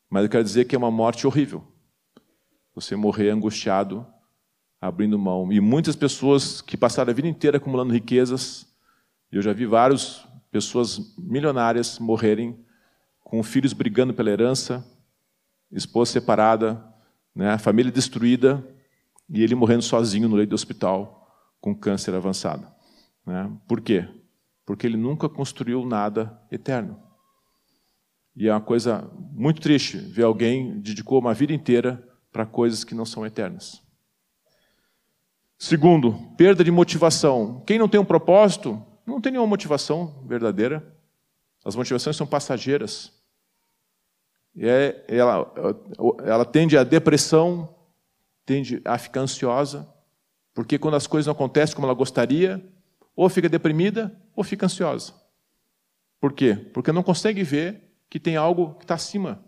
Mas 0.10 0.24
eu 0.24 0.30
quero 0.30 0.44
dizer 0.44 0.66
que 0.66 0.74
é 0.74 0.78
uma 0.78 0.90
morte 0.90 1.28
horrível. 1.28 1.62
Você 2.74 2.96
morrer 2.96 3.30
angustiado 3.30 4.08
abrindo 4.80 5.20
mão. 5.20 5.52
E 5.52 5.60
muitas 5.60 5.96
pessoas 5.96 6.62
que 6.62 6.78
passaram 6.78 7.12
a 7.12 7.14
vida 7.14 7.28
inteira 7.28 7.58
acumulando 7.58 7.94
riquezas, 7.94 8.66
eu 9.32 9.42
já 9.42 9.52
vi 9.52 9.66
várias 9.66 10.26
pessoas 10.50 11.16
milionárias 11.18 12.00
morrerem 12.00 12.58
com 13.22 13.42
filhos 13.44 13.74
brigando 13.74 14.14
pela 14.14 14.30
herança, 14.30 14.86
esposa 15.72 16.12
separada, 16.12 16.84
né, 17.36 17.58
família 17.58 17.92
destruída, 17.92 18.66
e 19.30 19.42
ele 19.42 19.56
morrendo 19.56 19.82
sozinho 19.82 20.30
no 20.30 20.36
leito 20.36 20.50
do 20.50 20.56
hospital 20.56 21.28
com 21.60 21.74
câncer 21.74 22.14
avançado. 22.14 22.68
Né? 23.26 23.52
Por 23.68 23.82
quê? 23.82 24.08
Porque 24.66 24.88
ele 24.88 24.98
nunca 24.98 25.28
construiu 25.28 25.86
nada 25.86 26.40
eterno. 26.52 27.02
E 28.36 28.48
é 28.48 28.52
uma 28.52 28.62
coisa 28.62 29.10
muito 29.32 29.62
triste 29.62 29.98
ver 29.98 30.24
alguém 30.24 30.80
dedicou 30.80 31.20
uma 31.20 31.34
vida 31.34 31.54
inteira 31.54 32.08
para 32.32 32.46
coisas 32.46 32.84
que 32.84 32.96
não 32.96 33.06
são 33.06 33.26
eternas. 33.26 33.82
Segundo, 35.58 36.14
perda 36.36 36.64
de 36.64 36.72
motivação. 36.72 37.62
Quem 37.66 37.78
não 37.78 37.88
tem 37.88 38.00
um 38.00 38.06
propósito, 38.06 38.84
não 39.06 39.22
tem 39.22 39.32
nenhuma 39.32 39.48
motivação 39.48 40.24
verdadeira. 40.28 40.96
As 41.64 41.76
motivações 41.76 42.16
são 42.16 42.26
passageiras. 42.26 43.14
É, 44.58 45.04
ela, 45.08 45.52
ela 46.24 46.46
tende 46.46 46.78
à 46.78 46.84
depressão, 46.84 47.76
tende 48.46 48.82
a 48.84 48.98
ficar 48.98 49.22
ansiosa, 49.22 49.88
porque 50.54 50.78
quando 50.78 50.96
as 50.96 51.08
coisas 51.08 51.28
não 51.28 51.34
acontecem 51.34 51.76
como 51.76 51.88
ela 51.88 51.96
gostaria, 51.96 52.64
ou 53.16 53.30
fica 53.30 53.48
deprimida 53.48 54.16
ou 54.36 54.44
fica 54.44 54.66
ansiosa. 54.66 55.14
Por 56.20 56.34
quê? 56.34 56.56
Porque 56.74 56.92
não 56.92 57.04
consegue 57.04 57.44
ver 57.44 57.82
que 58.10 58.20
tem 58.20 58.36
algo 58.36 58.76
que 58.76 58.84
está 58.84 58.96
acima. 58.96 59.44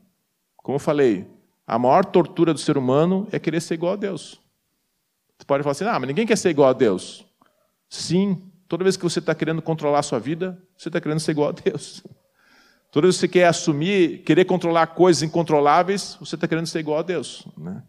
Como 0.58 0.76
eu 0.76 0.80
falei, 0.80 1.28
a 1.66 1.80
maior 1.80 2.04
tortura 2.04 2.54
do 2.54 2.60
ser 2.60 2.78
humano 2.78 3.28
é 3.32 3.40
querer 3.40 3.62
ser 3.62 3.76
igual 3.76 3.94
a 3.94 3.96
Deus. 3.96 4.42
Você 5.38 5.46
pode 5.46 5.64
falar 5.64 5.72
assim, 5.72 5.86
ah, 5.86 6.00
mas 6.00 6.08
ninguém 6.08 6.26
quer 6.26 6.38
ser 6.38 6.50
igual 6.50 6.70
a 6.70 6.74
Deus. 6.74 7.26
Sim, 7.90 8.52
toda 8.68 8.84
vez 8.84 8.98
que 8.98 9.04
você 9.04 9.20
está 9.20 9.34
querendo 9.34 9.62
controlar 9.62 10.00
a 10.00 10.04
sua 10.04 10.20
vida, 10.20 10.62
você 10.78 10.90
está 10.90 11.00
querendo 11.00 11.20
ser 11.20 11.32
igual 11.32 11.50
a 11.50 11.52
Deus. 11.52 12.04
Toda 12.92 13.08
vez 13.08 13.18
que 13.18 13.22
você 13.22 13.28
quer 13.28 13.48
assumir, 13.48 14.20
querer 14.20 14.46
controlar 14.46 14.88
coisas 14.88 15.22
incontroláveis, 15.22 16.16
você 16.18 16.36
está 16.36 16.48
querendo 16.48 16.66
ser 16.66 16.80
igual 16.80 17.00
a 17.00 17.02
Deus. 17.02 17.46
Né? 17.58 17.84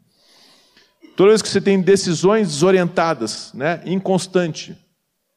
Toda 1.17 1.29
vez 1.29 1.41
que 1.41 1.49
você 1.49 1.61
tem 1.61 1.81
decisões 1.81 2.49
desorientadas, 2.49 3.53
né, 3.55 3.81
inconstante, 3.87 4.77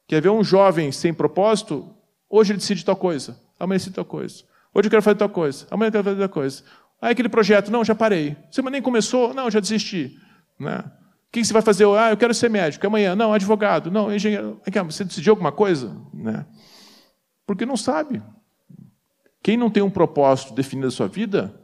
quer 0.09 0.21
ver 0.21 0.29
um 0.29 0.43
jovem 0.43 0.91
sem 0.91 1.13
propósito, 1.13 1.87
hoje 2.27 2.51
ele 2.51 2.57
decide 2.57 2.83
tal 2.83 2.95
coisa, 2.95 3.39
amanhã 3.59 3.77
decide 3.77 3.95
tal 3.95 4.03
coisa. 4.03 4.43
Hoje 4.73 4.87
eu 4.87 4.89
quero 4.89 5.03
fazer 5.03 5.17
tal 5.17 5.29
coisa, 5.29 5.67
amanhã 5.69 5.89
eu 5.89 5.91
quero 5.91 6.03
fazer 6.03 6.19
tal 6.19 6.29
coisa. 6.29 6.63
Aí 6.99 7.11
aquele 7.11 7.29
projeto, 7.29 7.71
não, 7.71 7.85
já 7.85 7.93
parei. 7.93 8.35
Você 8.49 8.61
nem 8.63 8.81
começou, 8.81 9.35
não, 9.35 9.51
já 9.51 9.59
desisti. 9.59 10.17
Né? 10.59 10.79
O 10.79 11.31
que 11.31 11.45
você 11.45 11.53
vai 11.53 11.61
fazer? 11.61 11.85
Ah, 11.87 12.09
eu 12.09 12.17
quero 12.17 12.33
ser 12.33 12.49
médico. 12.49 12.85
Amanhã, 12.87 13.15
não, 13.15 13.31
advogado. 13.31 13.89
Não, 13.89 14.13
engenheiro. 14.13 14.59
Você 14.85 15.05
decidiu 15.05 15.31
alguma 15.31 15.51
coisa? 15.51 15.95
Né? 16.11 16.45
Porque 17.45 17.65
não 17.65 17.77
sabe. 17.77 18.21
Quem 19.41 19.55
não 19.55 19.69
tem 19.69 19.81
um 19.81 19.89
propósito 19.89 20.53
definido 20.53 20.87
na 20.87 20.91
sua 20.91 21.07
vida, 21.07 21.55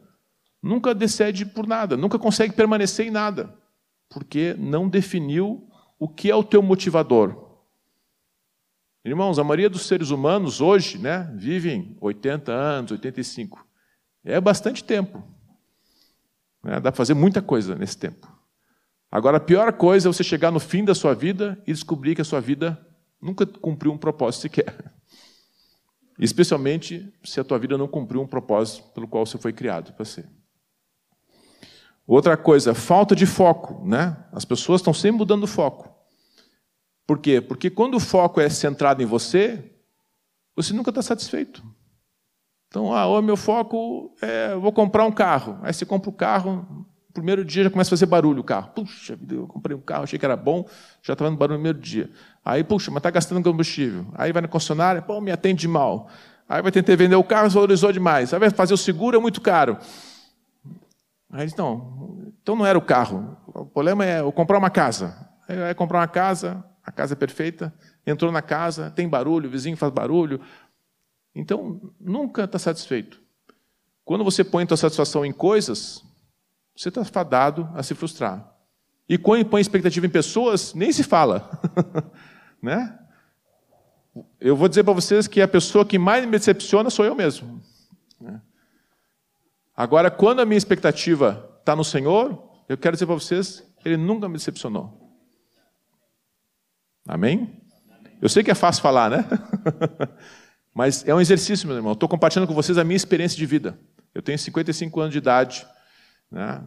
nunca 0.63 0.93
decide 0.95 1.45
por 1.45 1.67
nada, 1.67 1.97
nunca 1.97 2.17
consegue 2.17 2.53
permanecer 2.53 3.07
em 3.07 3.11
nada, 3.11 3.53
porque 4.09 4.55
não 4.57 4.87
definiu 4.87 5.67
o 5.99 6.07
que 6.07 6.31
é 6.31 6.35
o 6.35 6.43
teu 6.43 6.61
motivador. 6.61 7.44
Irmãos, 9.05 9.37
a 9.37 9.43
maioria 9.43 9.69
dos 9.69 9.83
seres 9.83 10.09
humanos 10.09 10.61
hoje 10.61 10.97
né, 10.97 11.31
vivem 11.35 11.95
80 12.01 12.51
anos, 12.51 12.91
85. 12.91 13.63
É 14.23 14.41
bastante 14.41 14.83
tempo. 14.83 15.23
Né? 16.63 16.79
Dá 16.79 16.91
para 16.91 16.93
fazer 16.93 17.13
muita 17.13 17.39
coisa 17.39 17.75
nesse 17.75 17.95
tempo. 17.99 18.27
Agora, 19.11 19.37
a 19.37 19.39
pior 19.39 19.71
coisa 19.73 20.09
é 20.09 20.11
você 20.11 20.23
chegar 20.23 20.49
no 20.49 20.59
fim 20.59 20.83
da 20.83 20.95
sua 20.95 21.13
vida 21.13 21.61
e 21.67 21.71
descobrir 21.71 22.15
que 22.15 22.21
a 22.21 22.25
sua 22.25 22.41
vida 22.41 22.83
nunca 23.21 23.45
cumpriu 23.45 23.91
um 23.91 23.97
propósito 23.97 24.41
sequer. 24.41 24.75
Especialmente 26.17 27.13
se 27.23 27.39
a 27.39 27.43
tua 27.43 27.59
vida 27.59 27.77
não 27.77 27.87
cumpriu 27.87 28.23
um 28.23 28.27
propósito 28.27 28.89
pelo 28.89 29.07
qual 29.07 29.23
você 29.23 29.37
foi 29.37 29.53
criado 29.53 29.93
para 29.93 30.03
ser. 30.03 30.27
Outra 32.07 32.35
coisa, 32.35 32.73
falta 32.73 33.15
de 33.15 33.27
foco, 33.27 33.85
né? 33.85 34.17
As 34.31 34.45
pessoas 34.45 34.81
estão 34.81 34.95
sempre 34.95 35.19
mudando 35.19 35.43
o 35.43 35.47
foco. 35.47 35.94
Por 37.05 37.19
quê? 37.19 37.39
Porque 37.39 37.69
quando 37.69 37.95
o 37.95 37.99
foco 37.99 38.41
é 38.41 38.49
centrado 38.49 39.01
em 39.01 39.05
você, 39.05 39.63
você 40.55 40.73
nunca 40.73 40.89
está 40.89 41.01
satisfeito. 41.01 41.63
Então, 42.67 42.93
ah, 42.93 43.05
o 43.07 43.21
meu 43.21 43.37
foco 43.37 44.13
é 44.21 44.55
vou 44.55 44.71
comprar 44.71 45.05
um 45.05 45.11
carro. 45.11 45.59
Aí 45.61 45.73
você 45.73 45.85
compra 45.85 46.09
o 46.09 46.13
carro, 46.13 46.85
primeiro 47.13 47.45
dia 47.45 47.63
já 47.63 47.69
começa 47.69 47.89
a 47.89 47.91
fazer 47.95 48.05
barulho 48.05 48.41
o 48.41 48.43
carro. 48.43 48.71
Puxa 48.75 49.17
eu 49.31 49.47
comprei 49.47 49.75
um 49.75 49.81
carro, 49.81 50.03
achei 50.03 50.19
que 50.19 50.25
era 50.25 50.35
bom, 50.35 50.67
já 51.01 51.13
estava 51.13 51.29
dando 51.29 51.39
barulho 51.39 51.57
no 51.57 51.63
primeiro 51.63 51.79
dia. 51.79 52.09
Aí, 52.43 52.63
puxa, 52.63 52.91
mas 52.91 52.97
está 52.97 53.09
gastando 53.09 53.41
combustível. 53.43 54.05
Aí 54.13 54.33
vai 54.33 54.41
na 54.41 54.47
concessionária, 54.47 55.01
pô, 55.01 55.21
me 55.21 55.31
atende 55.31 55.67
mal. 55.67 56.09
Aí 56.47 56.61
vai 56.61 56.71
tentar 56.71 56.95
vender 56.95 57.15
o 57.15 57.23
carro, 57.23 57.49
valorizou 57.49 57.91
demais. 57.91 58.33
Aí 58.33 58.39
vai 58.39 58.49
fazer 58.49 58.73
o 58.73 58.77
seguro, 58.77 59.17
é 59.17 59.19
muito 59.19 59.41
caro. 59.41 59.77
Aí 61.31 61.47
não, 61.57 62.33
então 62.41 62.55
não 62.55 62.65
era 62.65 62.77
o 62.77 62.81
carro. 62.81 63.37
O 63.47 63.65
problema 63.65 64.05
é 64.05 64.19
eu 64.19 64.31
comprar 64.31 64.57
uma 64.57 64.69
casa. 64.69 65.15
Aí 65.47 65.57
vai 65.57 65.73
comprar 65.73 65.99
uma 65.99 66.07
casa, 66.07 66.63
a 66.85 66.91
casa 66.91 67.13
é 67.13 67.15
perfeita, 67.15 67.73
entrou 68.05 68.31
na 68.31 68.41
casa, 68.41 68.91
tem 68.91 69.09
barulho, 69.09 69.47
o 69.47 69.51
vizinho 69.51 69.75
faz 69.75 69.91
barulho. 69.91 70.39
Então, 71.33 71.81
nunca 71.99 72.43
está 72.43 72.59
satisfeito. 72.59 73.19
Quando 74.03 74.23
você 74.23 74.43
põe 74.43 74.67
sua 74.67 74.77
satisfação 74.77 75.25
em 75.25 75.31
coisas, 75.31 76.05
você 76.77 76.89
está 76.89 77.03
fadado 77.03 77.67
a 77.73 77.81
se 77.81 77.95
frustrar. 77.95 78.53
E 79.09 79.17
quando 79.17 79.45
põe 79.45 79.61
expectativa 79.61 80.05
em 80.05 80.09
pessoas, 80.09 80.75
nem 80.75 80.91
se 80.91 81.03
fala. 81.03 81.49
né? 82.61 82.99
Eu 84.39 84.55
vou 84.55 84.69
dizer 84.69 84.83
para 84.83 84.93
vocês 84.93 85.27
que 85.27 85.41
a 85.41 85.47
pessoa 85.47 85.85
que 85.85 85.97
mais 85.97 86.23
me 86.23 86.31
decepciona 86.31 86.91
sou 86.91 87.03
eu 87.03 87.15
mesmo. 87.15 87.61
Né? 88.21 88.39
Agora, 89.75 90.11
quando 90.11 90.39
a 90.39 90.45
minha 90.45 90.57
expectativa 90.57 91.57
está 91.59 91.75
no 91.75 91.83
Senhor, 91.83 92.47
eu 92.69 92.77
quero 92.77 92.95
dizer 92.95 93.07
para 93.07 93.15
vocês, 93.15 93.63
Ele 93.83 93.97
nunca 93.97 94.29
me 94.29 94.37
decepcionou. 94.37 95.04
Amém? 97.07 97.61
Eu 98.21 98.29
sei 98.29 98.43
que 98.43 98.49
é 98.49 98.55
fácil 98.55 98.81
falar, 98.81 99.09
né? 99.09 99.25
Mas 100.73 101.07
é 101.07 101.13
um 101.13 101.21
exercício, 101.21 101.67
meu 101.67 101.77
irmão. 101.77 101.93
Estou 101.93 102.09
compartilhando 102.09 102.47
com 102.47 102.53
vocês 102.53 102.77
a 102.77 102.83
minha 102.83 102.97
experiência 102.97 103.37
de 103.37 103.45
vida. 103.45 103.79
Eu 104.13 104.21
tenho 104.21 104.37
55 104.37 104.99
anos 104.99 105.11
de 105.11 105.19
idade. 105.19 105.65
Né? 106.31 106.61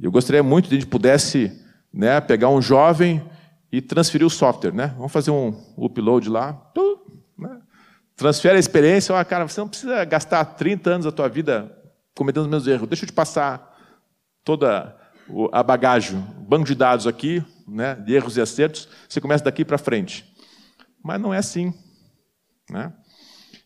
Eu 0.00 0.10
gostaria 0.10 0.42
muito 0.42 0.68
de 0.68 0.76
a 0.76 0.78
gente 0.78 0.88
pudesse 0.88 1.52
né, 1.92 2.20
pegar 2.20 2.48
um 2.48 2.62
jovem 2.62 3.22
e 3.70 3.82
transferir 3.82 4.26
o 4.26 4.30
software. 4.30 4.72
Né? 4.72 4.94
Vamos 4.96 5.12
fazer 5.12 5.30
um 5.30 5.48
upload 5.76 6.30
lá. 6.30 6.70
Né? 7.36 7.60
Transfere 8.16 8.56
a 8.56 8.60
experiência. 8.60 9.14
Oh, 9.14 9.24
cara, 9.24 9.46
você 9.46 9.60
não 9.60 9.68
precisa 9.68 10.04
gastar 10.04 10.44
30 10.44 10.90
anos 10.90 11.04
da 11.04 11.12
tua 11.12 11.28
vida 11.28 11.76
cometendo 12.14 12.44
os 12.44 12.50
mesmos 12.50 12.68
erros. 12.68 12.88
Deixa 12.88 13.04
eu 13.04 13.08
te 13.08 13.12
passar 13.12 13.76
toda 14.44 14.96
a 15.52 15.62
bagagem, 15.62 16.20
banco 16.46 16.64
de 16.64 16.74
dados 16.74 17.06
aqui, 17.06 17.44
né, 17.66 17.94
de 17.94 18.14
erros 18.14 18.36
e 18.36 18.40
acertos. 18.40 18.88
Você 19.08 19.20
começa 19.20 19.44
daqui 19.44 19.64
para 19.64 19.78
frente. 19.78 20.24
Mas 21.02 21.20
não 21.20 21.32
é 21.32 21.38
assim. 21.38 21.72
Né? 22.70 22.92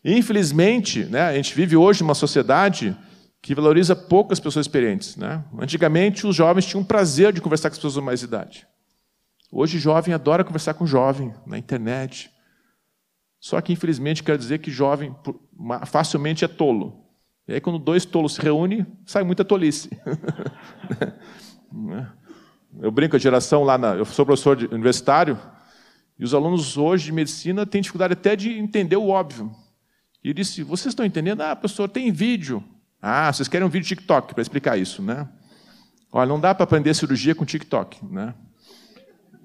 Infelizmente, 0.03 1.05
né, 1.05 1.21
a 1.21 1.33
gente 1.33 1.53
vive 1.53 1.75
hoje 1.75 2.01
numa 2.01 2.15
sociedade 2.15 2.95
que 3.41 3.55
valoriza 3.55 3.95
poucas 3.95 4.39
pessoas 4.39 4.65
experientes. 4.65 5.15
Né? 5.15 5.43
Antigamente, 5.59 6.25
os 6.25 6.35
jovens 6.35 6.65
tinham 6.65 6.83
prazer 6.83 7.31
de 7.31 7.41
conversar 7.41 7.69
com 7.69 7.73
as 7.73 7.77
pessoas 7.77 7.93
de 7.93 8.01
mais 8.01 8.23
idade. 8.23 8.67
Hoje, 9.51 9.79
jovem 9.79 10.13
adora 10.13 10.43
conversar 10.43 10.73
com 10.73 10.85
jovem 10.85 11.33
na 11.45 11.57
internet. 11.57 12.29
Só 13.39 13.61
que, 13.61 13.71
infelizmente, 13.71 14.23
quero 14.23 14.37
dizer 14.37 14.59
que 14.59 14.69
jovem 14.69 15.15
facilmente 15.85 16.43
é 16.43 16.47
tolo. 16.47 17.05
E 17.47 17.53
aí, 17.53 17.61
quando 17.61 17.79
dois 17.79 18.03
tolos 18.03 18.35
se 18.35 18.41
reúnem, 18.41 18.85
sai 19.05 19.23
muita 19.23 19.45
tolice. 19.45 19.89
eu 22.79 22.91
brinco, 22.91 23.15
a 23.15 23.19
geração 23.19 23.63
lá, 23.63 23.77
na, 23.77 23.95
eu 23.95 24.05
sou 24.05 24.25
professor 24.25 24.57
universitário, 24.71 25.37
e 26.19 26.23
os 26.23 26.33
alunos 26.33 26.77
hoje 26.77 27.05
de 27.05 27.11
medicina 27.11 27.65
têm 27.65 27.81
dificuldade 27.81 28.13
até 28.13 28.35
de 28.35 28.57
entender 28.57 28.95
o 28.95 29.09
óbvio. 29.09 29.51
E 30.23 30.33
disse: 30.33 30.63
vocês 30.63 30.91
estão 30.91 31.05
entendendo? 31.05 31.41
Ah, 31.41 31.55
professor, 31.55 31.87
tem 31.87 32.11
vídeo. 32.11 32.63
Ah, 33.01 33.31
vocês 33.31 33.47
querem 33.47 33.65
um 33.65 33.69
vídeo 33.69 33.87
TikTok 33.87 34.33
para 34.33 34.41
explicar 34.41 34.77
isso, 34.77 35.01
né? 35.01 35.27
Olha, 36.11 36.27
não 36.27 36.39
dá 36.39 36.55
para 36.55 36.63
aprender 36.63 36.93
cirurgia 36.93 37.35
com 37.35 37.45
TikTok, 37.45 38.03
né? 38.05 38.33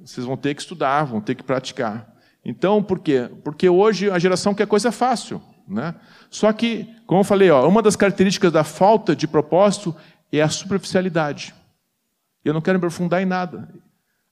Vocês 0.04 0.26
vão 0.26 0.36
ter 0.36 0.54
que 0.54 0.62
estudar, 0.62 1.04
vão 1.04 1.20
ter 1.20 1.34
que 1.34 1.42
praticar. 1.42 2.12
Então, 2.44 2.82
por 2.82 2.98
quê? 2.98 3.30
Porque 3.44 3.68
hoje 3.68 4.10
a 4.10 4.18
geração 4.18 4.54
quer 4.54 4.66
coisa 4.66 4.90
fácil, 4.90 5.40
né? 5.68 5.94
Só 6.30 6.52
que, 6.52 6.88
como 7.06 7.20
eu 7.20 7.24
falei, 7.24 7.50
ó, 7.50 7.68
uma 7.68 7.82
das 7.82 7.94
características 7.94 8.50
da 8.50 8.64
falta 8.64 9.14
de 9.14 9.28
propósito 9.28 9.94
é 10.32 10.40
a 10.40 10.48
superficialidade. 10.48 11.54
Eu 12.44 12.54
não 12.54 12.60
quero 12.60 12.78
me 12.78 12.84
aprofundar 12.84 13.22
em 13.22 13.26
nada. 13.26 13.72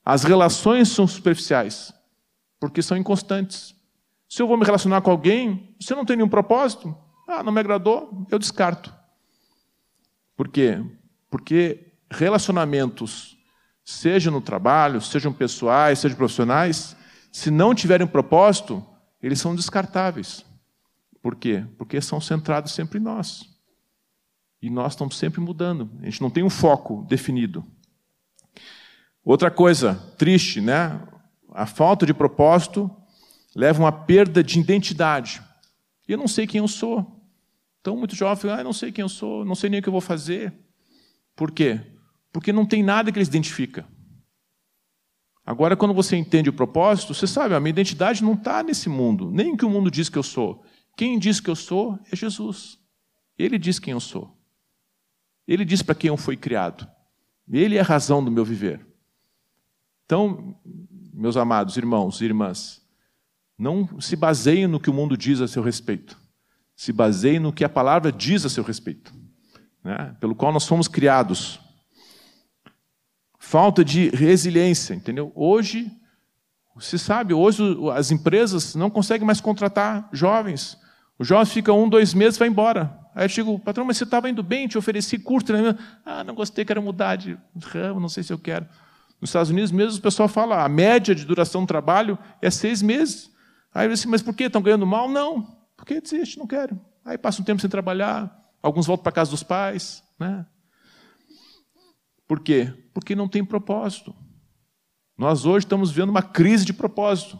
As 0.03 0.23
relações 0.23 0.89
são 0.89 1.07
superficiais, 1.07 1.93
porque 2.59 2.81
são 2.81 2.97
inconstantes. 2.97 3.75
Se 4.27 4.41
eu 4.41 4.47
vou 4.47 4.57
me 4.57 4.65
relacionar 4.65 5.01
com 5.01 5.11
alguém, 5.11 5.75
se 5.79 5.93
eu 5.93 5.97
não 5.97 6.05
tem 6.05 6.17
nenhum 6.17 6.29
propósito, 6.29 6.95
ah, 7.27 7.43
não 7.43 7.51
me 7.51 7.59
agradou, 7.59 8.27
eu 8.29 8.39
descarto. 8.39 8.93
Por 10.35 10.47
quê? 10.47 10.83
Porque 11.29 11.93
relacionamentos, 12.09 13.37
seja 13.83 14.31
no 14.31 14.41
trabalho, 14.41 15.01
sejam 15.01 15.31
pessoais, 15.31 15.99
sejam 15.99 16.17
profissionais, 16.17 16.95
se 17.31 17.49
não 17.49 17.73
tiverem 17.73 18.07
propósito, 18.07 18.85
eles 19.21 19.39
são 19.39 19.55
descartáveis. 19.55 20.45
Por 21.21 21.35
quê? 21.35 21.65
Porque 21.77 22.01
são 22.01 22.19
centrados 22.19 22.73
sempre 22.73 22.99
em 22.99 23.01
nós. 23.01 23.47
E 24.61 24.69
nós 24.69 24.93
estamos 24.93 25.17
sempre 25.17 25.39
mudando. 25.39 25.89
A 26.01 26.05
gente 26.05 26.21
não 26.21 26.29
tem 26.29 26.43
um 26.43 26.49
foco 26.49 27.05
definido. 27.07 27.65
Outra 29.23 29.51
coisa 29.51 29.95
triste, 30.17 30.59
né? 30.59 30.99
A 31.53 31.65
falta 31.65 32.05
de 32.05 32.13
propósito 32.13 32.89
leva 33.55 33.79
a 33.79 33.85
uma 33.85 33.91
perda 33.91 34.43
de 34.43 34.59
identidade. 34.59 35.41
Eu 36.07 36.17
não 36.17 36.27
sei 36.27 36.47
quem 36.47 36.59
eu 36.59 36.67
sou. 36.67 37.19
Então, 37.79 37.97
muito 37.97 38.15
jovem, 38.15 38.51
ah, 38.51 38.63
não 38.63 38.73
sei 38.73 38.91
quem 38.91 39.01
eu 39.01 39.09
sou, 39.09 39.43
não 39.43 39.55
sei 39.55 39.69
nem 39.69 39.79
o 39.79 39.83
que 39.83 39.89
eu 39.89 39.93
vou 39.93 40.01
fazer. 40.01 40.53
Por 41.35 41.51
quê? 41.51 41.81
Porque 42.31 42.53
não 42.53 42.65
tem 42.65 42.83
nada 42.83 43.11
que 43.11 43.17
eles 43.17 43.27
identifica. 43.27 43.87
Agora, 45.43 45.75
quando 45.75 45.93
você 45.93 46.15
entende 46.15 46.49
o 46.49 46.53
propósito, 46.53 47.13
você 47.13 47.25
sabe, 47.25 47.55
a 47.55 47.59
minha 47.59 47.71
identidade 47.71 48.23
não 48.23 48.33
está 48.33 48.61
nesse 48.61 48.87
mundo, 48.87 49.31
nem 49.31 49.57
que 49.57 49.65
o 49.65 49.69
mundo 49.69 49.89
diz 49.89 50.07
que 50.07 50.17
eu 50.17 50.23
sou. 50.23 50.63
Quem 50.95 51.17
diz 51.17 51.39
que 51.39 51.49
eu 51.49 51.55
sou 51.55 51.99
é 52.11 52.15
Jesus. 52.15 52.77
Ele 53.37 53.57
diz 53.57 53.79
quem 53.79 53.93
eu 53.93 53.99
sou. 53.99 54.37
Ele 55.47 55.65
diz 55.65 55.81
para 55.81 55.95
quem 55.95 56.09
eu 56.09 56.17
fui 56.17 56.37
criado. 56.37 56.87
Ele 57.51 57.75
é 57.75 57.81
a 57.81 57.83
razão 57.83 58.23
do 58.23 58.31
meu 58.31 58.45
viver. 58.45 58.85
Então, 60.11 60.55
meus 61.13 61.37
amados 61.37 61.77
irmãos 61.77 62.19
e 62.19 62.25
irmãs, 62.25 62.81
não 63.57 64.01
se 64.01 64.17
baseiem 64.17 64.67
no 64.67 64.79
que 64.79 64.89
o 64.89 64.93
mundo 64.93 65.15
diz 65.15 65.39
a 65.39 65.47
seu 65.47 65.63
respeito 65.63 66.19
se 66.81 66.91
baseie 66.91 67.37
no 67.37 67.53
que 67.53 67.63
a 67.63 67.69
palavra 67.69 68.11
diz 68.11 68.43
a 68.43 68.49
seu 68.49 68.63
respeito, 68.63 69.13
né? 69.83 70.15
pelo 70.19 70.33
qual 70.33 70.51
nós 70.51 70.65
fomos 70.65 70.87
criados. 70.87 71.59
Falta 73.37 73.85
de 73.85 74.09
resiliência, 74.09 74.95
entendeu? 74.95 75.31
Hoje, 75.35 75.91
se 76.79 76.97
sabe, 76.97 77.35
hoje 77.35 77.61
as 77.93 78.09
empresas 78.09 78.73
não 78.73 78.89
conseguem 78.89 79.27
mais 79.27 79.39
contratar 79.39 80.09
jovens. 80.11 80.75
O 81.19 81.23
jovem 81.23 81.45
fica 81.45 81.71
um, 81.71 81.87
dois 81.87 82.15
meses 82.15 82.39
vai 82.39 82.47
embora. 82.47 82.99
Aí 83.13 83.25
eu 83.25 83.29
digo, 83.29 83.59
patrão, 83.59 83.85
mas 83.85 83.97
você 83.97 84.03
estava 84.03 84.27
indo 84.27 84.41
bem, 84.41 84.67
te 84.67 84.75
ofereci 84.75 85.19
curso. 85.19 85.53
Né? 85.53 85.77
Ah, 86.03 86.23
não 86.23 86.33
gostei, 86.33 86.65
quero 86.65 86.81
mudar 86.81 87.15
de 87.15 87.37
ramo, 87.61 87.99
não 87.99 88.09
sei 88.09 88.23
se 88.23 88.33
eu 88.33 88.39
quero. 88.39 88.67
Nos 89.21 89.29
Estados 89.29 89.51
Unidos 89.51 89.71
mesmo 89.71 89.99
o 89.99 90.01
pessoal 90.01 90.27
fala, 90.27 90.65
a 90.65 90.67
média 90.67 91.13
de 91.13 91.23
duração 91.23 91.61
do 91.61 91.67
trabalho 91.67 92.17
é 92.41 92.49
seis 92.49 92.81
meses. 92.81 93.31
Aí 93.71 93.85
eu 93.85 93.93
disse, 93.93 94.07
mas 94.07 94.23
por 94.23 94.35
que? 94.35 94.45
Estão 94.45 94.63
ganhando 94.63 94.85
mal? 94.85 95.07
Não. 95.07 95.55
Porque 95.77 96.01
desiste, 96.01 96.39
não 96.39 96.47
quero. 96.47 96.79
Aí 97.05 97.19
passa 97.19 97.41
um 97.41 97.45
tempo 97.45 97.61
sem 97.61 97.69
trabalhar, 97.69 98.35
alguns 98.61 98.87
voltam 98.87 99.03
para 99.03 99.11
casa 99.11 99.29
dos 99.29 99.43
pais. 99.43 100.03
Né? 100.19 100.43
Por 102.27 102.39
quê? 102.39 102.73
Porque 102.93 103.15
não 103.15 103.27
tem 103.27 103.45
propósito. 103.45 104.15
Nós 105.15 105.45
hoje 105.45 105.65
estamos 105.65 105.91
vivendo 105.91 106.09
uma 106.09 106.23
crise 106.23 106.65
de 106.65 106.73
propósito. 106.73 107.39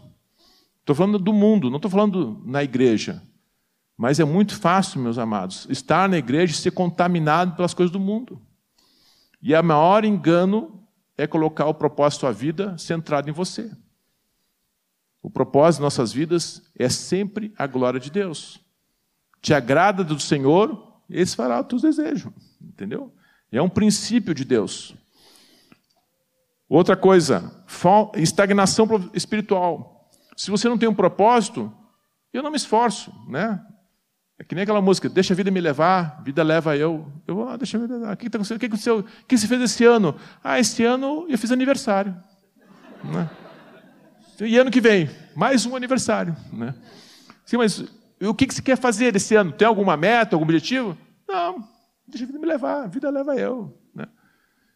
Estou 0.80 0.94
falando 0.94 1.18
do 1.18 1.32
mundo, 1.32 1.68
não 1.68 1.76
estou 1.76 1.90
falando 1.90 2.42
na 2.44 2.62
igreja. 2.62 3.22
Mas 3.96 4.20
é 4.20 4.24
muito 4.24 4.56
fácil, 4.56 5.00
meus 5.00 5.18
amados, 5.18 5.66
estar 5.68 6.08
na 6.08 6.16
igreja 6.16 6.52
e 6.52 6.56
ser 6.56 6.70
contaminado 6.70 7.56
pelas 7.56 7.74
coisas 7.74 7.92
do 7.92 8.00
mundo. 8.00 8.40
E 9.40 9.54
o 9.54 9.62
maior 9.62 10.04
engano 10.04 10.81
é 11.16 11.26
colocar 11.26 11.66
o 11.66 11.74
propósito 11.74 12.26
da 12.26 12.32
vida 12.32 12.76
centrado 12.78 13.28
em 13.28 13.32
você. 13.32 13.70
O 15.22 15.30
propósito 15.30 15.78
de 15.78 15.84
nossas 15.84 16.12
vidas 16.12 16.62
é 16.76 16.88
sempre 16.88 17.52
a 17.56 17.66
glória 17.66 18.00
de 18.00 18.10
Deus. 18.10 18.60
Te 19.40 19.54
agrada 19.54 20.02
do 20.02 20.18
Senhor, 20.18 21.00
esse 21.08 21.36
fará 21.36 21.60
o 21.60 21.64
teu 21.64 21.78
desejo. 21.78 22.32
Entendeu? 22.60 23.14
É 23.50 23.60
um 23.60 23.68
princípio 23.68 24.34
de 24.34 24.44
Deus. 24.44 24.94
Outra 26.68 26.96
coisa, 26.96 27.64
estagnação 28.16 28.88
espiritual. 29.12 30.10
Se 30.36 30.50
você 30.50 30.68
não 30.68 30.78
tem 30.78 30.88
um 30.88 30.94
propósito, 30.94 31.72
eu 32.32 32.42
não 32.42 32.50
me 32.50 32.56
esforço, 32.56 33.12
né? 33.28 33.64
É 34.42 34.44
que 34.44 34.56
nem 34.56 34.62
aquela 34.62 34.82
música, 34.82 35.08
deixa 35.08 35.34
a 35.34 35.36
vida 35.36 35.52
me 35.52 35.60
levar, 35.60 36.20
vida 36.24 36.42
leva 36.42 36.76
eu. 36.76 37.06
Eu, 37.28 37.48
ah, 37.48 37.56
deixa 37.56 37.78
a 37.78 37.80
vida 37.80 37.94
levar. 37.94 38.14
O 38.14 38.16
que 38.16 38.26
acontecendo? 38.26 38.56
O 38.56 38.58
que 38.58 38.66
aconteceu? 38.66 38.98
O 38.98 39.04
que 39.24 39.38
você 39.38 39.46
fez 39.46 39.62
esse 39.62 39.84
ano? 39.84 40.16
Ah, 40.42 40.58
esse 40.58 40.82
ano 40.82 41.26
eu 41.28 41.38
fiz 41.38 41.52
aniversário. 41.52 42.12
Né? 43.04 43.30
E 44.40 44.58
ano 44.58 44.68
que 44.68 44.80
vem, 44.80 45.08
mais 45.36 45.64
um 45.64 45.76
aniversário. 45.76 46.34
Né? 46.52 46.74
Sim, 47.46 47.58
mas 47.58 47.84
o 48.20 48.34
que 48.34 48.52
você 48.52 48.60
quer 48.60 48.76
fazer 48.76 49.14
esse 49.14 49.36
ano? 49.36 49.52
Tem 49.52 49.66
alguma 49.66 49.96
meta, 49.96 50.34
algum 50.34 50.44
objetivo? 50.44 50.98
Não, 51.28 51.62
deixa 52.08 52.24
a 52.24 52.26
vida 52.26 52.40
me 52.40 52.46
levar, 52.46 52.82
a 52.82 52.88
vida 52.88 53.08
leva 53.10 53.36
eu. 53.36 53.78
Né? 53.94 54.08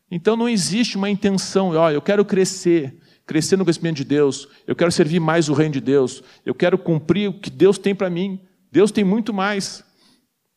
Então 0.09 0.37
não 0.37 0.49
existe 0.49 0.97
uma 0.97 1.11
intenção, 1.11 1.71
ó, 1.71 1.91
eu 1.91 2.01
quero 2.01 2.25
crescer, 2.25 2.97
crescer 3.27 3.57
no 3.57 3.65
conhecimento 3.65 3.97
de 3.97 4.05
Deus, 4.05 4.47
eu 4.65 4.77
quero 4.77 4.93
servir 4.93 5.19
mais 5.19 5.49
o 5.49 5.55
reino 5.55 5.73
de 5.73 5.81
Deus, 5.81 6.23
eu 6.45 6.55
quero 6.55 6.79
cumprir 6.79 7.31
o 7.31 7.41
que 7.41 7.51
Deus 7.51 7.79
tem 7.79 7.97
para 7.97 8.09
mim. 8.09 8.46
Deus 8.77 8.91
tem 8.91 9.03
muito 9.03 9.33
mais. 9.33 9.83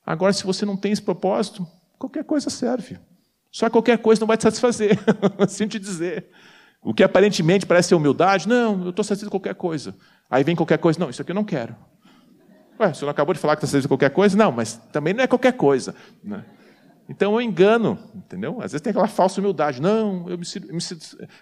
Agora, 0.06 0.34
se 0.34 0.44
você 0.44 0.66
não 0.66 0.76
tem 0.76 0.92
esse 0.92 1.02
propósito, 1.02 1.66
qualquer 1.98 2.26
coisa 2.26 2.50
serve. 2.50 3.00
Só 3.50 3.70
qualquer 3.70 3.98
coisa 3.98 4.20
não 4.20 4.28
vai 4.28 4.36
te 4.36 4.44
satisfazer, 4.44 5.00
sinto 5.48 5.72
te 5.72 5.80
dizer. 5.80 6.28
O 6.84 6.94
que 6.94 7.02
aparentemente 7.02 7.66
parece 7.66 7.88
ser 7.88 7.96
humildade, 7.96 8.46
não, 8.46 8.84
eu 8.84 8.90
estou 8.90 9.06
satisfeito 9.06 9.32
com 9.32 9.40
qualquer 9.40 9.56
coisa. 9.56 9.96
Aí 10.30 10.44
vem 10.44 10.54
qualquer 10.54 10.80
coisa, 10.80 11.00
não, 11.00 11.10
isso 11.10 11.22
aqui 11.22 11.32
eu 11.32 11.36
não 11.36 11.46
quero. 11.46 11.74
Ué, 12.78 12.94
você 12.94 13.06
não 13.06 13.12
acabou 13.12 13.34
de 13.34 13.40
falar 13.40 13.56
que 13.56 13.60
está 13.60 13.68
satisfeito 13.68 13.88
com 13.88 13.96
qualquer 13.96 14.14
coisa? 14.14 14.36
Não, 14.36 14.52
mas 14.52 14.76
também 14.92 15.14
não 15.14 15.24
é 15.24 15.28
qualquer 15.28 15.54
coisa. 15.54 15.96
Né? 16.22 16.44
Então 17.08 17.36
eu 17.36 17.42
engano, 17.42 17.98
entendeu? 18.14 18.58
Às 18.58 18.74
vezes 18.74 18.82
tem 18.82 18.92
aquela 18.92 19.08
falsa 19.08 19.40
humildade. 19.40 19.82
Não, 19.82 20.30
eu 20.30 20.38
me, 20.38 20.46
me 20.74 20.82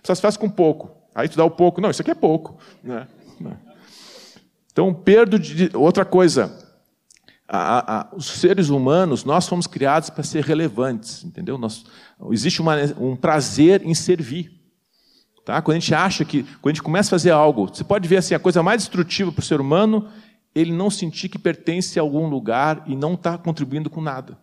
satisfaço 0.04 0.40
com 0.40 0.48
pouco. 0.48 0.96
Aí 1.16 1.28
tu 1.28 1.38
dá 1.38 1.44
o 1.44 1.50
pouco. 1.50 1.82
Não, 1.82 1.90
isso 1.90 2.04
aqui 2.04 2.12
é 2.12 2.16
pouco. 2.16 2.60
Né? 2.84 3.08
Então, 4.72 4.94
perdo 4.94 5.40
de. 5.40 5.72
Outra 5.76 6.06
coisa, 6.06 6.67
a, 7.48 8.00
a, 8.00 8.16
os 8.16 8.26
seres 8.26 8.70
humanos, 8.70 9.24
nós 9.24 9.48
fomos 9.48 9.68
criados 9.68 10.10
para 10.10 10.24
ser 10.24 10.44
relevantes, 10.44 11.24
entendeu? 11.24 11.58
Nós, 11.58 11.86
existe 12.32 12.62
uma, 12.62 12.76
um 13.00 13.16
prazer 13.16 13.82
em 13.84 13.94
servir. 13.94 14.52
Tá? 15.46 15.62
Quando 15.62 15.78
a 15.78 15.80
gente 15.80 15.96
acha 15.96 16.26
que, 16.26 16.44
quando 16.44 16.68
a 16.68 16.74
gente 16.74 16.84
começa 16.84 17.08
a 17.10 17.12
fazer 17.12 17.32
algo, 17.32 17.68
você 17.68 17.84
pode 17.84 18.06
ver 18.08 18.18
assim, 18.18 18.36
a 18.36 18.40
coisa 18.40 18.62
mais 18.62 18.82
destrutiva 18.82 19.32
para 19.32 19.42
o 19.42 19.46
ser 19.46 19.62
humano, 19.62 20.10
ele 20.54 20.74
não 20.74 20.90
sentir 20.90 21.30
que 21.30 21.40
pertence 21.40 21.98
a 21.98 22.02
algum 22.02 22.28
lugar 22.28 22.84
e 22.86 22.96
não 22.96 23.14
está 23.14 23.38
contribuindo 23.38 23.90
com 23.90 24.02
nada. 24.02 24.38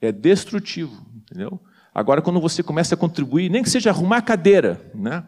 É 0.00 0.12
destrutivo, 0.12 1.04
entendeu? 1.16 1.60
Agora, 1.92 2.22
quando 2.22 2.40
você 2.40 2.62
começa 2.62 2.94
a 2.94 2.98
contribuir, 2.98 3.50
nem 3.50 3.62
que 3.62 3.70
seja 3.70 3.90
arrumar 3.90 4.18
a 4.18 4.22
cadeira, 4.22 4.90
né? 4.94 5.26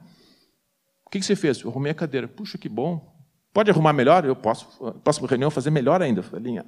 O 1.05 1.11
que, 1.11 1.19
que 1.19 1.27
você 1.27 1.37
fez? 1.37 1.61
Eu 1.61 1.71
arrumei 1.71 1.93
a 1.93 1.95
cadeira. 1.95 2.29
Puxa, 2.29 2.59
que 2.59 2.69
bom. 2.69 3.16
Pode 3.57 3.71
arrumar 3.71 3.95
melhor? 3.95 4.23
Eu 4.27 4.37
posso, 4.37 4.67
próxima 5.03 5.27
reunião, 5.27 5.51
fazer 5.51 5.71
melhor 5.71 6.03
ainda. 6.03 6.23
Linha. 6.35 6.63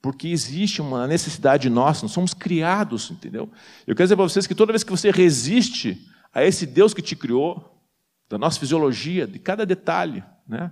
Porque 0.00 0.26
existe 0.26 0.80
uma 0.80 1.06
necessidade 1.06 1.68
nossa, 1.68 2.06
nós 2.06 2.12
somos 2.12 2.32
criados, 2.32 3.10
entendeu? 3.10 3.50
Eu 3.86 3.94
quero 3.94 4.06
dizer 4.06 4.16
para 4.16 4.24
vocês 4.24 4.46
que 4.46 4.54
toda 4.54 4.72
vez 4.72 4.82
que 4.82 4.90
você 4.90 5.10
resiste 5.10 6.08
a 6.32 6.42
esse 6.42 6.64
Deus 6.64 6.94
que 6.94 7.02
te 7.02 7.14
criou, 7.14 7.78
da 8.26 8.38
nossa 8.38 8.58
fisiologia, 8.58 9.26
de 9.26 9.38
cada 9.38 9.66
detalhe, 9.66 10.24
né? 10.48 10.70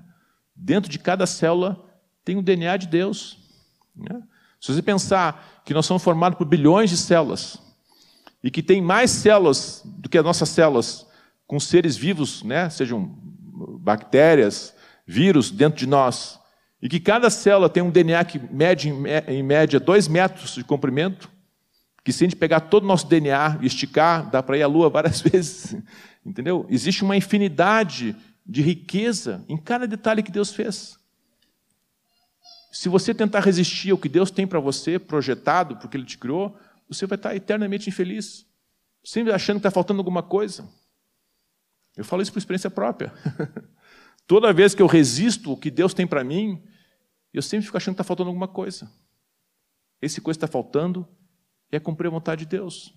dentro 0.56 0.90
de 0.90 0.98
cada 0.98 1.26
célula 1.26 1.84
tem 2.24 2.38
o 2.38 2.42
DNA 2.42 2.78
de 2.78 2.86
Deus. 2.86 3.36
Né? 3.94 4.22
Se 4.58 4.72
você 4.72 4.80
pensar 4.80 5.60
que 5.66 5.74
nós 5.74 5.84
somos 5.84 6.02
formados 6.02 6.38
por 6.38 6.46
bilhões 6.46 6.88
de 6.88 6.96
células, 6.96 7.58
e 8.42 8.50
que 8.50 8.62
tem 8.62 8.80
mais 8.80 9.10
células 9.10 9.82
do 9.84 10.08
que 10.08 10.16
as 10.16 10.24
nossas 10.24 10.48
células 10.48 11.06
com 11.46 11.60
seres 11.60 11.94
vivos, 11.94 12.42
né? 12.42 12.70
sejam 12.70 13.04
bactérias, 13.82 14.79
vírus 15.11 15.50
dentro 15.50 15.78
de 15.78 15.86
nós, 15.86 16.38
e 16.80 16.88
que 16.88 17.00
cada 17.00 17.28
célula 17.28 17.68
tem 17.68 17.82
um 17.82 17.90
DNA 17.90 18.24
que 18.24 18.38
mede, 18.38 18.88
em 19.26 19.42
média, 19.42 19.80
2 19.80 20.06
metros 20.06 20.54
de 20.54 20.64
comprimento, 20.64 21.28
que 22.04 22.12
se 22.12 22.24
a 22.24 22.26
gente 22.26 22.36
pegar 22.36 22.61
todo 22.61 22.84
o 22.84 22.86
nosso 22.86 23.06
DNA 23.08 23.58
e 23.61 23.66
esticar, 23.66 24.30
dá 24.30 24.42
para 24.42 24.56
ir 24.56 24.62
à 24.62 24.66
Lua 24.66 24.88
várias 24.90 25.20
vezes. 25.20 25.76
Entendeu? 26.24 26.64
Existe 26.70 27.02
uma 27.02 27.16
infinidade 27.16 28.16
de 28.46 28.62
riqueza 28.62 29.44
em 29.48 29.56
cada 29.56 29.86
detalhe 29.86 30.22
que 30.22 30.30
Deus 30.30 30.52
fez. 30.52 30.98
Se 32.72 32.88
você 32.88 33.12
tentar 33.12 33.40
resistir 33.40 33.90
ao 33.90 33.98
que 33.98 34.08
Deus 34.08 34.30
tem 34.30 34.46
para 34.46 34.61
você, 34.61 34.98
projetado, 34.98 35.76
porque 35.76 35.96
Ele 35.96 36.06
te 36.06 36.16
criou, 36.16 36.56
você 36.88 37.04
vai 37.04 37.16
estar 37.16 37.34
eternamente 37.34 37.90
infeliz, 37.90 38.46
sempre 39.04 39.32
achando 39.32 39.56
que 39.56 39.66
está 39.66 39.70
faltando 39.70 40.00
alguma 40.00 40.22
coisa. 40.22 40.66
Eu 41.96 42.04
falo 42.04 42.22
isso 42.22 42.32
por 42.32 42.38
experiência 42.38 42.70
própria. 42.70 43.12
Toda 44.30 44.52
vez 44.52 44.76
que 44.76 44.80
eu 44.80 44.86
resisto 44.86 45.50
o 45.50 45.56
que 45.56 45.72
Deus 45.72 45.92
tem 45.92 46.06
para 46.06 46.22
mim, 46.22 46.62
eu 47.34 47.42
sempre 47.42 47.66
fico 47.66 47.76
achando 47.76 47.94
que 47.94 48.00
está 48.00 48.04
faltando 48.04 48.28
alguma 48.28 48.46
coisa. 48.46 48.88
Esse 50.00 50.20
coisa 50.20 50.36
está 50.36 50.46
faltando 50.46 51.04
é 51.68 51.80
cumprir 51.80 52.06
a 52.06 52.10
vontade 52.12 52.44
de 52.44 52.56
Deus. 52.56 52.94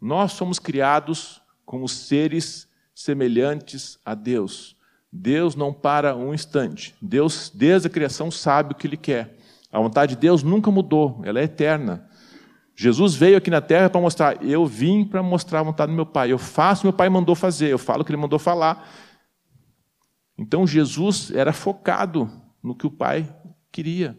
Nós 0.00 0.32
somos 0.32 0.58
criados 0.58 1.42
como 1.66 1.86
seres 1.86 2.66
semelhantes 2.94 3.98
a 4.02 4.14
Deus. 4.14 4.74
Deus 5.12 5.54
não 5.54 5.70
para 5.70 6.16
um 6.16 6.32
instante. 6.32 6.94
Deus, 6.98 7.52
desde 7.54 7.88
a 7.88 7.90
criação, 7.90 8.30
sabe 8.30 8.72
o 8.72 8.74
que 8.74 8.86
Ele 8.86 8.96
quer. 8.96 9.36
A 9.70 9.78
vontade 9.78 10.14
de 10.14 10.20
Deus 10.22 10.42
nunca 10.42 10.70
mudou, 10.70 11.20
ela 11.24 11.40
é 11.40 11.44
eterna. 11.44 12.08
Jesus 12.74 13.14
veio 13.14 13.36
aqui 13.36 13.50
na 13.50 13.60
terra 13.60 13.90
para 13.90 14.00
mostrar, 14.00 14.42
eu 14.42 14.64
vim 14.64 15.04
para 15.04 15.22
mostrar 15.22 15.60
a 15.60 15.64
vontade 15.64 15.92
do 15.92 15.96
meu 15.96 16.06
Pai. 16.06 16.32
Eu 16.32 16.38
faço 16.38 16.78
o 16.78 16.80
que 16.80 16.86
meu 16.86 16.94
Pai 16.94 17.10
mandou 17.10 17.34
fazer, 17.34 17.68
eu 17.68 17.78
falo 17.78 18.00
o 18.00 18.04
que 18.06 18.10
Ele 18.10 18.16
mandou 18.16 18.38
falar. 18.38 19.09
Então 20.40 20.66
Jesus 20.66 21.30
era 21.32 21.52
focado 21.52 22.30
no 22.62 22.74
que 22.74 22.86
o 22.86 22.90
Pai 22.90 23.28
queria. 23.70 24.18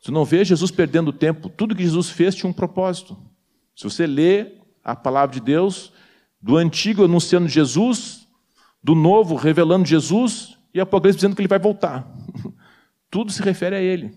Você 0.00 0.10
não 0.10 0.24
vê 0.24 0.42
Jesus 0.42 0.70
perdendo 0.70 1.12
tempo. 1.12 1.50
Tudo 1.50 1.76
que 1.76 1.82
Jesus 1.82 2.08
fez 2.08 2.34
tinha 2.34 2.48
um 2.48 2.52
propósito. 2.52 3.14
Se 3.76 3.84
você 3.84 4.06
lê 4.06 4.54
a 4.82 4.96
palavra 4.96 5.34
de 5.34 5.40
Deus, 5.42 5.92
do 6.40 6.56
Antigo 6.56 7.04
anunciando 7.04 7.46
Jesus, 7.46 8.26
do 8.82 8.94
Novo 8.94 9.36
revelando 9.36 9.86
Jesus, 9.86 10.58
e 10.72 10.80
Apocalipse 10.80 11.18
dizendo 11.18 11.36
que 11.36 11.42
ele 11.42 11.48
vai 11.48 11.58
voltar. 11.58 12.10
Tudo 13.10 13.30
se 13.30 13.42
refere 13.42 13.76
a 13.76 13.80
ele. 13.82 14.14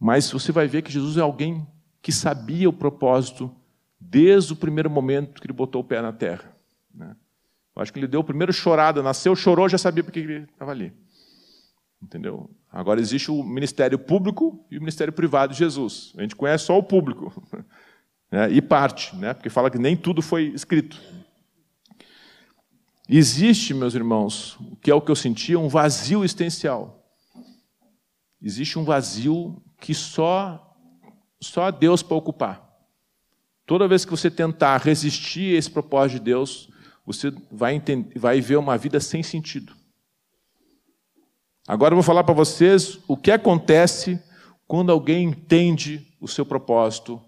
Mas 0.00 0.30
você 0.30 0.50
vai 0.50 0.66
ver 0.66 0.80
que 0.80 0.90
Jesus 0.90 1.18
é 1.18 1.20
alguém 1.20 1.66
que 2.00 2.10
sabia 2.10 2.70
o 2.70 2.72
propósito 2.72 3.54
desde 4.00 4.54
o 4.54 4.56
primeiro 4.56 4.88
momento 4.88 5.42
que 5.42 5.46
ele 5.46 5.52
botou 5.52 5.82
o 5.82 5.84
pé 5.84 6.00
na 6.00 6.12
terra. 6.12 6.56
Né? 6.94 7.14
Acho 7.80 7.92
que 7.92 7.98
ele 7.98 8.08
deu 8.08 8.20
o 8.20 8.24
primeiro 8.24 8.52
chorada, 8.52 9.02
nasceu, 9.02 9.34
chorou, 9.36 9.68
já 9.68 9.78
sabia 9.78 10.02
porque 10.02 10.18
ele 10.18 10.44
estava 10.52 10.72
ali. 10.72 10.92
Entendeu? 12.02 12.50
Agora 12.70 13.00
existe 13.00 13.30
o 13.30 13.42
ministério 13.42 13.98
público 13.98 14.64
e 14.70 14.76
o 14.76 14.80
ministério 14.80 15.12
privado 15.12 15.52
de 15.52 15.58
Jesus. 15.58 16.12
A 16.16 16.22
gente 16.22 16.36
conhece 16.36 16.64
só 16.64 16.78
o 16.78 16.82
público. 16.82 17.32
Né? 18.30 18.52
E 18.52 18.60
parte, 18.60 19.16
né? 19.16 19.32
porque 19.32 19.48
fala 19.48 19.70
que 19.70 19.78
nem 19.78 19.96
tudo 19.96 20.20
foi 20.20 20.48
escrito. 20.48 21.00
Existe, 23.08 23.72
meus 23.72 23.94
irmãos, 23.94 24.54
o 24.60 24.76
que 24.76 24.90
é 24.90 24.94
o 24.94 25.00
que 25.00 25.10
eu 25.10 25.16
sentia, 25.16 25.58
um 25.58 25.66
vazio 25.66 26.22
existencial. 26.22 27.10
Existe 28.42 28.78
um 28.78 28.84
vazio 28.84 29.62
que 29.80 29.94
só, 29.94 30.76
só 31.40 31.70
Deus 31.70 32.02
para 32.02 32.18
ocupar. 32.18 32.68
Toda 33.64 33.88
vez 33.88 34.04
que 34.04 34.10
você 34.10 34.30
tentar 34.30 34.76
resistir 34.76 35.54
a 35.54 35.58
esse 35.58 35.70
propósito 35.70 36.18
de 36.18 36.24
Deus, 36.24 36.68
você 37.08 37.32
vai, 37.50 37.74
entender, 37.74 38.18
vai 38.18 38.38
ver 38.38 38.56
uma 38.56 38.76
vida 38.76 39.00
sem 39.00 39.22
sentido. 39.22 39.74
Agora 41.66 41.92
eu 41.92 41.96
vou 41.96 42.02
falar 42.02 42.22
para 42.22 42.34
vocês 42.34 42.98
o 43.08 43.16
que 43.16 43.30
acontece 43.30 44.22
quando 44.66 44.92
alguém 44.92 45.24
entende 45.24 46.06
o 46.20 46.28
seu 46.28 46.44
propósito, 46.44 47.18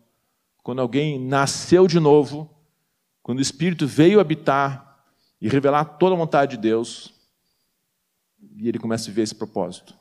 quando 0.62 0.82
alguém 0.82 1.18
nasceu 1.18 1.86
de 1.86 1.98
novo, 1.98 2.54
quando 3.22 3.38
o 3.38 3.42
Espírito 3.42 3.86
veio 3.86 4.20
habitar 4.20 5.02
e 5.40 5.48
revelar 5.48 5.86
toda 5.86 6.14
a 6.14 6.18
vontade 6.18 6.56
de 6.56 6.62
Deus, 6.62 7.14
e 8.58 8.68
ele 8.68 8.78
começa 8.78 9.04
a 9.04 9.06
viver 9.06 9.22
esse 9.22 9.34
propósito. 9.34 9.94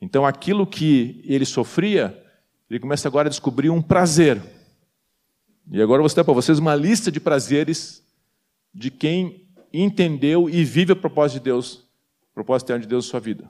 Então 0.00 0.24
aquilo 0.24 0.64
que 0.68 1.20
ele 1.24 1.44
sofria, 1.44 2.16
ele 2.70 2.78
começa 2.78 3.08
agora 3.08 3.26
a 3.26 3.30
descobrir 3.30 3.70
um 3.70 3.82
prazer. 3.82 4.40
E 5.68 5.82
agora 5.82 5.98
eu 5.98 6.02
vou 6.02 6.08
citar 6.08 6.24
para 6.24 6.34
vocês 6.34 6.60
uma 6.60 6.76
lista 6.76 7.10
de 7.10 7.18
prazeres 7.18 8.02
de 8.74 8.90
quem 8.90 9.46
entendeu 9.72 10.48
e 10.48 10.64
vive 10.64 10.92
o 10.92 10.96
propósito 10.96 11.38
de 11.38 11.44
Deus, 11.44 11.74
o 12.30 12.34
propósito 12.34 12.68
eterno 12.68 12.82
de 12.82 12.88
Deus 12.88 13.06
na 13.06 13.10
sua 13.10 13.20
vida. 13.20 13.48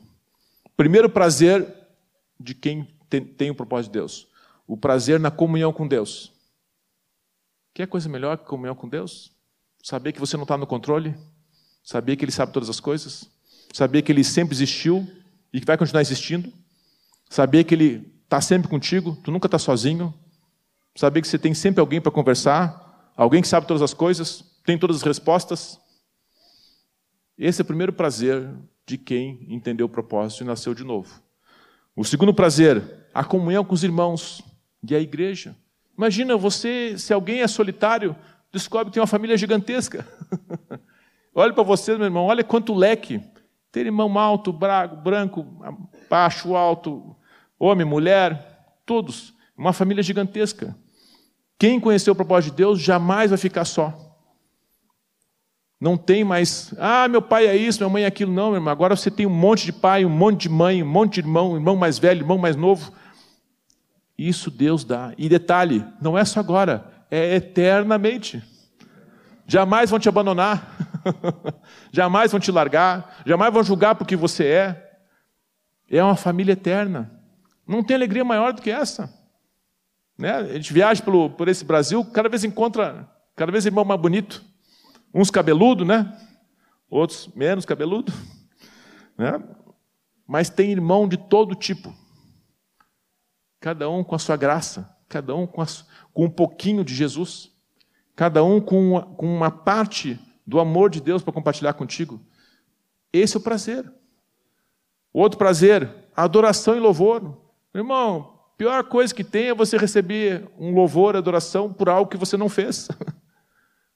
Primeiro 0.76 1.08
prazer 1.08 1.66
de 2.38 2.54
quem 2.54 2.88
tem, 3.08 3.24
tem 3.24 3.50
o 3.50 3.54
propósito 3.54 3.92
de 3.92 3.98
Deus, 3.98 4.26
o 4.66 4.76
prazer 4.76 5.20
na 5.20 5.30
comunhão 5.30 5.72
com 5.72 5.86
Deus. 5.86 6.32
Quer 7.74 7.86
coisa 7.86 8.08
melhor 8.08 8.38
que 8.38 8.44
comunhão 8.44 8.74
com 8.74 8.88
Deus? 8.88 9.32
Saber 9.82 10.12
que 10.12 10.20
você 10.20 10.36
não 10.36 10.44
está 10.44 10.56
no 10.56 10.66
controle, 10.66 11.14
saber 11.82 12.16
que 12.16 12.24
Ele 12.24 12.32
sabe 12.32 12.52
todas 12.52 12.68
as 12.68 12.80
coisas, 12.80 13.28
saber 13.72 14.02
que 14.02 14.12
Ele 14.12 14.22
sempre 14.22 14.54
existiu 14.54 15.06
e 15.52 15.60
que 15.60 15.66
vai 15.66 15.76
continuar 15.76 16.02
existindo, 16.02 16.52
saber 17.28 17.64
que 17.64 17.74
Ele 17.74 18.12
está 18.24 18.40
sempre 18.40 18.68
contigo, 18.68 19.16
tu 19.22 19.30
nunca 19.30 19.46
está 19.46 19.58
sozinho, 19.58 20.14
saber 20.94 21.20
que 21.20 21.28
você 21.28 21.38
tem 21.38 21.54
sempre 21.54 21.80
alguém 21.80 22.00
para 22.00 22.12
conversar, 22.12 23.12
alguém 23.16 23.42
que 23.42 23.48
sabe 23.48 23.66
todas 23.66 23.82
as 23.82 23.94
coisas, 23.94 24.44
tem 24.64 24.78
todas 24.78 24.96
as 24.96 25.02
respostas. 25.02 25.80
Esse 27.36 27.60
é 27.60 27.64
o 27.64 27.66
primeiro 27.66 27.92
prazer 27.92 28.48
de 28.86 28.96
quem 28.96 29.46
entendeu 29.48 29.86
o 29.86 29.88
propósito 29.88 30.42
e 30.42 30.46
nasceu 30.46 30.74
de 30.74 30.84
novo. 30.84 31.22
O 31.94 32.04
segundo 32.04 32.32
prazer, 32.32 32.82
a 33.12 33.24
comunhão 33.24 33.64
com 33.64 33.74
os 33.74 33.84
irmãos 33.84 34.42
e 34.88 34.94
a 34.94 35.00
igreja. 35.00 35.56
Imagina 35.96 36.36
você, 36.36 36.96
se 36.98 37.12
alguém 37.12 37.42
é 37.42 37.48
solitário, 37.48 38.16
descobre 38.52 38.86
que 38.86 38.94
tem 38.94 39.00
uma 39.00 39.06
família 39.06 39.36
gigantesca. 39.36 40.06
olha 41.34 41.52
para 41.52 41.62
você, 41.62 41.96
meu 41.96 42.06
irmão, 42.06 42.24
olha 42.24 42.42
quanto 42.42 42.74
leque. 42.74 43.20
Ter 43.70 43.86
irmão 43.86 44.18
alto, 44.18 44.52
brago, 44.52 44.96
branco, 44.96 45.46
baixo, 46.08 46.54
alto, 46.54 47.16
homem, 47.58 47.86
mulher, 47.86 48.76
todos. 48.84 49.34
Uma 49.56 49.72
família 49.72 50.02
gigantesca. 50.02 50.76
Quem 51.58 51.78
conheceu 51.78 52.12
o 52.12 52.16
propósito 52.16 52.50
de 52.50 52.56
Deus 52.58 52.80
jamais 52.80 53.30
vai 53.30 53.38
ficar 53.38 53.64
só. 53.64 54.11
Não 55.82 55.96
tem 55.96 56.22
mais, 56.22 56.72
ah, 56.78 57.08
meu 57.08 57.20
pai 57.20 57.48
é 57.48 57.56
isso, 57.56 57.80
minha 57.80 57.92
mãe 57.92 58.04
é 58.04 58.06
aquilo. 58.06 58.32
Não, 58.32 58.50
meu 58.50 58.58
irmão. 58.58 58.70
Agora 58.70 58.94
você 58.94 59.10
tem 59.10 59.26
um 59.26 59.30
monte 59.30 59.64
de 59.64 59.72
pai, 59.72 60.04
um 60.04 60.08
monte 60.08 60.42
de 60.42 60.48
mãe, 60.48 60.80
um 60.80 60.86
monte 60.86 61.14
de 61.14 61.20
irmão, 61.22 61.56
irmão 61.56 61.74
mais 61.74 61.98
velho, 61.98 62.20
irmão 62.20 62.38
mais 62.38 62.54
novo. 62.54 62.92
Isso 64.16 64.48
Deus 64.48 64.84
dá. 64.84 65.12
E 65.18 65.28
detalhe, 65.28 65.84
não 66.00 66.16
é 66.16 66.24
só 66.24 66.38
agora, 66.38 66.86
é 67.10 67.34
eternamente. 67.34 68.40
Jamais 69.44 69.90
vão 69.90 69.98
te 69.98 70.08
abandonar, 70.08 70.72
jamais 71.90 72.30
vão 72.30 72.38
te 72.38 72.52
largar, 72.52 73.20
jamais 73.26 73.52
vão 73.52 73.64
julgar 73.64 73.96
porque 73.96 74.14
você 74.14 74.44
é. 74.46 75.00
É 75.90 76.04
uma 76.04 76.14
família 76.14 76.52
eterna. 76.52 77.10
Não 77.66 77.82
tem 77.82 77.96
alegria 77.96 78.24
maior 78.24 78.52
do 78.52 78.62
que 78.62 78.70
essa. 78.70 79.12
Né? 80.16 80.32
A 80.32 80.54
gente 80.54 80.72
viaja 80.72 81.02
pelo, 81.02 81.28
por 81.28 81.48
esse 81.48 81.64
Brasil, 81.64 82.04
cada 82.04 82.28
vez 82.28 82.44
encontra, 82.44 83.10
cada 83.34 83.50
vez 83.50 83.66
irmão 83.66 83.84
mais 83.84 84.00
bonito. 84.00 84.51
Uns 85.14 85.30
cabeludo, 85.30 85.84
né? 85.84 86.16
Outros 86.88 87.28
menos 87.34 87.64
cabeludo. 87.64 88.12
Né? 89.14 89.40
Mas 90.26 90.48
tem 90.48 90.72
irmão 90.72 91.06
de 91.06 91.18
todo 91.18 91.54
tipo. 91.54 91.94
Cada 93.60 93.90
um 93.90 94.02
com 94.02 94.14
a 94.14 94.18
sua 94.18 94.36
graça, 94.36 94.96
cada 95.06 95.36
um 95.36 95.46
com, 95.46 95.60
a, 95.60 95.66
com 96.14 96.24
um 96.24 96.30
pouquinho 96.30 96.82
de 96.82 96.94
Jesus, 96.94 97.52
cada 98.16 98.42
um 98.42 98.58
com 98.58 98.92
uma, 98.92 99.02
com 99.02 99.26
uma 99.26 99.50
parte 99.50 100.18
do 100.46 100.58
amor 100.58 100.88
de 100.88 101.00
Deus 101.00 101.22
para 101.22 101.32
compartilhar 101.32 101.74
contigo. 101.74 102.20
Esse 103.12 103.36
é 103.36 103.38
o 103.38 103.42
prazer. 103.42 103.92
Outro 105.12 105.38
prazer, 105.38 105.94
adoração 106.16 106.74
e 106.74 106.80
louvor. 106.80 107.36
Irmão, 107.74 108.40
pior 108.56 108.84
coisa 108.84 109.14
que 109.14 109.22
tem 109.22 109.48
é 109.48 109.54
você 109.54 109.76
receber 109.76 110.50
um 110.58 110.74
louvor, 110.74 111.14
adoração 111.14 111.72
por 111.72 111.88
algo 111.88 112.10
que 112.10 112.16
você 112.16 112.36
não 112.36 112.48
fez. 112.48 112.88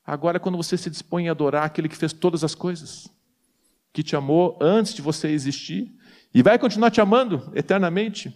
Agora, 0.06 0.38
quando 0.38 0.56
você 0.56 0.76
se 0.76 0.88
dispõe 0.88 1.28
a 1.28 1.32
adorar 1.32 1.64
aquele 1.64 1.88
que 1.88 1.96
fez 1.96 2.12
todas 2.12 2.44
as 2.44 2.54
coisas, 2.54 3.08
que 3.92 4.02
te 4.02 4.14
amou 4.14 4.58
antes 4.60 4.92
de 4.92 5.00
você 5.00 5.28
existir 5.28 5.90
e 6.34 6.42
vai 6.42 6.58
continuar 6.58 6.90
te 6.90 7.00
amando 7.00 7.50
eternamente. 7.54 8.30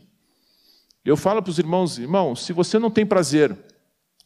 Eu 1.04 1.18
falo 1.18 1.42
para 1.42 1.50
os 1.50 1.58
irmãos, 1.58 1.98
irmão, 1.98 2.34
se 2.34 2.52
você 2.52 2.78
não 2.78 2.90
tem 2.90 3.04
prazer, 3.04 3.50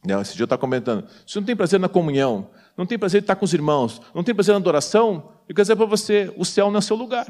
né, 0.05 0.19
esse 0.21 0.33
dia 0.33 0.43
eu 0.43 0.45
estava 0.45 0.59
comentando, 0.59 1.07
se 1.27 1.35
não 1.35 1.43
tem 1.43 1.55
prazer 1.55 1.77
na 1.77 1.89
comunhão, 1.89 2.49
não 2.77 2.85
tem 2.85 2.97
prazer 2.97 3.21
de 3.21 3.25
estar 3.25 3.35
com 3.35 3.43
os 3.43 3.53
irmãos, 3.53 4.01
não 4.13 4.23
tem 4.23 4.33
prazer 4.33 4.53
na 4.53 4.59
adoração, 4.59 5.31
eu 5.47 5.53
quero 5.53 5.63
dizer 5.63 5.75
para 5.75 5.85
você, 5.85 6.33
o 6.37 6.45
céu 6.45 6.71
não 6.71 6.79
é 6.79 6.81
seu 6.81 6.95
lugar. 6.95 7.25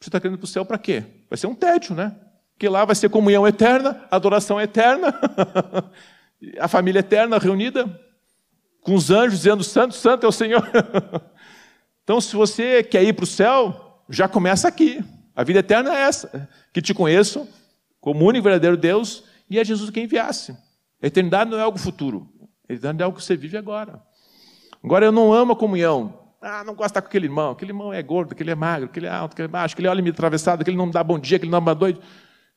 Você 0.00 0.08
está 0.08 0.18
querendo 0.18 0.38
para 0.38 0.44
o 0.46 0.48
céu 0.48 0.64
para 0.64 0.78
quê? 0.78 1.04
Vai 1.28 1.36
ser 1.36 1.46
um 1.46 1.54
tédio, 1.54 1.94
né? 1.94 2.16
Porque 2.54 2.68
lá 2.70 2.86
vai 2.86 2.94
ser 2.94 3.10
comunhão 3.10 3.46
eterna, 3.46 4.06
adoração 4.10 4.58
eterna, 4.58 5.14
a 6.58 6.68
família 6.68 7.00
eterna 7.00 7.38
reunida, 7.38 8.00
com 8.82 8.94
os 8.94 9.10
anjos 9.10 9.38
dizendo: 9.38 9.62
Santo, 9.62 9.94
Santo 9.94 10.24
é 10.24 10.28
o 10.28 10.32
Senhor. 10.32 10.68
então, 12.02 12.20
se 12.20 12.34
você 12.34 12.82
quer 12.82 13.02
ir 13.02 13.12
para 13.12 13.24
o 13.24 13.26
céu, 13.26 14.02
já 14.08 14.28
começa 14.28 14.68
aqui. 14.68 15.04
A 15.34 15.44
vida 15.44 15.60
eterna 15.60 15.94
é 15.94 16.02
essa: 16.02 16.48
que 16.72 16.82
te 16.82 16.92
conheço 16.92 17.48
como 18.00 18.24
único 18.24 18.44
verdadeiro 18.44 18.76
Deus 18.76 19.24
e 19.48 19.58
é 19.58 19.64
Jesus 19.64 19.90
quem 19.90 20.04
enviasse. 20.04 20.56
A 21.02 21.06
eternidade 21.06 21.50
não 21.50 21.58
é 21.58 21.62
algo 21.62 21.78
futuro, 21.78 22.28
a 22.68 22.72
eternidade 22.72 23.02
é 23.02 23.04
algo 23.04 23.18
que 23.18 23.24
você 23.24 23.36
vive 23.36 23.56
agora. 23.56 24.02
Agora, 24.82 25.04
eu 25.04 25.12
não 25.12 25.32
amo 25.32 25.52
a 25.52 25.56
comunhão. 25.56 26.18
Ah, 26.40 26.64
não 26.64 26.74
gosto 26.74 26.86
de 26.86 26.90
estar 26.92 27.02
com 27.02 27.08
aquele 27.08 27.26
irmão. 27.26 27.50
Aquele 27.50 27.70
irmão 27.70 27.92
é 27.92 28.02
gordo, 28.02 28.32
aquele 28.32 28.50
é 28.50 28.54
magro, 28.54 28.86
aquele 28.86 29.06
é 29.06 29.10
alto, 29.10 29.32
aquele 29.32 29.46
é 29.46 29.50
baixo, 29.50 29.74
aquele 29.74 29.88
olha 29.88 30.02
me 30.02 30.08
atravessado, 30.08 30.62
aquele 30.62 30.76
não 30.76 30.90
dá 30.90 31.04
bom 31.04 31.18
dia, 31.18 31.36
aquele 31.36 31.52
não 31.52 31.62
dá 31.62 31.74
doido. 31.74 32.00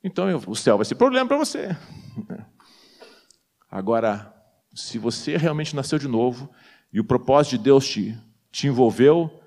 Então, 0.02 0.30
eu, 0.30 0.42
o 0.48 0.56
céu 0.56 0.78
vai 0.78 0.86
ser 0.86 0.96
problema 0.96 1.28
para 1.28 1.38
você. 1.38 1.76
Agora, 3.70 4.33
se 4.74 4.98
você 4.98 5.38
realmente 5.38 5.76
nasceu 5.76 6.00
de 6.00 6.08
novo 6.08 6.50
e 6.92 7.00
o 7.00 7.04
propósito 7.04 7.58
de 7.58 7.64
Deus 7.64 7.88
te, 7.88 8.18
te 8.52 8.68
envolveu, 8.68 9.42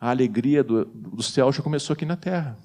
a 0.00 0.10
alegria 0.10 0.62
do, 0.64 0.84
do 0.84 1.22
céu 1.22 1.52
já 1.52 1.62
começou 1.62 1.94
aqui 1.94 2.04
na 2.04 2.16
terra. 2.16 2.58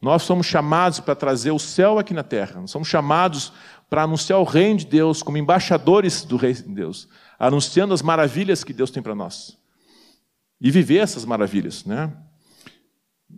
Nós 0.00 0.22
somos 0.22 0.46
chamados 0.46 1.00
para 1.00 1.14
trazer 1.14 1.50
o 1.50 1.58
céu 1.58 1.98
aqui 1.98 2.12
na 2.12 2.22
terra. 2.22 2.60
Nós 2.60 2.70
somos 2.70 2.88
chamados 2.88 3.52
para 3.88 4.02
anunciar 4.02 4.38
o 4.38 4.44
reino 4.44 4.80
de 4.80 4.86
Deus 4.86 5.22
como 5.22 5.38
embaixadores 5.38 6.24
do 6.24 6.36
reino 6.36 6.62
de 6.62 6.74
Deus, 6.74 7.08
anunciando 7.38 7.94
as 7.94 8.02
maravilhas 8.02 8.62
que 8.62 8.72
Deus 8.72 8.90
tem 8.90 9.02
para 9.02 9.14
nós. 9.14 9.58
E 10.60 10.70
viver 10.70 10.98
essas 10.98 11.24
maravilhas, 11.24 11.84
né? 11.84 12.12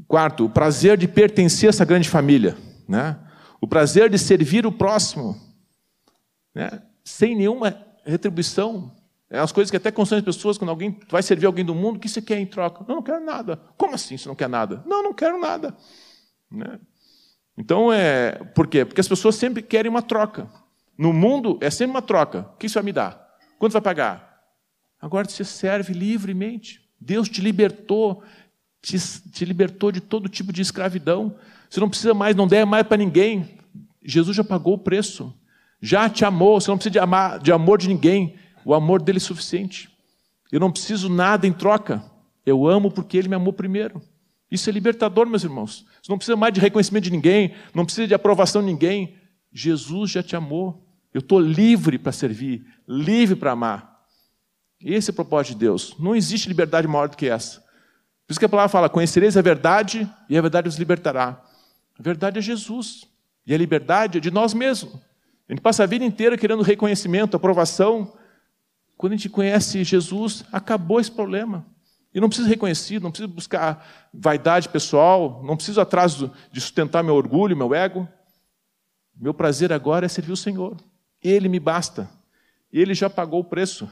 Quarto, 0.07 0.45
o 0.45 0.51
prazer 0.51 0.97
de 0.97 1.09
pertencer 1.09 1.69
a 1.69 1.71
essa 1.71 1.85
grande 1.85 2.09
família, 2.09 2.57
né? 2.87 3.19
O 3.61 3.67
prazer 3.67 4.11
de 4.11 4.19
servir 4.19 4.67
o 4.67 4.73
próximo, 4.73 5.41
né? 6.55 6.83
Sem 7.09 7.35
nenhuma 7.35 7.75
retribuição. 8.05 8.95
É 9.31 9.39
as 9.39 9.51
coisas 9.51 9.71
que 9.71 9.77
até 9.77 9.91
consomem 9.91 10.21
as 10.21 10.25
pessoas 10.25 10.59
quando 10.59 10.69
alguém 10.69 10.99
vai 11.09 11.23
servir 11.23 11.47
alguém 11.47 11.65
do 11.65 11.75
mundo, 11.75 11.97
o 11.97 11.99
que 11.99 12.09
você 12.09 12.21
quer 12.21 12.39
em 12.39 12.47
troca? 12.47 12.85
Não, 12.87 12.97
não 12.97 13.03
quero 13.03 13.25
nada. 13.25 13.57
Como 13.77 13.95
assim 13.95 14.17
você 14.17 14.29
não 14.29 14.35
quer 14.35 14.49
nada? 14.49 14.83
Não, 14.87 15.03
não 15.03 15.15
quero 15.15 15.41
nada. 15.41 15.75
Né? 16.51 16.79
Então, 17.57 17.93
é, 17.93 18.33
por 18.55 18.67
quê? 18.67 18.85
Porque 18.85 19.01
as 19.01 19.09
pessoas 19.09 19.37
sempre 19.37 19.63
querem 19.63 19.91
uma 19.91 20.03
troca. 20.03 20.51
No 20.97 21.13
mundo, 21.13 21.59
é 21.63 21.71
sempre 21.71 21.91
uma 21.93 22.03
troca. 22.03 22.51
O 22.55 22.57
que 22.59 22.67
isso 22.67 22.75
vai 22.75 22.83
me 22.83 22.93
dar? 22.93 23.37
Quanto 23.59 23.73
vai 23.73 23.83
pagar? 23.83 24.45
Agora 25.01 25.29
você 25.29 25.45
serve 25.45 25.95
livremente. 25.95 26.87
Deus 27.01 27.29
te 27.29 27.41
libertou, 27.41 28.23
te, 28.83 28.99
te 29.31 29.45
libertou 29.45 29.91
de 29.91 30.01
todo 30.01 30.29
tipo 30.29 30.53
de 30.53 30.61
escravidão. 30.61 31.37
Você 31.71 31.81
não 31.81 31.89
precisa 31.89 32.13
mais, 32.13 32.37
não 32.37 32.47
der 32.47 32.67
mais 32.67 32.87
para 32.87 32.97
ninguém. 32.99 33.59
Jesus 34.03 34.37
já 34.37 34.45
pagou 34.45 34.75
o 34.75 34.79
preço. 34.79 35.35
Já 35.81 36.09
te 36.09 36.25
amou, 36.25 36.61
você 36.61 36.71
não 36.71 36.77
precisa 36.77 36.93
de, 36.93 36.99
amar, 36.99 37.39
de 37.39 37.53
amor 37.53 37.79
de 37.79 37.89
ninguém. 37.89 38.37
O 38.65 38.75
amor 38.75 39.01
dele 39.01 39.19
é 39.19 39.21
suficiente. 39.21 39.89
Eu 40.51 40.61
não 40.61 40.73
preciso 40.73 41.09
nada 41.09 41.47
em 41.47 41.53
troca. 41.53 42.03
Eu 42.45 42.67
amo 42.67 42.91
porque 42.91 43.17
ele 43.17 43.29
me 43.29 43.35
amou 43.35 43.53
primeiro. 43.53 44.03
Isso 44.51 44.69
é 44.69 44.73
libertador, 44.73 45.27
meus 45.27 45.45
irmãos. 45.45 45.85
Você 46.03 46.11
não 46.11 46.17
precisa 46.17 46.37
mais 46.37 46.55
de 46.55 46.61
reconhecimento 46.61 47.05
de 47.05 47.11
ninguém, 47.11 47.55
não 47.75 47.85
precisa 47.85 48.09
de 48.09 48.15
aprovação 48.15 48.63
de 48.63 48.69
ninguém. 48.69 49.15
Jesus 49.53 50.11
já 50.11 50.23
te 50.23 50.35
amou. 50.35 50.85
Eu 51.13 51.21
estou 51.21 51.39
livre 51.39 51.99
para 51.99 52.13
servir, 52.13 52.65
livre 52.87 53.37
para 53.37 53.53
amar. 53.53 53.99
Esse 54.81 55.11
é 55.11 55.13
o 55.13 55.15
propósito 55.15 55.55
de 55.55 55.61
Deus. 55.61 55.95
Não 55.99 56.15
existe 56.15 56.49
liberdade 56.49 56.87
maior 56.87 57.09
do 57.09 57.17
que 57.17 57.29
essa. 57.29 57.61
Por 58.27 58.33
isso 58.33 58.39
que 58.39 58.47
a 58.47 58.49
palavra 58.49 58.69
fala: 58.69 58.89
conhecereis 58.89 59.37
a 59.37 59.43
verdade 59.43 60.09
e 60.29 60.37
a 60.37 60.41
verdade 60.41 60.69
os 60.69 60.77
libertará. 60.77 61.43
A 61.99 62.03
verdade 62.03 62.39
é 62.39 62.43
Jesus. 62.43 63.07
E 63.47 63.55
a 63.55 63.59
liberdade 63.59 64.19
é 64.19 64.21
de 64.21 64.31
nós 64.31 64.55
mesmos. 64.55 64.95
A 65.49 65.53
gente 65.53 65.63
passa 65.63 65.83
a 65.83 65.87
vida 65.87 66.05
inteira 66.05 66.37
querendo 66.37 66.63
reconhecimento, 66.63 67.37
aprovação. 67.37 68.15
Quando 68.97 69.15
a 69.15 69.17
gente 69.17 69.31
conhece 69.31 69.83
Jesus, 69.83 70.45
acabou 70.53 71.01
esse 71.01 71.11
problema. 71.11 71.67
E 72.13 72.21
não 72.21 72.29
preciso 72.29 72.49
reconhecer, 72.49 73.01
não 73.01 73.11
preciso 73.11 73.29
buscar 73.29 74.09
vaidade 74.13 74.69
pessoal, 74.69 75.43
não 75.45 75.57
preciso 75.57 75.81
atrás 75.81 76.15
de 76.53 76.61
sustentar 76.61 77.03
meu 77.03 77.15
orgulho, 77.15 77.57
meu 77.57 77.75
ego. 77.75 78.07
Meu 79.17 79.33
prazer 79.33 79.73
agora 79.73 80.07
é 80.07 80.09
servir 80.09 80.33
o 80.33 80.37
Senhor. 80.37 80.77
Ele 81.23 81.49
me 81.49 81.59
basta. 81.59 82.11
Ele 82.73 82.95
já 82.95 83.09
pagou 83.09 83.41
o 83.41 83.45
preço. 83.45 83.89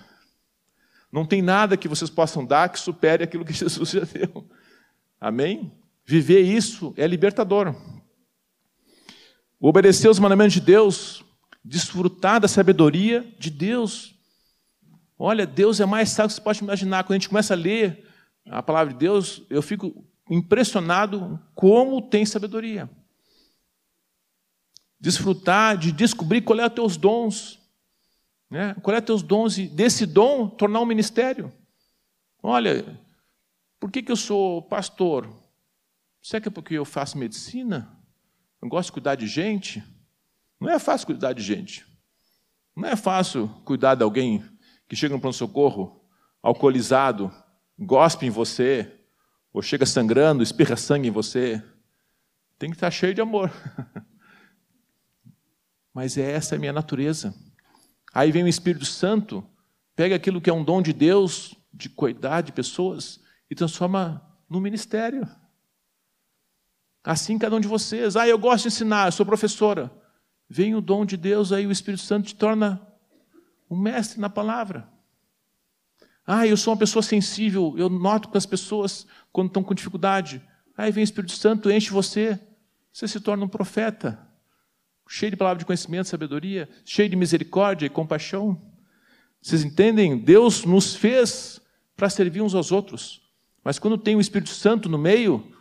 Não 1.11 1.25
tem 1.25 1.41
nada 1.41 1.77
que 1.77 1.89
vocês 1.89 2.11
possam 2.11 2.45
dar 2.45 2.69
que 2.69 2.79
supere 2.79 3.25
aquilo 3.25 3.45
que 3.45 3.53
Jesus 3.55 3.91
já 3.91 4.05
deu. 4.05 4.47
Amém? 5.21 5.73
Viver 6.05 6.41
isso 6.41 6.93
é 6.97 7.07
libertador. 7.07 7.75
Obedecer 9.59 10.09
os 10.09 10.19
mandamentos 10.19 10.53
de 10.53 10.61
Deus, 10.61 11.25
desfrutar 11.67 12.41
da 12.41 12.47
sabedoria 12.47 13.35
de 13.39 13.51
Deus. 13.51 14.15
Olha, 15.19 15.47
Deus 15.47 15.81
é 15.81 15.87
mais 15.87 16.11
sábio 16.11 16.29
que 16.29 16.35
você 16.35 16.41
pode 16.41 16.63
imaginar. 16.63 17.03
Quando 17.03 17.13
a 17.13 17.19
gente 17.19 17.29
começa 17.29 17.55
a 17.55 17.57
ler 17.57 18.07
a 18.47 18.63
palavra 18.63 18.93
de 18.93 18.99
Deus, 19.01 19.43
eu 19.51 19.61
fico 19.61 20.07
impressionado 20.31 21.41
como 21.55 22.01
tem 22.01 22.25
sabedoria. 22.25 22.89
Desfrutar 25.01 25.77
de 25.77 25.91
descobrir 25.91 26.43
qual 26.43 26.61
é 26.61 26.67
os 26.67 26.73
teus 26.73 26.97
dons, 26.97 27.59
né? 28.49 28.75
qual 28.83 28.95
é 28.95 29.01
os 29.01 29.05
teus 29.05 29.23
dons 29.23 29.59
e 29.59 29.67
desse 29.67 30.07
dom 30.07 30.49
tornar 30.49 30.81
um 30.81 30.87
ministério. 30.87 31.53
Olha, 32.43 32.97
por 33.81 33.91
que, 33.91 34.03
que 34.03 34.13
eu 34.13 34.17
sou 34.17 34.63
pastor? 34.63 35.29
Será 36.23 36.41
que 36.41 36.49
é 36.49 36.51
porque 36.51 36.75
eu 36.75 36.85
faço 36.85 37.19
medicina? 37.19 37.93
Eu 38.63 38.69
gosto 38.69 38.89
de 38.89 38.93
cuidar 38.93 39.17
de 39.17 39.27
gente? 39.27 39.83
Não 40.61 40.71
é 40.71 40.79
fácil 40.79 41.07
cuidar 41.07 41.33
de 41.33 41.43
gente. 41.43 41.87
Não 42.75 42.89
é 42.89 42.97
fácil 42.97 43.49
cuidar 43.65 43.95
de 43.95 44.03
alguém 44.03 44.45
que 44.89 44.97
chega 44.97 45.15
no 45.15 45.21
pronto-socorro 45.21 46.03
alcoolizado, 46.43 47.33
gospe 47.79 48.27
em 48.27 48.31
você, 48.31 48.93
ou 49.53 49.61
chega 49.61 49.85
sangrando, 49.85 50.43
espirra 50.43 50.77
sangue 50.77 51.09
em 51.09 51.11
você. 51.11 51.63
Tem 52.59 52.71
que 52.71 52.77
estar 52.77 52.91
cheio 52.91 53.15
de 53.15 53.21
amor. 53.21 53.51
Mas 55.93 56.17
é 56.17 56.31
essa 56.31 56.55
a 56.55 56.59
minha 56.59 56.73
natureza. 56.73 57.35
Aí 58.15 58.31
vem 58.31 58.45
o 58.45 58.49
Espírito 58.49 58.85
Santo, 58.85 59.45
pega 59.95 60.15
aquilo 60.15 60.41
que 60.41 60.49
é 60.49 60.53
um 60.53 60.63
dom 60.63 60.81
de 60.81 60.93
Deus, 60.93 61.55
de 61.73 61.89
cuidar 61.89 62.43
de 62.43 62.53
pessoas, 62.53 63.21
e 63.51 63.55
transforma 63.55 64.23
no 64.49 64.61
ministério. 64.61 65.29
Assim 67.03 67.39
cada 67.39 67.57
um 67.57 67.61
de 67.61 67.69
vocês. 67.69 68.17
Ah, 68.17 68.29
eu 68.29 68.39
gosto 68.39 68.63
de 68.63 68.69
ensinar, 68.69 69.09
eu 69.09 69.13
sou 69.13 69.27
professora. 69.27 69.91
Vem 70.49 70.75
o 70.75 70.81
dom 70.81 71.05
de 71.05 71.17
Deus, 71.17 71.53
aí 71.53 71.67
o 71.67 71.73
Espírito 71.73 72.03
Santo 72.03 72.29
te 72.29 72.35
torna 72.35 72.81
um 73.69 73.77
mestre 73.77 74.21
na 74.21 74.31
palavra. 74.31 74.89
Ah, 76.27 76.47
eu 76.47 76.57
sou 76.57 76.73
uma 76.73 76.79
pessoa 76.79 77.03
sensível, 77.03 77.75
eu 77.77 77.89
noto 77.89 78.29
com 78.29 78.39
as 78.39 78.47
pessoas 78.47 79.07
quando 79.33 79.49
estão 79.49 79.63
com 79.63 79.75
dificuldade. 79.75 80.43
Aí 80.77 80.91
vem 80.91 81.03
o 81.03 81.05
Espírito 81.05 81.33
Santo, 81.33 81.71
enche 81.71 81.91
você, 81.91 82.39
você 82.93 83.07
se 83.07 83.21
torna 83.21 83.45
um 83.45 83.49
profeta, 83.49 84.19
cheio 85.09 85.31
de 85.31 85.37
palavra 85.37 85.59
de 85.59 85.65
conhecimento, 85.65 86.09
sabedoria, 86.09 86.69
cheio 86.85 87.09
de 87.09 87.17
misericórdia 87.17 87.87
e 87.87 87.91
compaixão. 87.91 88.61
Vocês 89.41 89.63
entendem? 89.63 90.19
Deus 90.19 90.65
nos 90.65 90.95
fez 90.95 91.61
para 91.97 92.11
servir 92.11 92.43
uns 92.43 92.55
aos 92.55 92.73
outros. 92.73 93.23
Mas 93.63 93.79
quando 93.79 93.99
tem 93.99 94.17
o 94.17 94.21
Espírito 94.21 94.51
Santo 94.51 94.89
no 94.89 94.99
meio, 94.99 95.53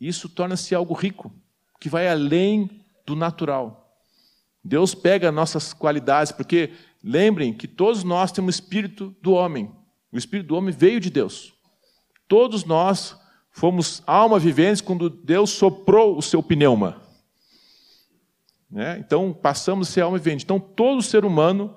isso 0.00 0.28
torna-se 0.28 0.74
algo 0.74 0.94
rico, 0.94 1.32
que 1.80 1.88
vai 1.88 2.08
além 2.08 2.84
do 3.06 3.16
natural. 3.16 3.81
Deus 4.64 4.94
pega 4.94 5.32
nossas 5.32 5.72
qualidades, 5.72 6.32
porque 6.32 6.70
lembrem 7.02 7.52
que 7.52 7.66
todos 7.66 8.04
nós 8.04 8.30
temos 8.30 8.54
o 8.54 8.58
espírito 8.58 9.14
do 9.20 9.32
homem. 9.32 9.70
O 10.12 10.18
espírito 10.18 10.48
do 10.48 10.56
homem 10.56 10.74
veio 10.74 11.00
de 11.00 11.10
Deus. 11.10 11.52
Todos 12.28 12.64
nós 12.64 13.16
fomos 13.50 14.02
alma 14.06 14.38
viventes 14.38 14.80
quando 14.80 15.10
Deus 15.10 15.50
soprou 15.50 16.16
o 16.16 16.22
seu 16.22 16.42
pneuma. 16.42 17.02
Né? 18.70 18.98
Então, 18.98 19.32
passamos 19.32 19.88
a 19.88 19.92
ser 19.92 20.00
alma 20.02 20.16
vivente. 20.16 20.44
Então, 20.44 20.58
todo 20.58 21.02
ser 21.02 21.24
humano, 21.24 21.74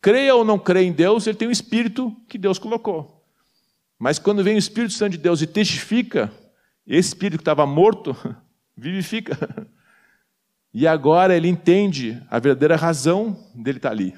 creia 0.00 0.34
ou 0.34 0.44
não 0.44 0.58
creia 0.58 0.86
em 0.86 0.92
Deus, 0.92 1.26
ele 1.26 1.36
tem 1.36 1.48
o 1.48 1.52
espírito 1.52 2.14
que 2.28 2.38
Deus 2.38 2.58
colocou. 2.58 3.16
Mas 3.98 4.18
quando 4.18 4.44
vem 4.44 4.56
o 4.56 4.58
Espírito 4.58 4.92
Santo 4.92 5.12
de 5.12 5.18
Deus 5.18 5.40
e 5.40 5.46
testifica 5.46 6.32
esse 6.86 7.08
espírito 7.08 7.38
que 7.38 7.42
estava 7.42 7.66
morto 7.66 8.14
vivifica. 8.76 9.66
E 10.78 10.86
agora 10.86 11.34
ele 11.34 11.48
entende 11.48 12.22
a 12.28 12.38
verdadeira 12.38 12.76
razão 12.76 13.34
dele 13.54 13.78
estar 13.78 13.90
ali. 13.90 14.14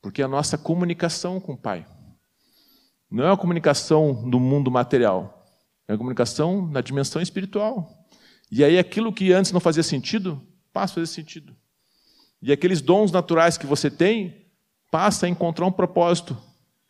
Porque 0.00 0.22
é 0.22 0.24
a 0.24 0.28
nossa 0.28 0.56
comunicação 0.56 1.40
com 1.40 1.54
o 1.54 1.56
Pai. 1.56 1.84
Não 3.10 3.24
é 3.24 3.26
uma 3.26 3.36
comunicação 3.36 4.22
no 4.24 4.38
mundo 4.38 4.70
material, 4.70 5.44
é 5.88 5.92
uma 5.92 5.98
comunicação 5.98 6.68
na 6.68 6.80
dimensão 6.80 7.20
espiritual. 7.20 8.06
E 8.48 8.62
aí 8.62 8.78
aquilo 8.78 9.12
que 9.12 9.32
antes 9.32 9.50
não 9.50 9.58
fazia 9.58 9.82
sentido, 9.82 10.40
passa 10.72 10.92
a 10.92 10.94
fazer 10.94 11.08
sentido. 11.08 11.56
E 12.40 12.52
aqueles 12.52 12.80
dons 12.80 13.10
naturais 13.10 13.58
que 13.58 13.66
você 13.66 13.90
tem, 13.90 14.46
passa 14.88 15.26
a 15.26 15.28
encontrar 15.28 15.66
um 15.66 15.72
propósito 15.72 16.40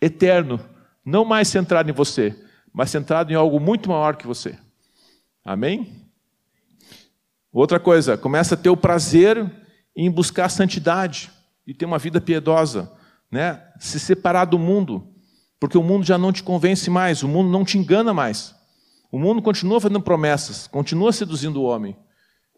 eterno, 0.02 0.60
não 1.02 1.24
mais 1.24 1.48
centrado 1.48 1.88
em 1.88 1.94
você, 1.94 2.38
mas 2.74 2.90
centrado 2.90 3.32
em 3.32 3.36
algo 3.36 3.58
muito 3.58 3.88
maior 3.88 4.16
que 4.16 4.26
você. 4.26 4.58
Amém? 5.42 6.05
Outra 7.56 7.80
coisa, 7.80 8.18
começa 8.18 8.54
a 8.54 8.58
ter 8.58 8.68
o 8.68 8.76
prazer 8.76 9.50
em 9.96 10.10
buscar 10.10 10.50
santidade 10.50 11.30
e 11.66 11.72
ter 11.72 11.86
uma 11.86 11.98
vida 11.98 12.20
piedosa, 12.20 12.92
né? 13.30 13.62
Se 13.80 13.98
separar 13.98 14.44
do 14.44 14.58
mundo, 14.58 15.08
porque 15.58 15.78
o 15.78 15.82
mundo 15.82 16.04
já 16.04 16.18
não 16.18 16.34
te 16.34 16.42
convence 16.42 16.90
mais, 16.90 17.22
o 17.22 17.28
mundo 17.28 17.48
não 17.48 17.64
te 17.64 17.78
engana 17.78 18.12
mais. 18.12 18.54
O 19.10 19.18
mundo 19.18 19.40
continua 19.40 19.80
fazendo 19.80 20.02
promessas, 20.02 20.66
continua 20.66 21.14
seduzindo 21.14 21.62
o 21.62 21.64
homem, 21.64 21.96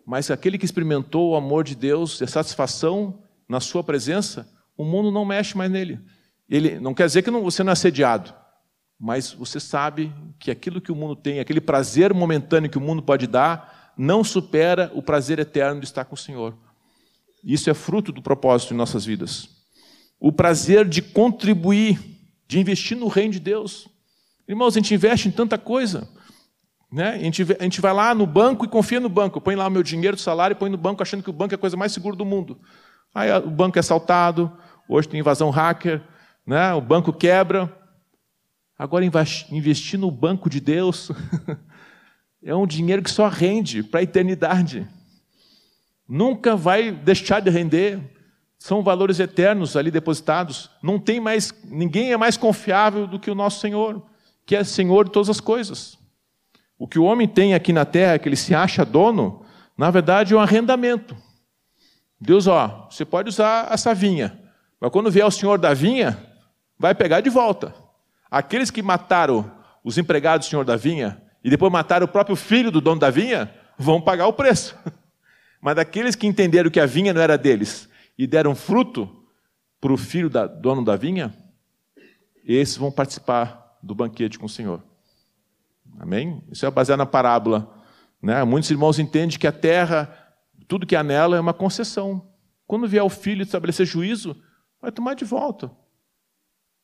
mas 0.04 0.32
aquele 0.32 0.58
que 0.58 0.64
experimentou 0.64 1.30
o 1.30 1.36
amor 1.36 1.62
de 1.62 1.76
Deus 1.76 2.20
e 2.20 2.24
a 2.24 2.26
satisfação 2.26 3.22
na 3.48 3.60
sua 3.60 3.84
presença, 3.84 4.52
o 4.76 4.84
mundo 4.84 5.12
não 5.12 5.24
mexe 5.24 5.56
mais 5.56 5.70
nele. 5.70 6.00
Ele 6.50 6.80
não 6.80 6.92
quer 6.92 7.06
dizer 7.06 7.22
que 7.22 7.30
você 7.30 7.62
não 7.62 7.70
é 7.70 7.74
assediado, 7.74 8.34
mas 8.98 9.32
você 9.32 9.60
sabe 9.60 10.12
que 10.40 10.50
aquilo 10.50 10.80
que 10.80 10.90
o 10.90 10.96
mundo 10.96 11.14
tem, 11.14 11.38
aquele 11.38 11.60
prazer 11.60 12.12
momentâneo 12.12 12.68
que 12.68 12.78
o 12.78 12.80
mundo 12.80 13.00
pode 13.00 13.28
dar, 13.28 13.77
não 13.98 14.22
supera 14.22 14.90
o 14.94 15.02
prazer 15.02 15.40
eterno 15.40 15.80
de 15.80 15.86
estar 15.86 16.04
com 16.04 16.14
o 16.14 16.18
Senhor. 16.18 16.54
Isso 17.44 17.68
é 17.68 17.74
fruto 17.74 18.12
do 18.12 18.22
propósito 18.22 18.72
em 18.72 18.76
nossas 18.76 19.04
vidas. 19.04 19.48
O 20.20 20.32
prazer 20.32 20.88
de 20.88 21.02
contribuir, 21.02 21.98
de 22.46 22.58
investir 22.60 22.96
no 22.96 23.08
reino 23.08 23.32
de 23.32 23.40
Deus. 23.40 23.88
Irmãos, 24.48 24.76
a 24.76 24.80
gente 24.80 24.94
investe 24.94 25.28
em 25.28 25.32
tanta 25.32 25.58
coisa. 25.58 26.08
Né? 26.90 27.10
A, 27.10 27.18
gente, 27.18 27.42
a 27.58 27.62
gente 27.62 27.80
vai 27.80 27.92
lá 27.92 28.14
no 28.14 28.26
banco 28.26 28.64
e 28.64 28.68
confia 28.68 29.00
no 29.00 29.08
banco. 29.08 29.40
Põe 29.40 29.56
lá 29.56 29.66
o 29.66 29.70
meu 29.70 29.82
dinheiro, 29.82 30.16
o 30.16 30.20
salário, 30.20 30.56
põe 30.56 30.70
no 30.70 30.78
banco 30.78 31.02
achando 31.02 31.22
que 31.22 31.30
o 31.30 31.32
banco 31.32 31.52
é 31.52 31.56
a 31.56 31.58
coisa 31.58 31.76
mais 31.76 31.92
segura 31.92 32.16
do 32.16 32.24
mundo. 32.24 32.58
Aí 33.14 33.30
o 33.32 33.50
banco 33.50 33.78
é 33.78 33.80
assaltado, 33.80 34.50
hoje 34.88 35.08
tem 35.08 35.20
invasão 35.20 35.50
hacker, 35.50 36.02
né? 36.46 36.72
o 36.72 36.80
banco 36.80 37.12
quebra, 37.12 37.74
Agora, 38.78 39.04
investir 39.50 39.98
no 39.98 40.08
banco 40.08 40.48
de 40.48 40.60
Deus 40.60 41.10
é 42.42 42.54
um 42.54 42.66
dinheiro 42.66 43.02
que 43.02 43.10
só 43.10 43.28
rende 43.28 43.82
para 43.82 44.00
a 44.00 44.02
eternidade. 44.02 44.86
Nunca 46.08 46.56
vai 46.56 46.90
deixar 46.90 47.40
de 47.40 47.50
render. 47.50 48.00
São 48.58 48.82
valores 48.82 49.20
eternos 49.20 49.76
ali 49.76 49.90
depositados. 49.90 50.70
Não 50.82 50.98
tem 50.98 51.20
mais, 51.20 51.52
ninguém 51.64 52.12
é 52.12 52.16
mais 52.16 52.36
confiável 52.36 53.06
do 53.06 53.18
que 53.18 53.30
o 53.30 53.34
nosso 53.34 53.60
Senhor, 53.60 54.02
que 54.46 54.56
é 54.56 54.64
Senhor 54.64 55.04
de 55.04 55.12
todas 55.12 55.28
as 55.28 55.40
coisas. 55.40 55.98
O 56.78 56.86
que 56.86 56.98
o 56.98 57.04
homem 57.04 57.28
tem 57.28 57.54
aqui 57.54 57.72
na 57.72 57.84
terra, 57.84 58.18
que 58.18 58.28
ele 58.28 58.36
se 58.36 58.54
acha 58.54 58.84
dono, 58.84 59.44
na 59.76 59.90
verdade 59.90 60.32
é 60.32 60.36
um 60.36 60.40
arrendamento. 60.40 61.16
Deus, 62.20 62.46
ó, 62.46 62.88
você 62.90 63.04
pode 63.04 63.28
usar 63.28 63.72
essa 63.72 63.94
vinha, 63.94 64.40
mas 64.80 64.90
quando 64.90 65.10
vier 65.10 65.26
o 65.26 65.30
Senhor 65.30 65.58
da 65.58 65.74
vinha, 65.74 66.18
vai 66.78 66.94
pegar 66.94 67.20
de 67.20 67.30
volta. 67.30 67.74
Aqueles 68.30 68.70
que 68.70 68.82
mataram 68.82 69.50
os 69.82 69.98
empregados 69.98 70.46
do 70.46 70.50
senhor 70.50 70.64
da 70.64 70.76
vinha 70.76 71.20
e 71.42 71.50
depois 71.50 71.72
mataram 71.72 72.04
o 72.04 72.08
próprio 72.08 72.36
filho 72.36 72.70
do 72.70 72.80
dono 72.80 73.00
da 73.00 73.10
vinha 73.10 73.52
vão 73.78 74.00
pagar 74.00 74.26
o 74.26 74.32
preço. 74.32 74.76
Mas 75.60 75.78
aqueles 75.78 76.14
que 76.14 76.26
entenderam 76.26 76.70
que 76.70 76.80
a 76.80 76.86
vinha 76.86 77.12
não 77.12 77.20
era 77.20 77.38
deles 77.38 77.88
e 78.16 78.26
deram 78.26 78.54
fruto 78.54 79.08
para 79.80 79.92
o 79.92 79.96
filho 79.96 80.28
do 80.28 80.48
dono 80.48 80.84
da 80.84 80.96
vinha, 80.96 81.34
esses 82.44 82.76
vão 82.76 82.90
participar 82.90 83.78
do 83.82 83.94
banquete 83.94 84.38
com 84.38 84.46
o 84.46 84.48
Senhor. 84.48 84.82
Amém? 85.98 86.42
Isso 86.50 86.64
é 86.66 86.70
baseado 86.70 86.98
na 86.98 87.06
parábola. 87.06 87.74
Né? 88.22 88.42
Muitos 88.44 88.70
irmãos 88.70 88.98
entendem 88.98 89.38
que 89.38 89.46
a 89.46 89.52
terra, 89.52 90.12
tudo 90.66 90.86
que 90.86 90.96
há 90.96 91.02
nela 91.02 91.36
é 91.36 91.40
uma 91.40 91.54
concessão. 91.54 92.26
Quando 92.66 92.88
vier 92.88 93.02
o 93.02 93.08
filho 93.08 93.42
estabelecer 93.42 93.86
juízo, 93.86 94.36
vai 94.80 94.92
tomar 94.92 95.14
de 95.14 95.24
volta. 95.24 95.70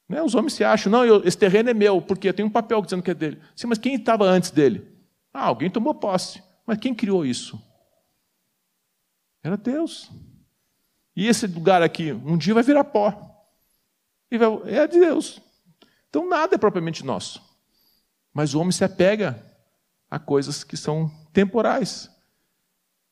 Né? 0.08 0.22
Os 0.22 0.34
homens 0.34 0.52
se 0.52 0.64
acham, 0.64 0.90
não, 0.90 1.04
eu, 1.04 1.24
esse 1.24 1.36
terreno 1.36 1.70
é 1.70 1.74
meu, 1.74 2.00
porque 2.00 2.32
tem 2.32 2.44
um 2.44 2.50
papel 2.50 2.82
dizendo 2.82 3.02
que 3.02 3.10
é 3.10 3.14
dele. 3.14 3.40
Sim, 3.56 3.66
mas 3.66 3.78
quem 3.78 3.94
estava 3.94 4.24
antes 4.24 4.50
dele? 4.50 4.86
Ah, 5.32 5.46
alguém 5.46 5.70
tomou 5.70 5.94
posse. 5.94 6.42
Mas 6.66 6.78
quem 6.78 6.94
criou 6.94 7.24
isso? 7.24 7.60
Era 9.42 9.56
Deus. 9.56 10.10
E 11.16 11.26
esse 11.26 11.46
lugar 11.46 11.82
aqui, 11.82 12.12
um 12.12 12.36
dia 12.36 12.54
vai 12.54 12.62
virar 12.62 12.84
pó. 12.84 13.30
E 14.30 14.38
vai, 14.38 14.48
é 14.66 14.86
de 14.86 14.98
Deus. 14.98 15.40
Então 16.08 16.28
nada 16.28 16.54
é 16.54 16.58
propriamente 16.58 17.04
nosso. 17.04 17.42
Mas 18.32 18.54
o 18.54 18.60
homem 18.60 18.72
se 18.72 18.84
apega 18.84 19.44
a 20.10 20.18
coisas 20.18 20.64
que 20.64 20.76
são 20.76 21.10
temporais. 21.32 22.10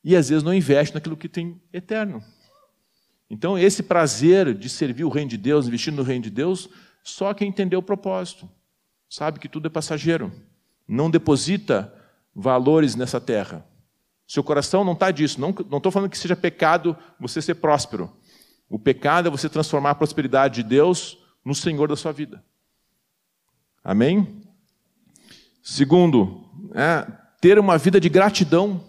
E 0.03 0.16
às 0.16 0.28
vezes 0.28 0.43
não 0.43 0.55
investe 0.55 0.95
naquilo 0.95 1.16
que 1.16 1.28
tem 1.28 1.61
eterno. 1.72 2.24
Então, 3.33 3.59
esse 3.59 3.83
prazer 3.83 4.53
de 4.53 4.68
servir 4.68 5.05
o 5.05 5.09
reino 5.09 5.30
de 5.30 5.39
Deus, 5.39 5.66
investir 5.66 5.91
no 5.91 6.03
reino 6.03 6.24
de 6.24 6.28
Deus, 6.28 6.68
só 7.03 7.33
quem 7.33 7.49
entendeu 7.49 7.78
o 7.78 7.83
propósito. 7.83 8.47
Sabe 9.09 9.39
que 9.39 9.49
tudo 9.49 9.68
é 9.68 9.70
passageiro. 9.70 10.30
Não 10.87 11.11
deposita 11.11 11.91
valores 12.35 12.95
nessa 12.95 13.18
terra. 13.18 13.66
Seu 14.28 14.45
coração 14.45 14.85
não 14.85 14.93
está 14.93 15.11
disso. 15.11 15.41
Não 15.41 15.49
estou 15.49 15.91
falando 15.91 16.11
que 16.11 16.18
seja 16.18 16.37
pecado 16.37 16.95
você 17.18 17.41
ser 17.41 17.55
próspero. 17.55 18.14
O 18.68 18.78
pecado 18.78 19.28
é 19.28 19.30
você 19.30 19.49
transformar 19.49 19.93
a 19.93 19.95
prosperidade 19.95 20.57
de 20.57 20.68
Deus 20.68 21.16
no 21.43 21.55
Senhor 21.55 21.89
da 21.89 21.97
sua 21.97 22.12
vida. 22.12 22.45
Amém? 23.83 24.43
Segundo, 25.62 26.45
é, 26.74 27.11
ter 27.41 27.59
uma 27.59 27.78
vida 27.78 27.99
de 27.99 28.11
gratidão. 28.11 28.85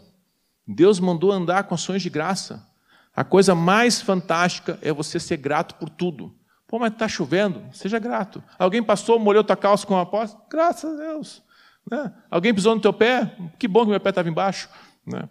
Deus 0.68 1.00
mandou 1.00 1.32
andar 1.32 1.64
com 1.64 1.76
ações 1.76 2.02
de 2.02 2.10
graça. 2.10 2.72
A 3.16 3.24
coisa 3.24 3.53
mais 3.53 4.01
fantástica 4.01 4.80
é 4.82 4.91
você 4.91 5.20
ser 5.20 5.38
grato 5.38 5.76
por 5.76 5.89
tudo. 5.89 6.36
Pô, 6.68 6.80
mas 6.80 6.91
está 6.91 7.07
chovendo? 7.07 7.64
Seja 7.72 7.99
grato. 7.99 8.43
Alguém 8.57 8.82
passou, 8.82 9.20
molhou 9.20 9.43
tua 9.43 9.55
calça 9.55 9.86
com 9.86 9.93
uma 9.93 10.05
poça? 10.05 10.36
Graças 10.49 10.99
a 10.99 11.03
Deus. 11.03 11.43
Né? 11.89 12.11
Alguém 12.32 12.53
pisou 12.53 12.74
no 12.74 12.82
teu 12.82 12.91
pé? 12.91 13.36
Que 13.59 13.68
bom 13.68 13.84
que 13.84 13.91
meu 13.91 13.99
pé 13.99 14.09
estava 14.09 14.28
embaixo. 14.28 14.68
Né? 15.05 15.30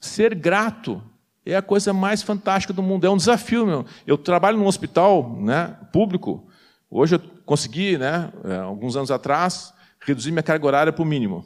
Ser 0.00 0.34
grato 0.34 1.02
é 1.44 1.56
a 1.56 1.62
coisa 1.62 1.92
mais 1.92 2.22
fantástica 2.22 2.72
do 2.72 2.82
mundo. 2.82 3.06
É 3.06 3.10
um 3.10 3.16
desafio, 3.16 3.66
meu. 3.66 3.84
Eu 4.06 4.16
trabalho 4.16 4.56
num 4.56 4.66
hospital 4.66 5.36
né, 5.38 5.76
público. 5.92 6.48
Hoje 6.90 7.16
eu 7.16 7.20
consegui, 7.44 7.98
né, 7.98 8.32
é, 8.44 8.56
alguns 8.56 8.96
anos 8.96 9.10
atrás, 9.10 9.74
reduzir 10.00 10.30
minha 10.30 10.42
carga 10.42 10.66
horária 10.66 10.92
para 10.92 11.02
o 11.02 11.06
mínimo. 11.06 11.44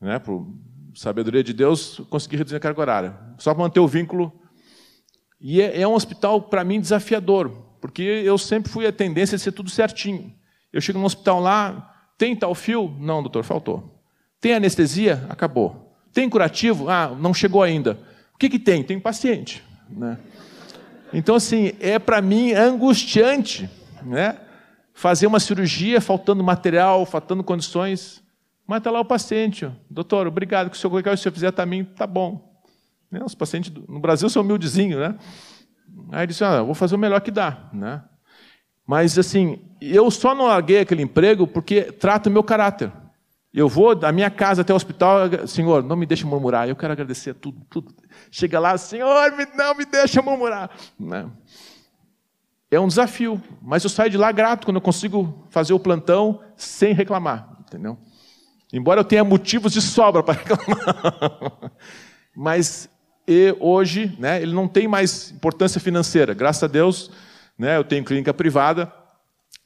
Né, 0.00 0.18
por 0.18 0.46
sabedoria 0.96 1.44
de 1.44 1.52
Deus, 1.52 2.00
consegui 2.08 2.36
reduzir 2.36 2.56
a 2.56 2.60
carga 2.60 2.80
horária. 2.80 3.14
Só 3.38 3.52
para 3.52 3.62
manter 3.62 3.80
o 3.80 3.86
vínculo. 3.86 4.32
E 5.40 5.60
é, 5.60 5.82
é 5.82 5.86
um 5.86 5.92
hospital, 5.92 6.40
para 6.40 6.64
mim, 6.64 6.80
desafiador, 6.80 7.50
porque 7.80 8.02
eu 8.02 8.38
sempre 8.38 8.72
fui 8.72 8.86
a 8.86 8.92
tendência 8.92 9.36
de 9.36 9.42
ser 9.42 9.52
tudo 9.52 9.68
certinho. 9.68 10.34
Eu 10.72 10.80
chego 10.80 10.98
no 10.98 11.04
hospital 11.04 11.38
lá, 11.38 11.94
tem 12.16 12.34
tal 12.34 12.54
fio? 12.54 12.94
Não, 12.98 13.22
doutor, 13.22 13.44
faltou. 13.44 14.00
Tem 14.40 14.54
anestesia? 14.54 15.26
Acabou. 15.28 15.94
Tem 16.12 16.28
curativo? 16.28 16.88
Ah, 16.88 17.14
não 17.18 17.34
chegou 17.34 17.62
ainda. 17.62 17.98
O 18.34 18.38
que, 18.38 18.48
que 18.48 18.58
tem? 18.58 18.82
Tem 18.82 18.98
paciente. 18.98 19.62
Né? 19.90 20.18
Então, 21.12 21.34
assim, 21.34 21.72
é 21.78 21.98
para 21.98 22.22
mim 22.22 22.52
angustiante 22.52 23.68
né? 24.02 24.38
fazer 24.94 25.26
uma 25.26 25.40
cirurgia 25.40 26.00
faltando 26.00 26.42
material, 26.42 27.04
faltando 27.04 27.44
condições. 27.44 28.22
Mas 28.66 28.78
está 28.78 28.90
lá 28.90 29.00
o 29.00 29.04
paciente. 29.04 29.70
Doutor, 29.88 30.26
obrigado, 30.26 30.70
que 30.70 30.76
o 30.76 30.78
senhor, 30.78 31.02
que 31.02 31.08
o 31.08 31.16
senhor 31.16 31.32
fizer 31.32 31.66
mim, 31.66 31.84
tá 31.84 32.06
bom. 32.06 32.60
Né? 33.10 33.20
Os 33.24 33.34
pacientes 33.34 33.72
no 33.88 34.00
Brasil 34.00 34.28
são 34.28 34.42
humildezinhos, 34.42 35.00
né? 35.00 35.16
Aí 36.10 36.20
ele 36.20 36.26
disse, 36.28 36.44
ah, 36.44 36.62
vou 36.62 36.74
fazer 36.74 36.94
o 36.94 36.98
melhor 36.98 37.20
que 37.20 37.30
dá. 37.30 37.68
Né? 37.72 38.02
Mas, 38.86 39.18
assim, 39.18 39.60
eu 39.80 40.10
só 40.10 40.34
não 40.34 40.46
larguei 40.46 40.80
aquele 40.80 41.02
emprego 41.02 41.46
porque 41.46 41.82
trata 41.82 42.28
o 42.28 42.32
meu 42.32 42.42
caráter. 42.42 42.92
Eu 43.52 43.68
vou 43.68 43.94
da 43.94 44.12
minha 44.12 44.30
casa 44.30 44.60
até 44.60 44.72
o 44.72 44.76
hospital, 44.76 45.46
Senhor, 45.46 45.82
não 45.82 45.96
me 45.96 46.04
deixe 46.04 46.26
murmurar. 46.26 46.68
Eu 46.68 46.76
quero 46.76 46.92
agradecer 46.92 47.34
tudo, 47.34 47.62
tudo. 47.70 47.94
Chega 48.30 48.60
lá, 48.60 48.76
Senhor, 48.76 49.32
não 49.56 49.74
me 49.74 49.86
deixa 49.86 50.20
murmurar. 50.20 50.70
Né? 51.00 51.26
É 52.70 52.78
um 52.78 52.88
desafio, 52.88 53.42
mas 53.62 53.82
eu 53.82 53.88
saio 53.88 54.10
de 54.10 54.18
lá 54.18 54.30
grato 54.30 54.66
quando 54.66 54.76
eu 54.76 54.82
consigo 54.82 55.46
fazer 55.48 55.72
o 55.72 55.80
plantão 55.80 56.40
sem 56.54 56.92
reclamar, 56.92 57.56
entendeu? 57.60 57.96
Embora 58.72 59.00
eu 59.00 59.04
tenha 59.04 59.24
motivos 59.24 59.72
de 59.72 59.80
sobra 59.80 60.22
para 60.22 60.34
reclamar. 60.38 61.72
mas 62.34 62.88
hoje, 63.60 64.16
né, 64.18 64.40
ele 64.42 64.52
não 64.52 64.68
tem 64.68 64.86
mais 64.88 65.30
importância 65.30 65.80
financeira. 65.80 66.34
Graças 66.34 66.62
a 66.62 66.66
Deus, 66.66 67.10
né, 67.58 67.76
eu 67.76 67.84
tenho 67.84 68.04
clínica 68.04 68.32
privada, 68.34 68.92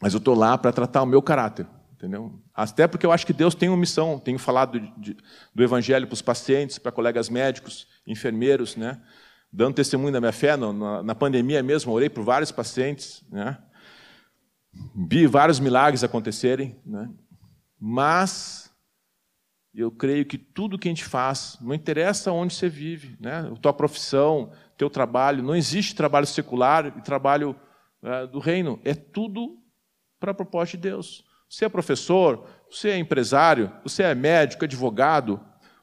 mas 0.01 0.15
eu 0.15 0.19
estou 0.19 0.35
lá 0.35 0.57
para 0.57 0.73
tratar 0.73 1.03
o 1.03 1.07
meu 1.07 1.23
caráter. 1.23 1.67
Entendeu? 1.95 2.41
Até 2.55 2.87
porque 2.87 3.05
eu 3.05 3.13
acho 3.13 3.27
que 3.27 3.33
Deus 3.33 3.55
tem 3.55 3.69
uma 3.69 3.77
missão. 3.77 4.19
Tenho 4.19 4.39
falado 4.39 4.81
de, 4.81 4.93
de, 4.97 5.17
do 5.55 5.63
Evangelho 5.63 6.07
para 6.07 6.15
os 6.15 6.23
pacientes, 6.23 6.79
para 6.79 6.91
colegas 6.91 7.29
médicos, 7.29 7.87
enfermeiros, 8.07 8.75
né? 8.75 8.99
dando 9.53 9.75
testemunho 9.75 10.13
da 10.13 10.21
minha 10.21 10.33
fé. 10.33 10.57
No, 10.57 10.73
na, 10.73 11.03
na, 11.03 11.15
pandemia 11.15 11.63
mesmo, 11.63 11.93
orei 11.93 12.09
por 12.09 12.25
vários 12.25 12.51
pacientes. 12.51 13.23
Né? 13.31 13.59
Vi 14.95 15.27
vários 15.27 15.61
milagres 15.61 16.03
acontecerem. 16.03 16.81
Né? 16.87 17.11
Mas 17.79 18.60
eu 19.75 19.91
creio 19.91 20.25
que 20.25 20.37
tudo 20.37 20.79
que 20.79 20.89
a 20.89 20.91
gente 20.91 21.05
faz, 21.05 21.57
não 21.61 21.73
interessa 21.73 22.33
onde 22.33 22.55
você 22.55 22.69
vive, 22.69 23.17
né? 23.21 23.49
a 23.53 23.57
tua 23.57 23.73
profissão, 23.73 24.53
teu 24.77 24.91
trabalho, 24.91 25.43
não 25.43 25.55
existe 25.55 25.95
trabalho 25.95 26.27
secular 26.27 26.87
e 26.99 27.03
trabalho 27.03 27.55
é, 28.03 28.27
do 28.27 28.39
reino. 28.39 28.81
É 28.85 28.95
tudo 28.95 29.59
para 30.19 30.33
a 30.33 30.35
proposta 30.35 30.77
de 30.77 30.83
Deus. 30.83 31.25
Você 31.49 31.65
é 31.65 31.69
professor, 31.69 32.47
você 32.71 32.91
é 32.91 32.99
empresário, 32.99 33.73
você 33.83 34.03
é 34.03 34.15
médico, 34.15 34.65
advogado, 34.65 35.41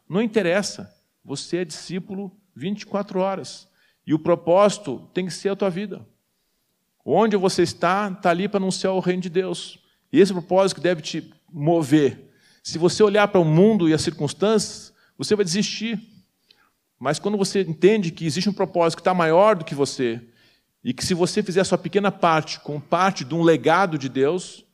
não 0.10 0.22
interessa. 0.22 0.94
Você 1.24 1.58
é 1.58 1.66
discípulo 1.66 2.32
24 2.56 3.20
horas. 3.20 3.68
E 4.06 4.14
o 4.14 4.20
propósito 4.20 5.10
tem 5.14 5.26
que 5.26 5.34
ser 5.34 5.50
a 5.50 5.56
tua 5.56 5.70
vida. 5.70 6.08
Onde 7.06 7.36
você 7.36 7.64
está, 7.64 8.10
está 8.10 8.30
ali 8.30 8.48
para 8.48 8.58
anunciar 8.58 8.94
o 8.94 9.00
reino 9.00 9.22
de 9.22 9.30
Deus. 9.30 9.80
E 10.12 10.20
esse 10.20 10.32
propósito 10.32 10.78
que 10.78 10.84
deve 10.84 11.02
te 11.02 11.34
mover. 11.52 12.27
Se 12.68 12.78
você 12.78 13.01
olhar 13.01 13.30
para 13.30 13.39
o 13.39 13.45
mundo 13.45 13.88
e 13.88 13.93
as 13.93 14.01
circunstâncias, 14.01 14.93
você 15.18 15.38
vai 15.38 15.45
desistir. 15.45 15.97
Mas 16.99 17.18
quando 17.18 17.38
você 17.38 17.61
entende 17.61 18.11
que 18.11 18.26
existe 18.26 18.49
um 18.49 18.53
propósito 18.53 18.97
que 18.97 19.01
está 19.01 19.13
maior 19.13 19.55
do 19.55 19.63
que 19.63 19.74
você, 19.74 20.22
e 20.84 20.93
que 20.93 21.05
se 21.05 21.13
você 21.13 21.41
fizer 21.41 21.61
a 21.61 21.63
sua 21.63 21.78
pequena 21.78 22.11
parte 22.11 22.59
com 22.59 22.78
parte 22.78 23.24
de 23.24 23.34
um 23.34 23.41
legado 23.41 23.97
de 23.97 24.09
Deus, 24.09 24.65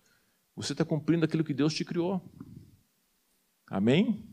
você 0.55 0.71
está 0.71 0.83
cumprindo 0.83 1.23
aquilo 1.23 1.43
que 1.43 1.53
Deus 1.53 1.71
te 1.71 1.85
criou. 1.85 2.19
Amém? 3.67 4.27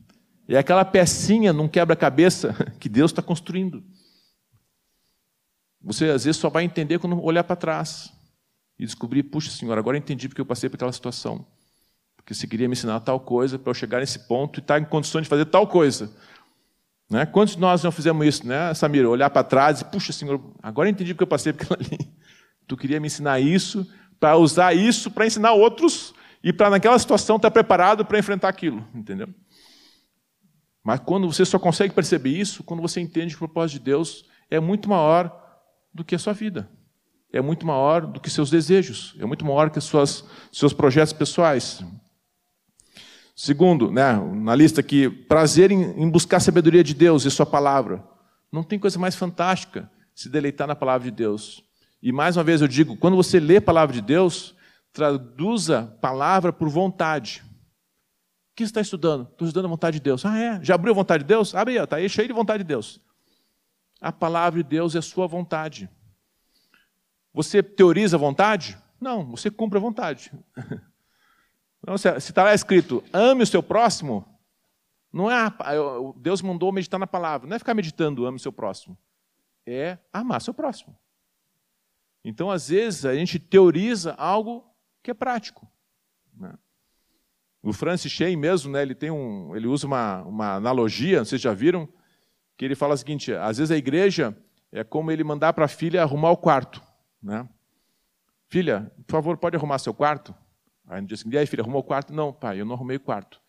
É 0.48 0.56
aquela 0.56 0.82
pecinha 0.82 1.52
num 1.52 1.68
quebra-cabeça 1.68 2.54
que 2.80 2.88
Deus 2.88 3.10
está 3.10 3.20
construindo. 3.20 3.84
Você 5.82 6.06
às 6.06 6.24
vezes 6.24 6.40
só 6.40 6.48
vai 6.48 6.64
entender 6.64 6.98
quando 6.98 7.22
olhar 7.22 7.44
para 7.44 7.56
trás 7.56 8.10
e 8.78 8.86
descobrir, 8.86 9.24
puxa, 9.24 9.50
Senhor, 9.50 9.76
agora 9.76 9.98
entendi 9.98 10.28
porque 10.28 10.40
eu 10.40 10.46
passei 10.46 10.70
por 10.70 10.76
aquela 10.76 10.94
situação. 10.94 11.46
Porque 12.30 12.38
você 12.38 12.46
queria 12.46 12.68
me 12.68 12.74
ensinar 12.74 13.00
tal 13.00 13.18
coisa 13.18 13.58
para 13.58 13.70
eu 13.70 13.74
chegar 13.74 13.98
nesse 13.98 14.20
ponto 14.28 14.60
e 14.60 14.62
estar 14.62 14.74
tá 14.74 14.80
em 14.80 14.84
condições 14.84 15.22
de 15.22 15.28
fazer 15.28 15.46
tal 15.46 15.66
coisa. 15.66 16.12
Né? 17.10 17.26
Quantos 17.26 17.56
de 17.56 17.60
nós 17.60 17.82
não 17.82 17.90
fizemos 17.90 18.24
isso, 18.24 18.46
né, 18.46 18.72
Samira? 18.72 19.10
Olhar 19.10 19.28
para 19.30 19.42
trás 19.42 19.80
e, 19.80 19.84
puxa, 19.84 20.12
Senhor, 20.12 20.40
agora 20.62 20.88
eu 20.88 20.92
entendi 20.92 21.12
porque 21.12 21.24
eu 21.24 21.26
passei 21.26 21.52
por 21.52 21.64
aquilo 21.64 21.80
ali. 21.80 21.98
Tu 22.68 22.76
queria 22.76 23.00
me 23.00 23.08
ensinar 23.08 23.40
isso 23.40 23.84
para 24.20 24.36
usar 24.36 24.72
isso 24.74 25.10
para 25.10 25.26
ensinar 25.26 25.54
outros 25.54 26.14
e 26.40 26.52
para 26.52 26.70
naquela 26.70 26.96
situação 27.00 27.34
estar 27.34 27.50
preparado 27.50 28.04
para 28.04 28.16
enfrentar 28.16 28.48
aquilo, 28.48 28.86
entendeu? 28.94 29.26
Mas 30.84 31.00
quando 31.00 31.26
você 31.26 31.44
só 31.44 31.58
consegue 31.58 31.92
perceber 31.92 32.30
isso, 32.30 32.62
quando 32.62 32.80
você 32.80 33.00
entende 33.00 33.34
que 33.34 33.42
o 33.42 33.48
propósito 33.48 33.80
de 33.80 33.86
Deus 33.86 34.24
é 34.48 34.60
muito 34.60 34.88
maior 34.88 35.36
do 35.92 36.04
que 36.04 36.14
a 36.14 36.18
sua 36.18 36.32
vida, 36.32 36.70
é 37.32 37.40
muito 37.40 37.66
maior 37.66 38.06
do 38.06 38.20
que 38.20 38.30
seus 38.30 38.50
desejos, 38.50 39.16
é 39.18 39.26
muito 39.26 39.44
maior 39.44 39.68
que 39.68 39.78
os 39.80 40.24
seus 40.52 40.72
projetos 40.72 41.12
pessoais. 41.12 41.82
Segundo, 43.42 43.90
né, 43.90 44.12
na 44.34 44.54
lista 44.54 44.82
aqui, 44.82 45.08
prazer 45.08 45.70
em, 45.70 46.02
em 46.02 46.10
buscar 46.10 46.36
a 46.36 46.40
sabedoria 46.40 46.84
de 46.84 46.92
Deus 46.92 47.24
e 47.24 47.30
Sua 47.30 47.46
palavra. 47.46 48.04
Não 48.52 48.62
tem 48.62 48.78
coisa 48.78 48.98
mais 48.98 49.14
fantástica 49.14 49.90
se 50.14 50.28
deleitar 50.28 50.68
na 50.68 50.76
palavra 50.76 51.10
de 51.10 51.16
Deus. 51.16 51.64
E 52.02 52.12
mais 52.12 52.36
uma 52.36 52.44
vez 52.44 52.60
eu 52.60 52.68
digo, 52.68 52.98
quando 52.98 53.16
você 53.16 53.40
lê 53.40 53.56
a 53.56 53.62
palavra 53.62 53.94
de 53.94 54.02
Deus, 54.02 54.54
traduza 54.92 55.96
palavra 56.02 56.52
por 56.52 56.68
vontade. 56.68 57.42
O 58.52 58.56
que 58.56 58.62
você 58.62 58.72
está 58.72 58.82
estudando? 58.82 59.26
Estou 59.32 59.48
estudando 59.48 59.64
a 59.64 59.70
vontade 59.70 59.96
de 59.96 60.02
Deus. 60.02 60.26
Ah, 60.26 60.38
é? 60.38 60.62
Já 60.62 60.74
abriu 60.74 60.92
a 60.92 60.96
vontade 60.96 61.24
de 61.24 61.28
Deus? 61.28 61.54
Abre 61.54 61.78
aí, 61.78 61.82
está 61.82 61.96
aí 61.96 62.10
cheio 62.10 62.28
de 62.28 62.34
vontade 62.34 62.62
de 62.62 62.68
Deus. 62.68 63.00
A 64.02 64.12
palavra 64.12 64.62
de 64.62 64.68
Deus 64.68 64.94
é 64.94 65.00
sua 65.00 65.26
vontade. 65.26 65.88
Você 67.32 67.62
teoriza 67.62 68.18
a 68.18 68.20
vontade? 68.20 68.76
Não, 69.00 69.30
você 69.30 69.50
cumpre 69.50 69.78
a 69.78 69.80
vontade. 69.80 70.30
Então, 71.82 71.96
se 71.96 72.08
está 72.08 72.44
lá 72.44 72.54
escrito, 72.54 73.02
ame 73.12 73.42
o 73.42 73.46
seu 73.46 73.62
próximo, 73.62 74.26
não 75.12 75.30
é 75.30 75.36
Deus 76.16 76.42
mandou 76.42 76.70
meditar 76.72 77.00
na 77.00 77.06
palavra, 77.06 77.48
não 77.48 77.56
é 77.56 77.58
ficar 77.58 77.74
meditando, 77.74 78.26
ame 78.26 78.36
o 78.36 78.40
seu 78.40 78.52
próximo. 78.52 78.96
É 79.66 79.98
amar 80.12 80.40
seu 80.40 80.54
próximo. 80.54 80.96
Então, 82.24 82.50
às 82.50 82.68
vezes, 82.68 83.04
a 83.04 83.14
gente 83.14 83.38
teoriza 83.38 84.14
algo 84.14 84.64
que 85.02 85.10
é 85.10 85.14
prático. 85.14 85.66
Né? 86.34 86.52
O 87.62 87.72
Francis 87.72 88.12
Shea 88.12 88.36
mesmo, 88.36 88.72
né, 88.72 88.82
ele, 88.82 88.94
tem 88.94 89.10
um, 89.10 89.54
ele 89.56 89.66
usa 89.66 89.86
uma, 89.86 90.22
uma 90.22 90.54
analogia, 90.54 91.24
vocês 91.24 91.40
já 91.40 91.52
viram, 91.52 91.88
que 92.56 92.64
ele 92.64 92.74
fala 92.74 92.94
o 92.94 92.96
seguinte, 92.96 93.32
às 93.32 93.58
vezes 93.58 93.70
a 93.70 93.76
igreja 93.76 94.36
é 94.70 94.84
como 94.84 95.10
ele 95.10 95.24
mandar 95.24 95.52
para 95.52 95.64
a 95.64 95.68
filha 95.68 96.02
arrumar 96.02 96.30
o 96.30 96.36
quarto. 96.36 96.82
Né? 97.22 97.48
Filha, 98.48 98.92
por 99.06 99.12
favor, 99.12 99.36
pode 99.36 99.56
arrumar 99.56 99.78
seu 99.78 99.94
quarto? 99.94 100.34
Aí 100.90 101.00
no 101.00 101.06
dia 101.06 101.16
seguinte, 101.16 101.38
aí, 101.38 101.46
filha, 101.46 101.62
arrumou 101.62 101.80
o 101.80 101.84
quarto? 101.84 102.12
Não, 102.12 102.32
pai, 102.32 102.60
eu 102.60 102.66
não 102.66 102.74
arrumei 102.74 102.96
o 102.96 103.00
quarto. 103.00 103.40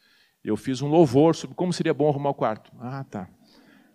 Eu 0.44 0.56
fiz 0.56 0.80
um 0.82 0.88
louvor 0.88 1.36
sobre 1.36 1.56
como 1.56 1.74
seria 1.74 1.94
bom 1.94 2.08
arrumar 2.08 2.30
o 2.30 2.34
quarto. 2.36 2.72
Ah, 2.80 3.04
tá. 3.04 3.28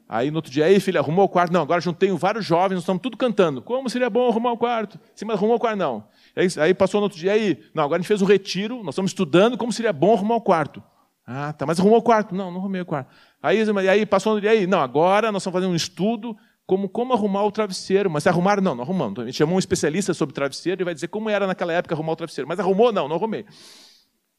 Aí 0.08 0.30
no 0.30 0.36
outro 0.36 0.50
dia, 0.50 0.64
aí 0.64 0.78
filha, 0.78 1.00
arrumou 1.00 1.24
o 1.24 1.28
quarto? 1.28 1.52
Não, 1.52 1.62
agora 1.62 1.80
juntei 1.80 2.10
vários 2.10 2.44
jovens, 2.44 2.74
nós 2.74 2.82
estamos 2.82 3.00
tudo 3.00 3.16
cantando. 3.16 3.62
Como 3.62 3.88
seria 3.88 4.10
bom 4.10 4.28
arrumar 4.28 4.52
o 4.52 4.58
quarto? 4.58 4.98
Sim, 5.14 5.24
mas 5.24 5.36
arrumou 5.36 5.56
o 5.56 5.60
quarto? 5.60 5.78
Não. 5.78 6.04
Aí, 6.34 6.46
aí 6.60 6.74
passou 6.74 7.00
no 7.00 7.04
outro 7.04 7.18
dia, 7.18 7.32
aí, 7.32 7.60
não, 7.72 7.84
agora 7.84 7.98
a 7.98 8.02
gente 8.02 8.08
fez 8.08 8.20
um 8.20 8.26
retiro, 8.26 8.82
nós 8.84 8.94
estamos 8.94 9.10
estudando 9.10 9.56
como 9.56 9.72
seria 9.72 9.92
bom 9.92 10.14
arrumar 10.14 10.36
o 10.36 10.40
quarto. 10.40 10.82
Ah, 11.26 11.52
tá, 11.52 11.66
mas 11.66 11.80
arrumou 11.80 11.98
o 11.98 12.02
quarto? 12.02 12.34
Não, 12.34 12.52
não 12.52 12.60
arrumei 12.60 12.80
o 12.80 12.86
quarto. 12.86 13.10
Aí, 13.42 13.58
aí 13.88 14.06
passou 14.06 14.34
no 14.34 14.40
dia, 14.40 14.50
aí, 14.50 14.66
não, 14.66 14.80
agora 14.80 15.32
nós 15.32 15.42
estamos 15.42 15.54
fazendo 15.54 15.72
um 15.72 15.76
estudo 15.76 16.36
como 16.66 16.88
como 16.88 17.12
arrumar 17.12 17.44
o 17.44 17.52
travesseiro. 17.52 18.10
Mas 18.10 18.26
arrumaram? 18.26 18.62
Não, 18.62 18.74
não 18.74 18.82
arrumamos. 18.82 19.18
A 19.20 19.24
gente 19.24 19.36
chamou 19.36 19.56
um 19.56 19.58
especialista 19.58 20.12
sobre 20.12 20.34
travesseiro 20.34 20.82
e 20.82 20.84
vai 20.84 20.94
dizer 20.94 21.08
como 21.08 21.30
era 21.30 21.46
naquela 21.46 21.72
época 21.72 21.94
arrumar 21.94 22.12
o 22.12 22.16
travesseiro. 22.16 22.48
Mas 22.48 22.58
arrumou? 22.58 22.92
Não, 22.92 23.08
não 23.08 23.16
arrumei. 23.16 23.46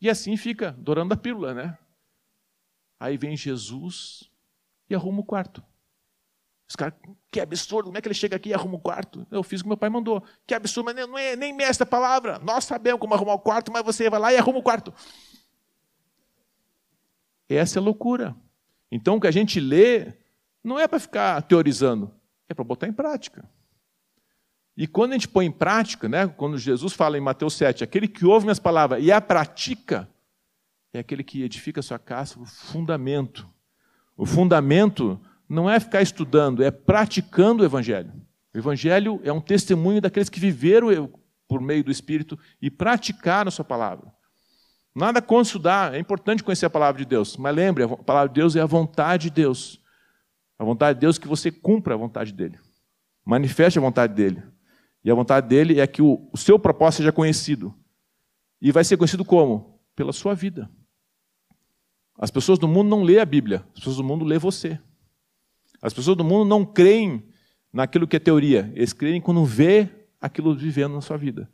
E 0.01 0.09
assim 0.09 0.35
fica, 0.37 0.69
adorando 0.69 1.13
a 1.13 1.17
pílula, 1.17 1.53
né? 1.53 1.77
Aí 2.99 3.17
vem 3.17 3.35
Jesus 3.37 4.29
e 4.89 4.95
arruma 4.95 5.21
o 5.21 5.23
quarto. 5.23 5.63
Os 6.69 6.75
caras, 6.75 6.95
que 7.31 7.39
absurdo, 7.39 7.85
como 7.85 7.97
é 7.97 8.01
que 8.01 8.07
ele 8.07 8.15
chega 8.15 8.35
aqui 8.35 8.49
e 8.49 8.53
arruma 8.53 8.75
o 8.75 8.79
quarto? 8.79 9.25
Eu 9.31 9.41
fiz 9.41 9.61
o 9.61 9.63
que 9.63 9.69
meu 9.69 9.77
pai 9.77 9.89
mandou. 9.89 10.21
Que 10.45 10.53
absurdo, 10.53 10.85
mas 10.93 11.07
não 11.07 11.17
é 11.17 11.35
nem 11.35 11.53
mestre 11.53 11.83
a 11.83 11.87
palavra. 11.87 12.39
Nós 12.39 12.65
sabemos 12.65 12.99
como 12.99 13.13
arrumar 13.13 13.35
o 13.35 13.39
quarto, 13.39 13.71
mas 13.71 13.83
você 13.83 14.09
vai 14.09 14.19
lá 14.19 14.33
e 14.33 14.37
arruma 14.37 14.59
o 14.59 14.63
quarto. 14.63 14.93
Essa 17.47 17.79
é 17.79 17.81
loucura. 17.81 18.35
Então 18.91 19.15
o 19.15 19.21
que 19.21 19.27
a 19.27 19.31
gente 19.31 19.59
lê 19.59 20.13
não 20.61 20.77
é 20.77 20.87
para 20.87 20.99
ficar 20.99 21.41
teorizando, 21.43 22.13
é 22.49 22.53
para 22.53 22.63
botar 22.63 22.87
em 22.87 22.93
prática. 22.93 23.47
E 24.75 24.85
quando 24.85 25.11
a 25.11 25.13
gente 25.15 25.27
põe 25.27 25.45
em 25.45 25.51
prática, 25.51 26.07
né, 26.07 26.27
quando 26.27 26.57
Jesus 26.57 26.93
fala 26.93 27.17
em 27.17 27.21
Mateus 27.21 27.55
7, 27.55 27.83
aquele 27.83 28.07
que 28.07 28.25
ouve 28.25 28.45
minhas 28.45 28.59
palavras 28.59 29.03
e 29.03 29.11
a 29.11 29.19
pratica, 29.19 30.07
é 30.93 30.99
aquele 30.99 31.23
que 31.23 31.43
edifica 31.43 31.79
a 31.79 31.83
sua 31.83 31.99
casa, 31.99 32.39
o 32.39 32.45
fundamento 32.45 33.47
O 34.15 34.25
fundamento 34.25 35.19
não 35.47 35.69
é 35.69 35.79
ficar 35.79 36.01
estudando, 36.01 36.63
é 36.63 36.71
praticando 36.71 37.63
o 37.63 37.65
Evangelho. 37.65 38.11
O 38.53 38.57
Evangelho 38.57 39.19
é 39.23 39.31
um 39.31 39.41
testemunho 39.41 40.01
daqueles 40.01 40.29
que 40.29 40.39
viveram 40.39 41.11
por 41.47 41.61
meio 41.61 41.83
do 41.83 41.91
Espírito 41.91 42.37
e 42.61 42.69
praticaram 42.69 43.49
a 43.49 43.51
sua 43.51 43.65
palavra. 43.65 44.11
Nada 44.95 45.21
contra 45.21 45.43
estudar, 45.43 45.93
é 45.93 45.99
importante 45.99 46.43
conhecer 46.43 46.65
a 46.65 46.71
palavra 46.71 46.99
de 46.99 47.05
Deus, 47.05 47.37
mas 47.37 47.55
lembre, 47.55 47.83
a 47.83 47.87
palavra 47.87 48.29
de 48.29 48.35
Deus 48.35 48.55
é 48.55 48.61
a 48.61 48.65
vontade 48.65 49.29
de 49.29 49.35
Deus. 49.35 49.79
A 50.57 50.63
vontade 50.63 50.97
de 50.97 51.01
Deus 51.01 51.17
é 51.17 51.21
que 51.21 51.27
você 51.27 51.51
cumpra 51.51 51.93
a 51.93 51.97
vontade 51.97 52.33
dele. 52.33 52.57
Manifeste 53.25 53.77
a 53.77 53.81
vontade 53.81 54.13
dele. 54.13 54.41
E 55.03 55.11
a 55.11 55.15
vontade 55.15 55.47
dele 55.47 55.79
é 55.79 55.87
que 55.87 56.01
o, 56.01 56.29
o 56.33 56.37
seu 56.37 56.57
propósito 56.57 56.99
seja 56.99 57.11
conhecido. 57.11 57.73
E 58.61 58.71
vai 58.71 58.83
ser 58.83 58.97
conhecido 58.97 59.23
como? 59.23 59.79
Pela 59.95 60.11
sua 60.11 60.33
vida. 60.33 60.69
As 62.17 62.31
pessoas 62.31 62.57
do 62.57 62.67
mundo 62.67 62.89
não 62.89 63.03
lêem 63.03 63.19
a 63.19 63.25
Bíblia, 63.25 63.63
as 63.69 63.79
pessoas 63.79 63.97
do 63.97 64.03
mundo 64.03 64.25
lêem 64.25 64.39
você. 64.39 64.79
As 65.81 65.93
pessoas 65.93 66.17
do 66.17 66.23
mundo 66.23 66.45
não 66.45 66.65
creem 66.65 67.29
naquilo 67.71 68.07
que 68.07 68.15
é 68.15 68.19
teoria, 68.19 68.71
eles 68.73 68.91
creem 68.91 69.21
quando 69.21 69.45
vê 69.45 69.87
aquilo 70.19 70.55
vivendo 70.55 70.93
na 70.93 71.01
sua 71.01 71.15
vida. 71.15 71.47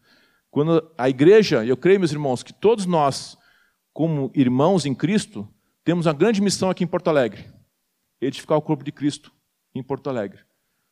Quando 0.49 0.89
a 0.97 1.09
igreja, 1.09 1.65
eu 1.65 1.75
creio, 1.75 1.99
meus 1.99 2.11
irmãos, 2.11 2.43
que 2.43 2.53
todos 2.53 2.85
nós, 2.85 3.37
como 3.91 4.31
irmãos 4.33 4.85
em 4.85 4.95
Cristo, 4.95 5.47
temos 5.83 6.05
uma 6.05 6.13
grande 6.13 6.41
missão 6.41 6.69
aqui 6.69 6.83
em 6.83 6.87
Porto 6.87 7.09
Alegre: 7.09 7.45
edificar 8.23 8.57
o 8.57 8.61
corpo 8.61 8.83
de 8.83 8.91
Cristo 8.91 9.31
em 9.75 9.83
Porto 9.83 10.09
Alegre. 10.09 10.39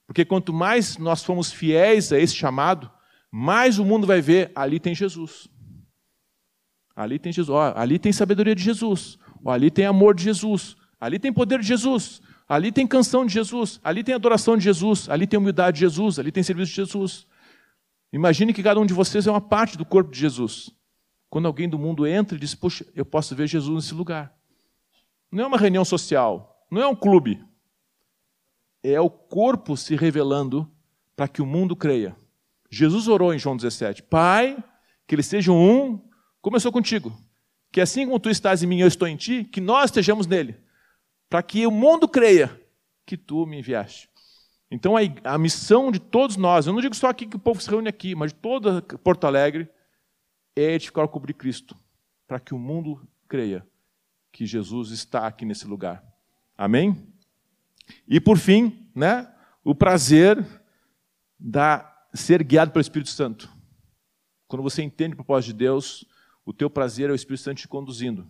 Porque 0.05 0.25
quanto 0.25 0.51
mais 0.51 0.97
nós 0.97 1.23
formos 1.23 1.51
fiéis 1.51 2.11
a 2.11 2.19
esse 2.19 2.35
chamado, 2.35 2.91
mais 3.31 3.79
o 3.79 3.85
mundo 3.85 4.05
vai 4.05 4.21
ver 4.21 4.51
ali 4.53 4.79
tem 4.79 4.93
Jesus. 4.93 5.47
Ali 6.95 7.17
tem 7.17 7.31
Jesus, 7.31 7.57
ali 7.75 7.97
tem 7.97 8.11
sabedoria 8.11 8.53
de 8.53 8.61
Jesus, 8.61 9.17
ali 9.45 9.71
tem 9.71 9.85
amor 9.85 10.13
de 10.13 10.23
Jesus, 10.23 10.75
ali 10.99 11.17
tem 11.17 11.31
poder 11.31 11.59
de 11.59 11.67
Jesus, 11.67 12.21
ali 12.47 12.71
tem 12.71 12.85
canção 12.85 13.25
de 13.25 13.33
Jesus, 13.33 13.79
ali 13.81 14.03
tem 14.03 14.13
adoração 14.13 14.57
de 14.57 14.63
Jesus, 14.63 15.09
ali 15.09 15.25
tem 15.25 15.39
humildade 15.39 15.75
de 15.75 15.79
Jesus, 15.81 16.19
ali 16.19 16.31
tem 16.31 16.43
serviço 16.43 16.71
de 16.71 16.75
Jesus. 16.75 17.25
Imagine 18.11 18.53
que 18.53 18.61
cada 18.61 18.79
um 18.79 18.85
de 18.85 18.93
vocês 18.93 19.25
é 19.25 19.31
uma 19.31 19.39
parte 19.39 19.77
do 19.77 19.85
corpo 19.85 20.11
de 20.11 20.19
Jesus. 20.19 20.69
Quando 21.29 21.45
alguém 21.45 21.69
do 21.69 21.79
mundo 21.79 22.05
entra 22.05 22.35
e 22.35 22.39
diz, 22.39 22.53
puxa, 22.53 22.85
eu 22.93 23.05
posso 23.05 23.33
ver 23.33 23.47
Jesus 23.47 23.85
nesse 23.85 23.93
lugar. 23.93 24.35
Não 25.31 25.45
é 25.45 25.47
uma 25.47 25.57
reunião 25.57 25.85
social, 25.85 26.50
não 26.71 26.81
é 26.81 26.87
um 26.87 26.95
clube. 26.95 27.43
É 28.81 28.99
o 28.99 29.09
corpo 29.09 29.75
se 29.75 29.95
revelando 29.95 30.71
para 31.15 31.27
que 31.27 31.41
o 31.41 31.45
mundo 31.45 31.75
creia. 31.75 32.15
Jesus 32.69 33.09
orou 33.09 33.33
em 33.33 33.37
João 33.37 33.57
17: 33.57 34.03
Pai, 34.03 34.57
que 35.05 35.13
eles 35.13 35.25
sejam 35.25 35.57
um, 35.57 36.01
começou 36.41 36.71
contigo. 36.71 37.13
Que 37.71 37.81
assim 37.81 38.05
como 38.05 38.19
tu 38.19 38.29
estás 38.29 38.63
em 38.63 38.67
mim, 38.67 38.79
eu 38.79 38.87
estou 38.87 39.07
em 39.07 39.17
ti, 39.17 39.43
que 39.43 39.59
nós 39.59 39.85
estejamos 39.85 40.25
nele. 40.25 40.55
Para 41.29 41.43
que 41.43 41.67
o 41.67 41.71
mundo 41.71 42.07
creia 42.07 42.59
que 43.05 43.17
tu 43.17 43.45
me 43.45 43.59
enviaste. 43.59 44.09
Então 44.69 44.95
a, 44.95 45.01
a, 45.25 45.37
missão 45.37 45.91
de 45.91 45.99
todos 45.99 46.37
nós, 46.37 46.65
eu 46.65 46.73
não 46.73 46.81
digo 46.81 46.95
só 46.95 47.09
aqui 47.09 47.27
que 47.27 47.35
o 47.35 47.39
povo 47.39 47.61
se 47.61 47.69
reúne 47.69 47.89
aqui, 47.89 48.15
mas 48.15 48.31
de 48.31 48.39
toda 48.39 48.81
Porto 48.81 49.27
Alegre, 49.27 49.69
é 50.55 50.73
edificar 50.73 51.03
o 51.03 51.09
corpo 51.09 51.27
de 51.27 51.33
Cristo, 51.33 51.75
para 52.25 52.39
que 52.39 52.53
o 52.53 52.59
mundo 52.59 53.05
creia 53.27 53.67
que 54.31 54.45
Jesus 54.45 54.91
está 54.91 55.27
aqui 55.27 55.43
nesse 55.43 55.67
lugar. 55.67 56.10
Amém? 56.61 56.95
E 58.07 58.19
por 58.19 58.37
fim, 58.37 58.87
né, 58.93 59.27
o 59.63 59.73
prazer 59.73 60.45
da 61.39 61.91
ser 62.13 62.43
guiado 62.43 62.69
pelo 62.69 62.81
Espírito 62.81 63.09
Santo. 63.09 63.51
Quando 64.47 64.61
você 64.61 64.83
entende 64.83 65.13
o 65.13 65.15
propósito 65.15 65.53
de 65.53 65.57
Deus, 65.57 66.05
o 66.45 66.53
teu 66.53 66.69
prazer 66.69 67.09
é 67.09 67.13
o 67.13 67.15
Espírito 67.15 67.41
Santo 67.41 67.57
te 67.57 67.67
conduzindo 67.67 68.29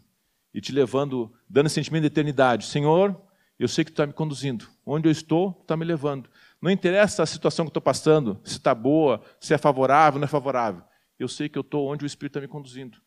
e 0.53 0.61
te 0.61 0.71
levando, 0.71 1.33
dando 1.49 1.67
sentimento 1.67 2.03
de 2.03 2.07
eternidade. 2.07 2.67
Senhor, 2.67 3.21
eu 3.59 3.67
sei 3.67 3.83
que 3.83 3.91
tu 3.91 3.95
está 3.95 4.07
me 4.07 4.13
conduzindo. 4.13 4.65
Onde 4.85 5.09
eu 5.09 5.11
estou, 5.11 5.51
tu 5.51 5.63
está 5.63 5.75
me 5.75 5.83
levando. 5.83 6.29
Não 6.61 6.71
interessa 6.71 7.23
a 7.23 7.25
situação 7.25 7.65
que 7.65 7.71
estou 7.71 7.81
passando, 7.81 8.39
se 8.45 8.53
está 8.53 8.73
boa, 8.73 9.21
se 9.41 9.53
é 9.53 9.57
favorável, 9.57 10.21
não 10.21 10.25
é 10.25 10.29
favorável. 10.29 10.81
Eu 11.19 11.27
sei 11.27 11.49
que 11.49 11.57
eu 11.57 11.63
estou 11.63 11.91
onde 11.91 12.05
o 12.05 12.07
Espírito 12.07 12.37
está 12.37 12.39
me 12.39 12.47
conduzindo. 12.47 12.97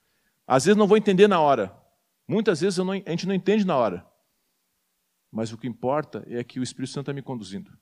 Às 0.47 0.67
vezes 0.67 0.77
não 0.77 0.87
vou 0.87 0.99
entender 0.99 1.29
na 1.29 1.41
hora. 1.41 1.75
Muitas 2.29 2.61
vezes 2.61 2.77
não, 2.77 2.93
a 2.93 2.97
gente 2.97 3.27
não 3.27 3.35
entende 3.35 3.65
na 3.65 3.75
hora. 3.75 4.14
Mas 5.35 5.53
o 5.53 5.59
que 5.59 5.67
importa 5.67 6.25
é 6.29 6.45
que 6.45 6.61
o 6.61 6.63
Espírito 6.63 6.93
Santo 6.93 7.11
está 7.11 7.13
me 7.13 7.21
conduzindo. 7.21 7.77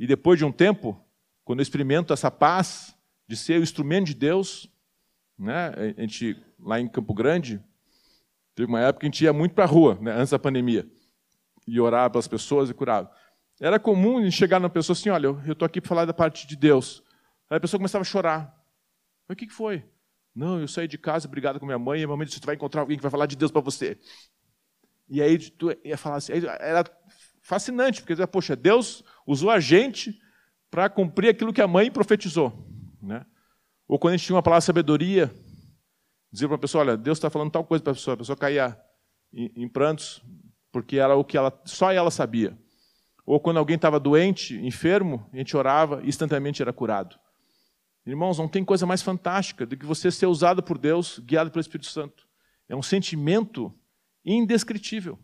E 0.00 0.04
depois 0.04 0.36
de 0.36 0.44
um 0.44 0.50
tempo, 0.50 1.00
quando 1.44 1.60
eu 1.60 1.62
experimento 1.62 2.12
essa 2.12 2.28
paz 2.28 2.92
de 3.28 3.36
ser 3.36 3.60
o 3.60 3.62
instrumento 3.62 4.06
de 4.06 4.14
Deus, 4.14 4.68
né? 5.38 5.68
a 5.96 6.00
gente, 6.00 6.36
lá 6.58 6.80
em 6.80 6.88
Campo 6.88 7.14
Grande, 7.14 7.62
teve 8.52 8.68
uma 8.68 8.80
época 8.80 9.00
que 9.02 9.06
a 9.06 9.10
gente 9.10 9.22
ia 9.22 9.32
muito 9.32 9.54
para 9.54 9.62
a 9.62 9.68
rua, 9.68 9.96
né? 10.00 10.10
antes 10.10 10.30
da 10.30 10.40
pandemia 10.40 10.90
e 11.68 11.78
orar 11.78 12.10
pelas 12.10 12.26
pessoas 12.26 12.68
e 12.68 12.74
curava. 12.74 13.08
Era 13.60 13.78
comum 13.78 14.28
chegar 14.28 14.58
na 14.58 14.68
pessoa 14.68 14.94
assim, 14.94 15.08
olha, 15.08 15.28
eu 15.46 15.52
estou 15.52 15.66
aqui 15.66 15.80
para 15.80 15.88
falar 15.88 16.04
da 16.04 16.12
parte 16.12 16.48
de 16.48 16.56
Deus. 16.56 17.04
Aí 17.48 17.58
a 17.58 17.60
pessoa 17.60 17.78
começava 17.78 18.02
a 18.02 18.04
chorar. 18.04 18.52
Mas 19.28 19.36
o 19.36 19.38
que, 19.38 19.46
que 19.46 19.54
foi? 19.54 19.84
Não, 20.34 20.58
eu 20.58 20.66
saí 20.66 20.88
de 20.88 20.98
casa 20.98 21.28
brigado 21.28 21.60
com 21.60 21.66
minha 21.66 21.78
mãe, 21.78 22.00
e 22.00 22.04
a 22.04 22.08
mamãe 22.08 22.26
disse, 22.26 22.40
tu 22.40 22.46
vai 22.46 22.56
encontrar 22.56 22.80
alguém 22.80 22.96
que 22.96 23.02
vai 23.02 23.10
falar 23.10 23.26
de 23.26 23.36
Deus 23.36 23.52
para 23.52 23.60
você. 23.60 24.00
E 25.08 25.22
aí 25.22 25.38
tu 25.38 25.74
ia 25.84 25.96
falar 25.96 26.16
assim, 26.16 26.32
era 26.60 26.84
fascinante, 27.40 28.02
porque, 28.02 28.26
poxa, 28.26 28.54
Deus 28.54 29.02
usou 29.26 29.50
a 29.50 29.58
gente 29.58 30.20
para 30.70 30.88
cumprir 30.88 31.30
aquilo 31.30 31.52
que 31.52 31.62
a 31.62 31.66
mãe 31.66 31.90
profetizou. 31.90 32.52
Né? 33.00 33.24
Ou 33.86 33.98
quando 33.98 34.14
a 34.14 34.16
gente 34.16 34.26
tinha 34.26 34.36
uma 34.36 34.42
palavra 34.42 34.60
de 34.60 34.66
sabedoria, 34.66 35.32
dizia 36.30 36.46
para 36.46 36.56
a 36.56 36.60
pessoa, 36.60 36.84
olha, 36.84 36.96
Deus 36.96 37.16
está 37.18 37.30
falando 37.30 37.50
tal 37.50 37.64
coisa 37.64 37.82
para 37.82 37.92
a 37.92 37.94
pessoa, 37.94 38.14
a 38.14 38.18
pessoa 38.18 38.36
caía 38.36 38.78
em, 39.32 39.50
em 39.56 39.68
prantos, 39.68 40.22
porque 40.70 40.98
era 40.98 41.14
o 41.16 41.24
que 41.24 41.36
ela, 41.36 41.58
só 41.64 41.90
ela 41.90 42.10
sabia. 42.10 42.56
Ou 43.24 43.40
quando 43.40 43.58
alguém 43.58 43.76
estava 43.76 43.98
doente, 43.98 44.58
enfermo, 44.58 45.28
a 45.32 45.36
gente 45.36 45.56
orava 45.56 46.00
e 46.02 46.08
instantaneamente 46.08 46.62
era 46.62 46.72
curado. 46.72 47.18
Irmãos, 48.06 48.38
não 48.38 48.48
tem 48.48 48.64
coisa 48.64 48.86
mais 48.86 49.02
fantástica 49.02 49.66
do 49.66 49.76
que 49.76 49.84
você 49.84 50.10
ser 50.10 50.26
usado 50.26 50.62
por 50.62 50.78
Deus, 50.78 51.18
guiado 51.18 51.50
pelo 51.50 51.60
Espírito 51.60 51.88
Santo. 51.88 52.26
É 52.68 52.74
um 52.74 52.82
sentimento 52.82 53.74
indescritível. 54.32 55.18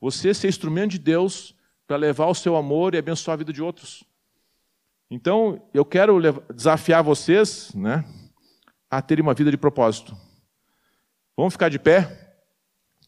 Você 0.00 0.32
ser 0.34 0.48
instrumento 0.48 0.92
de 0.92 0.98
Deus 0.98 1.54
para 1.86 1.96
levar 1.96 2.26
o 2.26 2.34
seu 2.34 2.56
amor 2.56 2.94
e 2.94 2.98
abençoar 2.98 3.34
a 3.34 3.38
vida 3.38 3.52
de 3.52 3.62
outros. 3.62 4.04
Então, 5.10 5.62
eu 5.74 5.84
quero 5.84 6.18
desafiar 6.54 7.02
vocês 7.02 7.72
né, 7.74 8.04
a 8.90 9.02
terem 9.02 9.22
uma 9.22 9.34
vida 9.34 9.50
de 9.50 9.56
propósito. 9.56 10.16
Vamos 11.36 11.54
ficar 11.54 11.68
de 11.68 11.78
pé? 11.78 12.36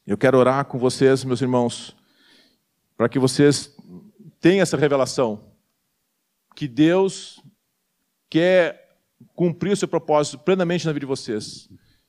Eu 0.07 0.19
quero 0.19 0.39
orar 0.39 0.67
com 0.67 0.79
vocês, 0.79 1.25
meus 1.25 1.41
irmãos, 1.41 1.97
para 2.97 3.09
que 3.09 3.19
vocês 3.19 3.75
tenham 4.39 4.63
essa 4.63 4.77
revelação 4.77 5.53
que 6.55 6.69
Deus 6.69 7.43
quer 8.29 8.99
cumprir 9.35 9.73
o 9.73 9.77
seu 9.77 9.89
propósito 9.89 10.39
plenamente 10.39 10.85
na 10.87 10.93
vida 10.93 11.01
de 11.01 11.09
vocês, 11.09 11.69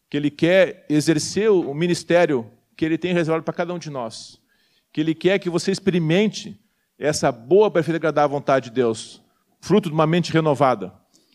que 0.09 0.17
Ele 0.17 0.29
quer 0.29 0.85
exercer 0.89 1.49
o 1.49 1.73
ministério 1.73 2.51
que 2.75 2.85
Ele 2.85 2.97
tem 2.97 3.13
reservado 3.13 3.43
para 3.43 3.53
cada 3.53 3.73
um 3.73 3.79
de 3.79 3.89
nós, 3.89 4.39
que 4.91 5.01
Ele 5.01 5.15
quer 5.15 5.39
que 5.39 5.49
você 5.49 5.71
experimente 5.71 6.59
essa 6.97 7.31
boa, 7.31 7.69
perfeita 7.71 7.97
e 7.97 7.99
agradável 7.99 8.37
vontade 8.37 8.69
de 8.69 8.75
Deus, 8.75 9.21
fruto 9.59 9.89
de 9.89 9.93
uma 9.93 10.07
mente 10.07 10.31
renovada. 10.31 10.93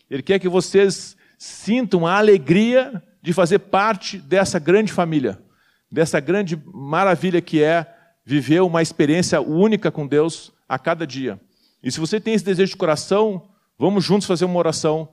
Ele 0.09 0.23
quer 0.23 0.39
que 0.39 0.49
vocês 0.49 1.15
sintam 1.37 2.05
a 2.05 2.17
alegria 2.17 3.01
de 3.21 3.33
fazer 3.33 3.59
parte 3.59 4.17
dessa 4.17 4.59
grande 4.59 4.91
família 4.91 5.39
dessa 5.91 6.19
grande 6.19 6.59
maravilha 6.73 7.41
que 7.41 7.61
é 7.61 7.85
viver 8.23 8.61
uma 8.61 8.81
experiência 8.81 9.41
única 9.41 9.91
com 9.91 10.07
Deus 10.07 10.53
a 10.69 10.79
cada 10.79 11.05
dia. 11.05 11.39
E 11.83 11.91
se 11.91 11.99
você 11.99 12.19
tem 12.19 12.33
esse 12.33 12.45
desejo 12.45 12.71
de 12.71 12.77
coração, 12.77 13.49
vamos 13.77 14.05
juntos 14.05 14.27
fazer 14.27 14.45
uma 14.45 14.57
oração 14.57 15.09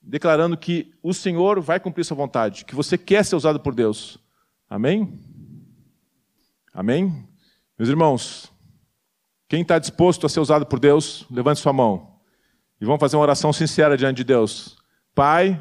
declarando 0.00 0.56
que 0.56 0.92
o 1.02 1.12
Senhor 1.12 1.60
vai 1.60 1.80
cumprir 1.80 2.04
sua 2.04 2.16
vontade, 2.16 2.64
que 2.64 2.74
você 2.74 2.96
quer 2.96 3.24
ser 3.24 3.36
usado 3.36 3.60
por 3.60 3.74
Deus. 3.74 4.18
Amém? 4.70 5.12
Amém? 6.76 7.26
Meus 7.78 7.88
irmãos, 7.88 8.52
quem 9.48 9.62
está 9.62 9.78
disposto 9.78 10.26
a 10.26 10.28
ser 10.28 10.40
usado 10.40 10.66
por 10.66 10.78
Deus, 10.78 11.24
levante 11.30 11.58
sua 11.58 11.72
mão. 11.72 12.18
E 12.78 12.84
vamos 12.84 13.00
fazer 13.00 13.16
uma 13.16 13.22
oração 13.22 13.50
sincera 13.50 13.96
diante 13.96 14.18
de 14.18 14.24
Deus. 14.24 14.76
Pai, 15.14 15.58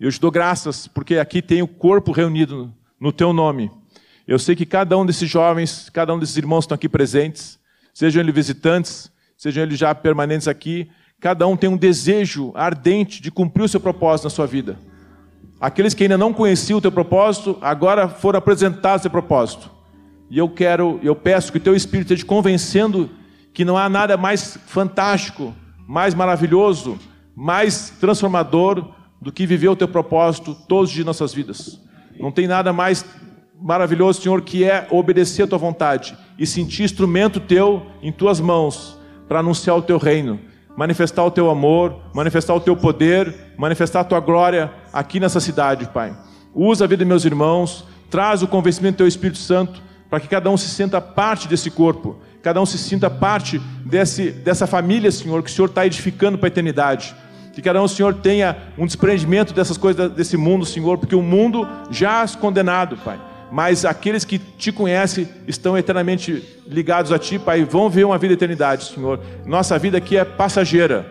eu 0.00 0.10
te 0.10 0.20
dou 0.20 0.28
graças 0.28 0.88
porque 0.88 1.18
aqui 1.18 1.40
tem 1.40 1.62
o 1.62 1.68
corpo 1.68 2.10
reunido 2.10 2.74
no 2.98 3.12
teu 3.12 3.32
nome. 3.32 3.70
Eu 4.26 4.40
sei 4.40 4.56
que 4.56 4.66
cada 4.66 4.98
um 4.98 5.06
desses 5.06 5.30
jovens, 5.30 5.88
cada 5.88 6.12
um 6.12 6.18
desses 6.18 6.36
irmãos 6.36 6.62
que 6.62 6.64
estão 6.64 6.74
aqui 6.74 6.88
presentes, 6.88 7.60
sejam 7.94 8.20
eles 8.20 8.34
visitantes, 8.34 9.08
sejam 9.36 9.62
eles 9.62 9.78
já 9.78 9.94
permanentes 9.94 10.48
aqui, 10.48 10.90
cada 11.20 11.46
um 11.46 11.56
tem 11.56 11.70
um 11.70 11.76
desejo 11.76 12.50
ardente 12.56 13.22
de 13.22 13.30
cumprir 13.30 13.62
o 13.62 13.68
seu 13.68 13.78
propósito 13.78 14.24
na 14.24 14.30
sua 14.30 14.48
vida. 14.48 14.76
Aqueles 15.60 15.94
que 15.94 16.02
ainda 16.02 16.18
não 16.18 16.32
conheciam 16.32 16.78
o 16.78 16.82
teu 16.82 16.90
propósito, 16.90 17.56
agora 17.60 18.08
foram 18.08 18.40
apresentados 18.40 19.02
o 19.02 19.04
teu 19.04 19.12
propósito. 19.12 19.75
E 20.30 20.38
eu 20.38 20.48
quero, 20.48 20.98
eu 21.02 21.14
peço 21.14 21.52
que 21.52 21.58
o 21.58 21.60
teu 21.60 21.74
Espírito 21.74 22.12
esteja 22.12 22.26
convencendo 22.26 23.08
que 23.52 23.64
não 23.64 23.76
há 23.76 23.88
nada 23.88 24.16
mais 24.16 24.58
fantástico, 24.66 25.54
mais 25.86 26.14
maravilhoso, 26.14 26.98
mais 27.34 27.90
transformador 28.00 28.92
do 29.20 29.32
que 29.32 29.46
viver 29.46 29.68
o 29.68 29.76
teu 29.76 29.88
propósito 29.88 30.54
todos 30.68 30.90
os 30.90 30.94
dias 30.94 31.04
de 31.04 31.06
nossas 31.06 31.32
vidas. 31.32 31.80
Não 32.18 32.32
tem 32.32 32.46
nada 32.46 32.72
mais 32.72 33.04
maravilhoso, 33.60 34.20
Senhor, 34.20 34.42
que 34.42 34.64
é 34.64 34.86
obedecer 34.90 35.44
a 35.44 35.46
tua 35.46 35.58
vontade 35.58 36.16
e 36.38 36.46
sentir 36.46 36.82
instrumento 36.82 37.40
teu 37.40 37.86
em 38.02 38.12
tuas 38.12 38.40
mãos 38.40 38.98
para 39.28 39.40
anunciar 39.40 39.76
o 39.76 39.82
teu 39.82 39.96
reino, 39.96 40.38
manifestar 40.76 41.24
o 41.24 41.30
teu 41.30 41.48
amor, 41.48 41.96
manifestar 42.14 42.54
o 42.54 42.60
teu 42.60 42.76
poder, 42.76 43.34
manifestar 43.56 44.00
a 44.00 44.04
tua 44.04 44.20
glória 44.20 44.70
aqui 44.92 45.18
nessa 45.18 45.40
cidade, 45.40 45.88
Pai. 45.88 46.16
Usa 46.54 46.84
a 46.84 46.88
vida 46.88 47.04
de 47.04 47.08
meus 47.08 47.24
irmãos, 47.24 47.84
traz 48.10 48.42
o 48.42 48.48
convencimento 48.48 48.96
do 48.96 48.98
teu 48.98 49.08
Espírito 49.08 49.38
Santo 49.38 49.82
para 50.08 50.20
que 50.20 50.28
cada 50.28 50.50
um 50.50 50.56
se 50.56 50.68
sinta 50.68 51.00
parte 51.00 51.48
desse 51.48 51.70
corpo, 51.70 52.16
cada 52.42 52.60
um 52.60 52.66
se 52.66 52.78
sinta 52.78 53.10
parte 53.10 53.60
desse, 53.84 54.30
dessa 54.30 54.66
família, 54.66 55.10
Senhor, 55.10 55.42
que 55.42 55.50
o 55.50 55.52
Senhor 55.52 55.68
está 55.68 55.84
edificando 55.86 56.38
para 56.38 56.46
a 56.46 56.48
eternidade. 56.48 57.14
Que 57.52 57.62
cada 57.62 57.82
um, 57.82 57.88
Senhor, 57.88 58.14
tenha 58.14 58.56
um 58.76 58.86
desprendimento 58.86 59.54
dessas 59.54 59.78
coisas 59.78 60.10
desse 60.12 60.36
mundo, 60.36 60.66
Senhor, 60.66 60.98
porque 60.98 61.14
o 61.14 61.22
mundo 61.22 61.66
já 61.90 62.22
é 62.22 62.38
condenado, 62.38 62.96
Pai 62.98 63.18
mas 63.50 63.84
aqueles 63.84 64.24
que 64.24 64.38
te 64.38 64.72
conhecem 64.72 65.28
estão 65.46 65.78
eternamente 65.78 66.42
ligados 66.66 67.12
a 67.12 67.18
ti, 67.18 67.38
Pai, 67.38 67.64
vão 67.64 67.88
ver 67.88 68.04
uma 68.04 68.18
vida 68.18 68.34
de 68.34 68.38
eternidade, 68.38 68.84
Senhor. 68.84 69.20
Nossa 69.44 69.78
vida 69.78 69.98
aqui 69.98 70.16
é 70.16 70.24
passageira. 70.24 71.06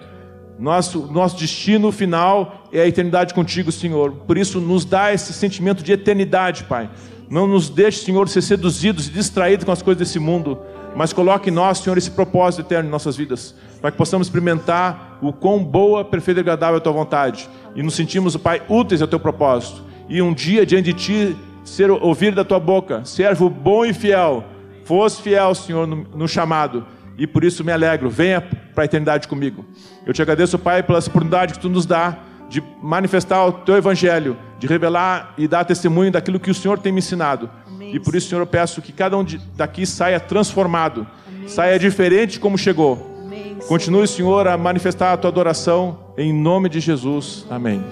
Nosso, 0.57 1.11
nosso 1.11 1.37
destino 1.37 1.91
final 1.91 2.69
é 2.71 2.81
a 2.81 2.87
eternidade 2.87 3.33
contigo, 3.33 3.71
Senhor. 3.71 4.11
Por 4.11 4.37
isso, 4.37 4.59
nos 4.59 4.85
dá 4.85 5.13
esse 5.13 5.33
sentimento 5.33 5.83
de 5.83 5.91
eternidade, 5.91 6.63
Pai. 6.63 6.89
Não 7.29 7.47
nos 7.47 7.69
deixe, 7.69 8.05
Senhor, 8.05 8.29
ser 8.29 8.41
seduzidos 8.41 9.07
e 9.07 9.11
distraídos 9.11 9.65
com 9.65 9.71
as 9.71 9.81
coisas 9.81 9.99
desse 9.99 10.19
mundo, 10.19 10.59
mas 10.95 11.11
coloque 11.11 11.49
em 11.49 11.53
nós, 11.53 11.79
Senhor, 11.79 11.97
esse 11.97 12.11
propósito 12.11 12.61
eterno 12.61 12.87
em 12.87 12.91
nossas 12.91 13.17
vidas, 13.17 13.55
para 13.81 13.91
que 13.91 13.97
possamos 13.97 14.27
experimentar 14.27 15.17
o 15.21 15.33
quão 15.33 15.63
boa, 15.63 16.05
perfeita 16.05 16.39
e 16.39 16.41
agradável 16.41 16.75
é 16.75 16.77
a 16.77 16.81
tua 16.81 16.93
vontade 16.93 17.49
e 17.75 17.83
nos 17.83 17.93
sentimos, 17.93 18.35
Pai, 18.37 18.61
úteis 18.69 19.01
ao 19.01 19.07
teu 19.07 19.19
propósito. 19.19 19.83
E 20.07 20.21
um 20.21 20.33
dia 20.33 20.65
diante 20.65 20.93
de 20.93 20.99
ti 20.99 21.37
ser 21.63 21.91
ouvir 21.91 22.33
da 22.33 22.45
tua 22.45 22.59
boca, 22.59 23.03
servo 23.03 23.49
bom 23.49 23.85
e 23.85 23.93
fiel. 23.93 24.45
Fosse 24.85 25.21
fiel, 25.21 25.53
Senhor, 25.53 25.85
no, 25.85 26.07
no 26.15 26.27
chamado, 26.27 26.85
e 27.17 27.27
por 27.27 27.43
isso 27.43 27.63
me 27.63 27.71
alegro. 27.71 28.09
Venha 28.09 28.39
para 28.39 28.83
a 28.83 28.85
eternidade 28.85 29.27
comigo. 29.27 29.65
Eu 30.05 30.13
te 30.13 30.21
agradeço, 30.21 30.57
Pai, 30.57 30.83
pela 30.83 30.99
oportunidade 30.99 31.53
que 31.53 31.59
tu 31.59 31.67
nos 31.67 31.85
dá 31.85 32.17
de 32.55 32.63
manifestar 32.81 33.45
o 33.45 33.51
teu 33.51 33.75
evangelho, 33.75 34.37
de 34.57 34.67
revelar 34.67 35.33
e 35.37 35.47
dar 35.47 35.65
testemunho 35.65 36.11
daquilo 36.11 36.39
que 36.39 36.49
o 36.49 36.53
Senhor 36.53 36.79
tem 36.79 36.91
me 36.91 36.99
ensinado. 36.99 37.49
Amém. 37.67 37.95
E 37.95 37.99
por 37.99 38.15
isso, 38.15 38.29
Senhor, 38.29 38.41
eu 38.41 38.47
peço 38.47 38.81
que 38.81 38.91
cada 38.91 39.17
um 39.17 39.25
daqui 39.55 39.85
saia 39.85 40.19
transformado, 40.19 41.05
Amém. 41.27 41.47
saia 41.47 41.77
diferente 41.77 42.39
como 42.39 42.57
chegou. 42.57 43.21
Amém. 43.25 43.57
Continue, 43.67 44.07
Senhor, 44.07 44.47
a 44.47 44.57
manifestar 44.57 45.13
a 45.13 45.17
tua 45.17 45.29
adoração 45.29 45.99
em 46.17 46.33
nome 46.33 46.69
de 46.69 46.79
Jesus. 46.79 47.45
Amém. 47.49 47.83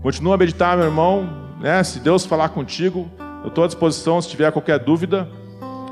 Continua 0.00 0.34
a 0.34 0.38
meditar, 0.38 0.76
meu 0.76 0.86
irmão 0.86 1.48
né? 1.60 1.82
Se 1.82 1.98
Deus 1.98 2.24
falar 2.24 2.50
contigo, 2.50 3.10
eu 3.42 3.48
estou 3.48 3.64
à 3.64 3.66
disposição 3.66 4.20
se 4.22 4.28
tiver 4.28 4.50
qualquer 4.52 4.78
dúvida. 4.78 5.28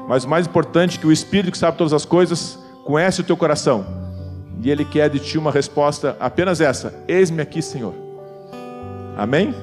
Mas 0.08 0.24
o 0.24 0.28
mais 0.28 0.46
importante 0.46 0.96
é 0.96 1.00
que 1.00 1.06
o 1.06 1.12
Espírito 1.12 1.50
que 1.50 1.58
sabe 1.58 1.76
todas 1.76 1.92
as 1.92 2.04
coisas 2.04 2.58
conhece 2.84 3.20
o 3.20 3.24
teu 3.24 3.36
coração. 3.36 4.05
E 4.62 4.70
Ele 4.70 4.84
quer 4.84 5.10
de 5.10 5.18
ti 5.18 5.38
uma 5.38 5.50
resposta 5.50 6.16
apenas 6.18 6.60
essa: 6.60 6.94
Eis-me 7.06 7.42
aqui, 7.42 7.60
Senhor. 7.62 7.94
Amém? 9.16 9.54